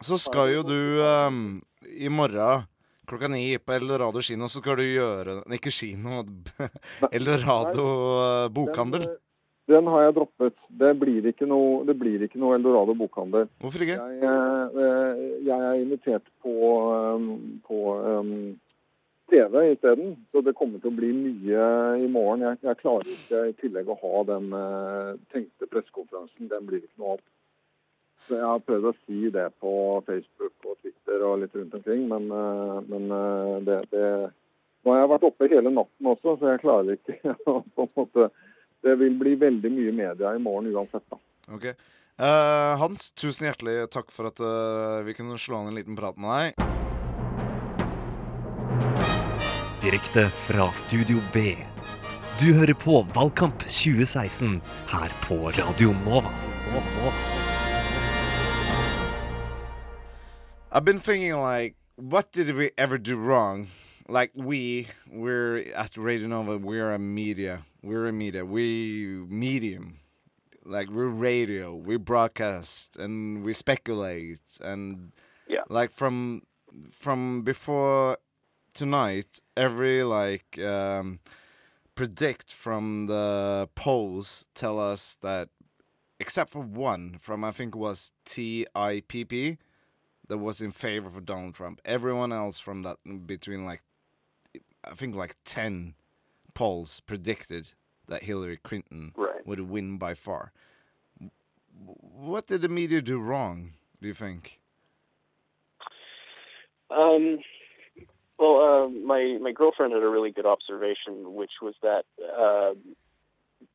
så 0.00 0.18
skal 0.22 0.52
jo 0.54 0.62
du 0.64 0.78
um, 1.02 1.40
i 1.82 2.06
morgen 2.08 2.68
klokka 3.10 3.28
ni 3.28 3.58
på 3.58 3.74
Eldorado 3.74 4.22
kino, 4.22 4.46
så 4.48 4.62
skal 4.62 4.78
du 4.78 4.86
gjøre 4.86 5.40
Ikke 5.58 5.74
kino, 5.74 6.22
Eldorado 7.16 7.88
bokhandel. 8.54 9.08
Den, 9.70 9.86
har 9.86 10.02
jeg 10.02 10.14
droppet. 10.16 10.56
Det 10.68 10.90
blir 10.98 11.26
ikke 11.30 11.46
noe, 11.46 11.84
det 11.86 11.94
blir 11.98 12.24
ikke 12.26 12.40
noe 12.42 12.56
Eldorado 12.58 12.96
bokhandel. 12.98 13.46
Hvorfor 13.62 13.84
ikke? 13.84 13.98
Jeg, 14.18 14.64
eh, 14.82 15.22
jeg 15.46 15.68
er 15.68 15.78
invitert 15.78 16.26
på, 16.42 16.54
um, 17.14 17.60
på 17.68 17.82
um, 18.02 18.32
TV 19.30 19.54
isteden, 19.70 20.16
så 20.32 20.42
det 20.42 20.56
kommer 20.58 20.82
til 20.82 20.90
å 20.90 20.98
bli 20.98 21.12
mye 21.14 21.68
i 22.02 22.10
morgen. 22.10 22.42
Jeg, 22.48 22.58
jeg 22.66 22.80
klarer 22.82 23.14
ikke 23.14 23.44
i 23.52 23.54
tillegg 23.62 23.88
å 23.92 24.00
ha 24.02 24.26
den 24.32 24.50
uh, 24.50 25.14
tenkte 25.32 25.70
pressekonferansen. 25.70 26.50
Den 26.50 26.68
blir 26.68 26.82
ikke 26.82 27.04
noe 27.04 27.16
av. 27.16 27.24
Så 28.26 28.38
Jeg 28.38 28.46
har 28.46 28.66
prøvd 28.66 28.90
å 28.90 28.96
si 29.00 29.30
det 29.34 29.48
på 29.62 29.72
Facebook 30.06 30.68
og 30.68 30.78
Twitter 30.82 31.24
og 31.26 31.40
litt 31.42 31.54
rundt 31.58 31.74
omkring, 31.78 32.06
men, 32.10 32.30
uh, 32.34 32.78
men 32.90 33.10
uh, 33.14 33.58
det, 33.66 33.84
det, 33.94 34.06
Nå 34.82 34.90
har 34.90 35.04
jeg 35.04 35.10
vært 35.12 35.24
oppe 35.28 35.46
hele 35.46 35.70
natten 35.70 36.08
også, 36.10 36.32
så 36.40 36.48
jeg 36.50 36.62
klarer 36.64 36.96
ikke 36.98 37.36
å 37.50 37.60
på 37.62 37.86
en 37.86 37.92
måte 37.94 38.32
Det 38.82 38.94
vil 38.98 39.14
bli 39.18 39.34
veldig 39.38 39.70
mye 39.70 39.92
media 39.94 40.34
i 40.34 40.42
morgen 40.42 40.72
uansett, 40.74 41.04
da. 41.10 41.18
Ok. 41.54 41.66
Uh, 42.20 42.74
Hans, 42.78 43.12
tusen 43.16 43.46
hjertelig 43.48 43.86
takk 43.94 44.10
for 44.14 44.28
at 44.28 44.40
uh, 44.42 45.00
vi 45.06 45.14
kunne 45.16 45.38
slå 45.40 45.62
an 45.62 45.70
en 45.70 45.78
liten 45.78 45.96
prat 45.98 46.18
med 46.20 46.30
deg. 46.34 46.48
Direkte 49.82 50.28
fra 50.44 50.68
Studio 50.76 51.22
B. 51.34 51.56
Du 52.38 52.52
hører 52.54 52.74
på 52.74 53.00
Valgkamp 53.14 53.64
2016 53.66 54.60
her 54.92 55.10
på 55.24 55.38
Radio 55.58 55.94
Nova. 56.04 56.30
I've 60.72 60.84
been 60.84 61.00
thinking 61.00 61.34
like, 61.34 61.76
what 61.96 62.32
did 62.32 62.54
we 62.54 62.70
ever 62.78 62.98
do 62.98 63.16
wrong? 63.16 63.68
Like 64.08 64.32
we, 64.34 64.88
we're 65.10 65.64
at 65.74 65.96
Radio 65.96 66.28
Nova. 66.28 66.56
We're 66.58 66.92
a 66.94 66.98
media. 66.98 67.64
We're 67.82 68.06
a 68.06 68.12
media. 68.12 68.44
We 68.44 69.24
medium. 69.28 69.98
Like 70.64 70.88
we're 70.90 71.08
radio. 71.08 71.74
We 71.74 71.96
broadcast 71.96 72.96
and 72.96 73.42
we 73.44 73.52
speculate 73.52 74.40
and 74.62 75.12
Yeah. 75.48 75.64
like 75.68 75.90
from 75.90 76.42
from 76.92 77.42
before 77.42 78.18
tonight, 78.72 79.40
every 79.56 80.02
like 80.04 80.58
um, 80.58 81.18
predict 81.94 82.52
from 82.52 83.06
the 83.06 83.68
polls 83.74 84.46
tell 84.54 84.78
us 84.78 85.16
that 85.20 85.48
except 86.20 86.50
for 86.50 86.62
one 86.62 87.18
from 87.20 87.42
I 87.44 87.50
think 87.50 87.74
was 87.74 88.12
TIPP 88.24 89.58
that 90.28 90.38
was 90.38 90.60
in 90.62 90.70
favor 90.70 91.10
for 91.10 91.20
Donald 91.20 91.54
Trump. 91.54 91.80
Everyone 91.84 92.32
else 92.32 92.60
from 92.60 92.82
that 92.82 92.98
between 93.26 93.64
like 93.64 93.82
I 94.84 94.94
think 94.94 95.16
like 95.16 95.34
10 95.44 95.94
polls 96.54 97.00
predicted 97.00 97.72
that 98.08 98.24
Hillary 98.24 98.56
Clinton 98.56 99.12
Right. 99.16 99.46
would 99.46 99.60
win 99.60 99.98
by 99.98 100.14
far. 100.14 100.52
What 101.84 102.46
did 102.46 102.62
the 102.62 102.68
media 102.68 103.00
do 103.00 103.18
wrong, 103.18 103.72
do 104.00 104.08
you 104.08 104.14
think? 104.14 104.60
Um, 106.90 107.38
well, 108.38 108.60
uh, 108.60 108.88
my 108.88 109.38
my 109.40 109.52
girlfriend 109.52 109.92
had 109.92 110.02
a 110.02 110.08
really 110.08 110.30
good 110.30 110.46
observation, 110.46 111.34
which 111.34 111.52
was 111.62 111.74
that 111.82 112.04
uh, 112.20 112.74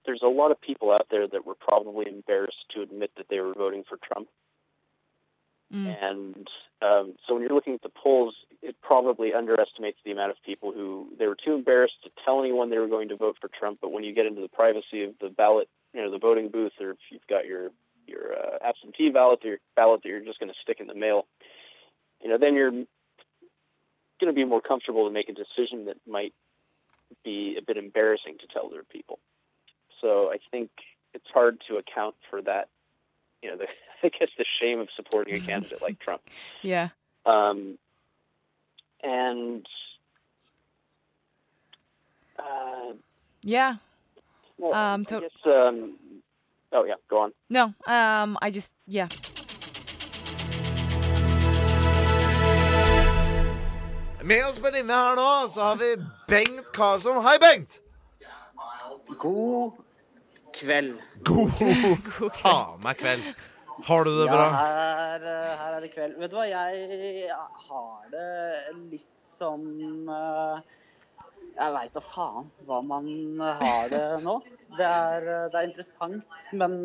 there's 0.06 0.22
a 0.24 0.28
lot 0.28 0.52
of 0.52 0.62
people 0.62 0.92
out 0.92 1.08
there 1.10 1.28
that 1.28 1.46
were 1.46 1.56
probably 1.56 2.08
embarrassed 2.08 2.66
to 2.76 2.82
admit 2.82 3.12
that 3.18 3.28
they 3.30 3.40
were 3.40 3.54
voting 3.54 3.84
for 3.88 3.98
Trump. 3.98 4.28
And 5.70 6.48
um, 6.82 7.16
so 7.28 7.34
when 7.34 7.42
you're 7.44 7.54
looking 7.54 7.74
at 7.74 7.82
the 7.82 7.90
polls, 7.90 8.36
it 8.62 8.76
probably 8.82 9.34
underestimates 9.34 10.00
the 10.04 10.12
amount 10.12 10.32
of 10.32 10.38
people 10.46 10.72
who 10.72 11.08
they 11.18 11.28
were 11.28 11.38
too 11.44 11.54
embarrassed 11.54 12.04
to 12.04 12.10
tell 12.26 12.40
anyone 12.40 12.70
they 12.70 12.80
were 12.80 12.88
going 12.88 13.10
to 13.10 13.16
vote 13.16 13.38
for 13.40 13.50
Trump. 13.50 13.80
But 13.82 13.92
when 13.92 14.04
you 14.04 14.14
get 14.14 14.26
into 14.26 14.42
the 14.42 14.48
privacy 14.48 15.04
of 15.04 15.14
the 15.22 15.30
ballot, 15.30 15.70
you 15.94 16.02
know, 16.02 16.12
the 16.12 16.18
voting 16.18 16.50
booth, 16.50 16.74
or 16.80 16.92
if 16.92 16.98
you've 17.12 17.28
got 17.28 17.46
your 17.46 17.70
your 18.08 18.34
uh, 18.34 18.58
absentee 18.66 19.10
ballot 19.10 19.40
or 19.44 19.50
your 19.50 19.58
ballot 19.76 20.02
that 20.04 20.10
you're 20.10 20.22
just 20.22 20.40
going 20.40 20.52
to 20.52 20.58
stick 20.62 20.80
in 20.80 20.88
the 20.88 20.96
mail, 20.96 21.28
you 22.22 22.30
know, 22.30 22.38
then 22.38 22.56
you're 22.56 22.72
going 22.72 22.88
to 24.28 24.34
be 24.34 24.46
more 24.46 24.62
comfortable 24.62 25.06
to 25.08 25.14
make 25.14 25.30
a 25.30 25.34
decision 25.34 25.86
that 25.86 25.98
might 26.08 26.34
be 27.24 27.58
a 27.58 27.62
bit 27.62 27.78
embarrassing 27.78 28.38
to 28.40 28.48
tell 28.48 28.68
other 28.68 28.84
people. 28.90 29.20
So 30.02 30.32
I 30.32 30.38
think 30.52 30.70
it's 31.14 31.28
hard 31.34 31.62
to 31.70 31.78
account 31.78 32.16
for 32.30 32.42
that. 32.44 32.70
You 33.42 33.52
know, 33.52 33.58
the, 33.58 33.68
I 34.04 34.10
guess 34.10 34.30
the 34.38 34.46
shame 34.62 34.80
of 34.80 34.88
supporting 34.96 35.36
a 35.36 35.40
candidate 35.40 35.82
like 35.82 36.00
Trump. 36.00 36.22
Yeah. 36.62 36.90
Um, 37.26 37.78
and 39.04 39.66
uh, 42.40 42.94
Yeah. 43.44 43.76
well, 44.58 44.74
Um, 44.74 45.02
I 45.02 45.04
to- 45.06 45.20
guess. 45.22 45.46
Um, 45.46 45.98
oh 46.72 46.84
yeah, 46.86 46.96
go 47.10 47.18
on. 47.24 47.32
No, 47.50 47.74
um, 47.88 48.38
I 48.42 48.52
just, 48.52 48.74
yeah. 48.88 49.08
Med 54.24 54.46
oss 54.46 54.60
på 54.60 54.70
linje 54.74 54.94
her 54.94 55.16
nå, 55.16 55.48
så 55.48 55.62
har 55.62 55.76
vi 55.76 55.96
Bengt 56.28 56.72
Karlsson. 56.74 57.24
Hei, 57.24 57.38
Bengt! 57.40 57.80
God 59.18 59.72
kveld. 60.60 60.98
God 61.24 61.52
faen 62.42 62.82
meg 62.84 62.98
kveld. 63.00 63.24
Har 63.86 64.04
du 64.04 64.12
det 64.20 64.26
ja. 64.26 64.50
Her, 64.54 65.22
eh, 65.22 65.54
her 65.60 65.78
er 65.78 65.86
det 65.86 65.92
kveld. 65.94 66.18
Vet 66.22 66.34
du 66.34 66.38
hva, 66.40 66.48
jeg 66.50 67.30
har 67.70 68.10
det 68.12 68.28
litt 68.92 69.08
som 69.28 69.62
eh, 70.10 70.62
Jeg 71.58 71.74
veit 71.76 71.94
da 71.94 72.04
faen 72.06 72.50
hva 72.70 72.82
man 72.86 73.08
har 73.62 73.92
det 73.94 74.04
nå. 74.26 74.40
Det 74.78 74.88
er, 74.88 75.30
eh, 75.36 75.46
det 75.54 75.62
er 75.62 75.70
interessant, 75.70 76.28
men 76.58 76.80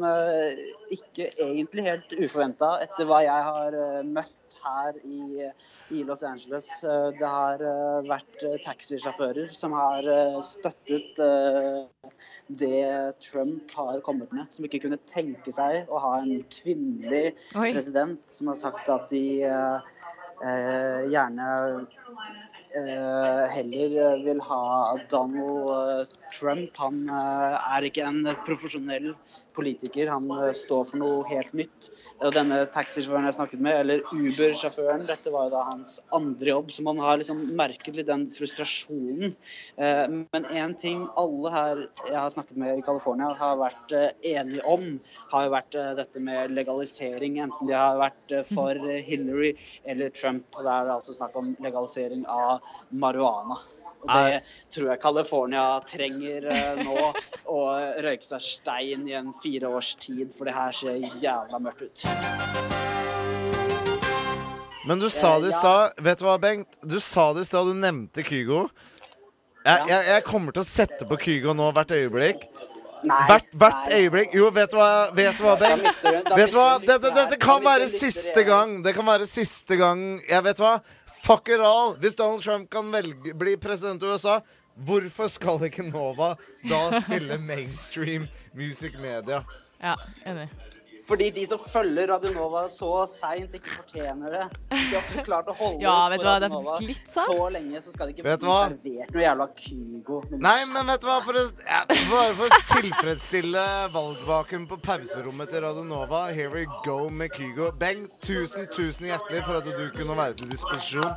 ikke 0.93 1.33
egentlig 1.33 1.89
helt 1.89 2.15
uforventa 2.19 2.77
etter 2.85 3.09
hva 3.09 3.23
jeg 3.25 3.49
har 3.49 3.79
møtt 4.09 4.37
her 4.65 4.99
i, 5.05 5.49
i 5.91 6.03
Los 6.09 6.23
Angeles. 6.27 6.69
Eh, 6.85 7.09
Det 7.19 7.31
har 7.37 7.63
eh, 7.73 7.99
vært 8.09 8.45
eh, 8.47 8.59
taxisjåfører 8.65 9.53
som 9.55 9.75
har 9.77 10.09
støttet 10.47 11.19
det 12.47 12.83
Trump 13.23 13.71
har 13.77 14.01
kommet 14.05 14.33
med, 14.35 14.47
som 14.51 14.67
ikke 14.67 14.83
kunne 14.87 15.01
tenke 15.11 15.53
seg 15.55 15.89
å 15.91 16.01
ha 16.03 16.13
en 16.23 16.43
kvinnelig 16.53 17.35
Oi. 17.55 17.71
president 17.73 18.21
som 18.33 18.51
har 18.53 18.59
sagt 18.61 18.91
at 18.93 19.09
de 19.13 19.43
eh, 19.47 21.03
gjerne 21.13 21.49
eh, 22.75 23.45
heller 23.55 24.25
vil 24.25 24.41
ha 24.49 24.63
Donald 25.13 26.17
Trump. 26.33 26.77
Han 26.83 27.05
eh, 27.09 27.57
er 27.77 27.89
ikke 27.89 28.09
en 28.09 28.35
profesjonell 28.47 29.13
politiker, 29.57 30.09
han 30.13 30.29
eh, 30.37 30.53
står 30.57 30.85
for 30.91 31.01
noe 31.01 31.23
helt 31.31 31.53
nytt. 31.57 31.89
Og 32.23 32.35
denne 32.37 32.63
taxisjåføren 32.75 33.29
jeg 33.29 33.37
snakket 33.39 33.63
med, 33.65 33.79
eller 33.83 34.05
Uber-sjåføren, 34.13 35.05
dette 35.09 35.33
var 35.35 35.49
jo 35.49 35.55
da 35.55 35.65
hans 35.69 35.99
andre 36.15 36.53
jobb, 36.55 36.73
så 36.75 36.85
man 36.87 37.03
har 37.03 37.21
liksom 37.21 37.43
merket 37.59 37.99
litt 37.99 38.11
den 38.11 38.29
frustrasjonen. 38.37 39.37
Eh, 39.77 40.05
Men 40.33 40.49
én 40.49 40.77
ting 40.79 41.05
alle 41.19 41.53
her 41.53 41.83
jeg 42.09 42.19
har 42.19 42.31
snakket 42.35 42.57
med 42.61 42.79
i 42.79 42.87
California 42.87 43.33
har 43.39 43.59
vært 43.61 43.95
eh, 43.97 44.09
enige 44.35 44.65
om, 44.69 44.87
har 45.33 45.47
jo 45.47 45.55
vært 45.57 45.79
dette 45.99 46.23
med 46.23 46.55
legalisering, 46.57 47.39
enten 47.45 47.69
de 47.69 47.77
har 47.77 48.01
vært 48.01 48.37
for 48.53 48.79
Hillary 49.09 49.55
eller 49.85 50.13
Trump. 50.15 50.47
Og 50.57 50.67
det 50.67 50.73
er 50.73 50.97
altså 50.97 51.17
snakk 51.17 51.37
om 51.39 51.55
legalisering 51.65 52.27
av 52.31 52.61
marihuana. 52.91 53.61
Og 54.03 54.11
det 54.11 54.41
tror 54.75 54.89
jeg 54.91 55.01
California 55.03 55.65
trenger 55.87 56.49
eh, 56.51 56.81
nå. 56.83 57.13
Å 57.53 57.59
røyke 58.03 58.27
seg 58.27 58.43
stein 58.43 59.05
i 59.07 59.15
en 59.19 59.31
fire 59.43 59.71
års 59.71 59.93
tid, 60.03 60.33
for 60.35 60.49
det 60.51 60.57
her 60.57 60.73
ser 60.75 60.99
jævla 61.23 61.61
mørkt 61.63 61.85
ut. 61.87 62.07
Men 64.87 64.99
du 64.99 65.07
sa 65.11 65.37
det 65.39 65.53
i 65.53 65.53
Ja. 65.53 65.59
stad. 65.61 65.93
Vet 66.03 66.19
du 66.19 66.25
hva, 66.27 66.39
Bengt? 66.43 66.79
Du 66.83 66.99
sa 67.01 67.33
det 67.33 67.45
i 67.45 67.45
stad, 67.47 67.67
du 67.71 67.75
nevnte 67.79 68.25
Kygo. 68.27 68.65
Jeg, 69.65 69.85
jeg, 69.87 70.07
jeg 70.09 70.25
kommer 70.27 70.51
til 70.53 70.65
å 70.65 70.67
sette 70.67 71.07
på 71.07 71.19
Kygo 71.23 71.55
nå 71.55 71.69
hvert 71.77 71.93
øyeblikk. 71.95 72.49
Nei, 73.07 73.19
hvert 73.29 73.47
hvert 73.59 73.87
nei. 73.91 74.01
øyeblikk. 74.03 74.35
Jo, 74.35 74.49
vet 74.55 74.71
du 74.71 74.77
hva, 74.79 74.91
vet 75.15 75.39
du 75.39 75.45
hva 75.47 75.55
Bengt? 75.59 76.03
Vet 76.03 76.51
du 76.51 76.59
hva? 76.59 76.79
Dette, 76.83 77.11
dette 77.15 77.39
kan 77.43 77.63
være 77.63 77.87
siste 77.91 78.43
gang. 78.47 78.81
Det 78.83 78.95
kan 78.95 79.07
være 79.07 79.27
siste 79.27 79.79
gang 79.79 80.03
Jeg 80.29 80.43
vet 80.47 80.59
hva? 80.63 80.77
Fuck 81.23 81.49
it 81.49 81.61
all. 81.61 81.95
Hvis 82.03 82.17
Donald 82.19 82.43
Trump 82.43 82.71
kan 82.71 82.89
velge, 82.93 83.35
bli 83.39 83.57
president 83.57 84.03
i 84.03 84.07
USA, 84.11 84.41
hvorfor 84.75 85.29
skal 85.31 85.63
ikke 85.69 85.85
Nova 85.87 86.33
da 86.67 86.81
spille 87.01 87.39
mainstream 87.39 88.27
music 88.59 88.97
media? 88.99 89.43
Ja, 89.79 89.95
enig. 90.27 90.49
Fordi 91.09 91.31
de 91.35 91.43
som 91.51 91.59
følger 91.59 92.07
Radionova 92.13 92.61
så 92.71 92.89
seint, 93.11 93.55
ikke 93.59 93.73
fortjener 93.75 94.31
det. 94.37 94.43
De 94.71 94.77
har 94.95 95.03
ikke 95.03 95.25
klart 95.27 95.49
å 95.51 95.55
holde 95.59 95.83
Ja, 95.83 95.95
ut 96.07 96.13
vet 96.13 96.23
på 96.23 96.27
hva, 96.29 96.35
det 96.39 96.47
er 96.47 96.53
Radionova 96.55 96.77
litt 96.87 97.17
så 97.17 97.49
lenge, 97.57 97.81
så 97.83 97.95
skal 97.95 98.07
de 98.11 98.15
ikke 98.15 98.27
Vet 98.29 98.45
bli 98.45 98.53
servert 98.53 99.17
noe 99.17 99.25
jævla 99.25 99.47
Kygo. 99.59 100.21
Nei, 100.47 100.55
men 100.73 100.87
vet 100.93 101.03
du 101.03 101.09
hva? 101.11 101.17
For 101.27 101.41
å, 101.41 101.45
ja, 101.67 101.81
bare 102.13 102.37
for 102.39 102.47
å 102.47 102.61
tilfredsstille 102.71 103.65
valgvaken 103.97 104.69
på 104.71 104.79
pauserommet 104.87 105.51
til 105.53 105.65
Radio 105.67 105.85
Nova, 105.91 106.23
here 106.31 106.51
we 106.55 106.65
go 106.87 106.99
med 107.11 107.35
Kygo. 107.35 107.73
Bengt, 107.83 108.21
tusen, 108.23 108.69
tusen 108.71 109.11
hjertelig 109.11 109.43
for 109.49 109.59
at 109.59 109.67
du 109.69 109.85
kunne 109.99 110.17
være 110.23 110.39
til 110.39 110.55
disposisjon. 110.55 111.11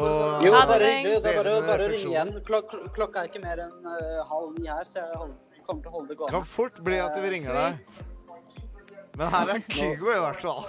Og 0.00 0.44
Jo, 0.48 0.52
bare 0.72 0.90
hyggelig. 0.96 1.20
Det 1.26 1.32
er 1.36 1.42
bare, 1.42 1.56
bare 1.68 1.86
å 1.86 1.92
ringe 1.92 2.10
igjen. 2.14 2.32
Klok 2.48 2.72
klok- 2.72 2.92
klokka 2.96 3.22
er 3.26 3.30
ikke 3.30 3.44
mer 3.44 3.66
enn 3.68 3.76
uh, 3.84 4.24
halv 4.32 4.56
ni 4.58 4.68
her, 4.72 4.84
så 4.88 5.04
jeg 5.04 5.64
kommer 5.68 5.82
til 5.84 5.92
å 5.92 5.96
holde 6.00 6.08
det 6.14 6.20
gående. 6.20 6.36
kan 6.40 6.46
fort 6.56 6.80
bli 6.88 6.98
at 7.04 7.16
vi 7.20 7.32
ringer 7.36 7.58
deg. 7.60 7.96
Men 9.16 9.30
her 9.32 9.48
er 9.48 9.62
Kygo 9.68 10.10
i 10.12 10.18
hvert 10.20 10.42
fall. 10.44 10.66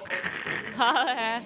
Ha 0.77 0.91
det. 1.07 1.41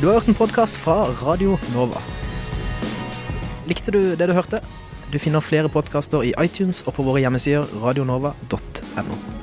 Du 0.00 0.06
har 0.06 0.12
hørt 0.12 0.28
en 0.28 0.34
podkast 0.34 0.76
fra 0.76 1.08
Radio 1.22 1.56
Nova. 1.72 2.04
Likte 3.66 3.96
du 3.96 4.02
det 4.12 4.28
du 4.28 4.36
hørte? 4.36 4.60
Du 5.08 5.18
finner 5.18 5.40
flere 5.40 5.72
podkaster 5.72 6.28
i 6.28 6.36
iTunes 6.44 6.84
og 6.84 6.98
på 7.00 7.08
våre 7.08 7.24
hjemmesider 7.24 7.64
radionova.no. 7.80 9.37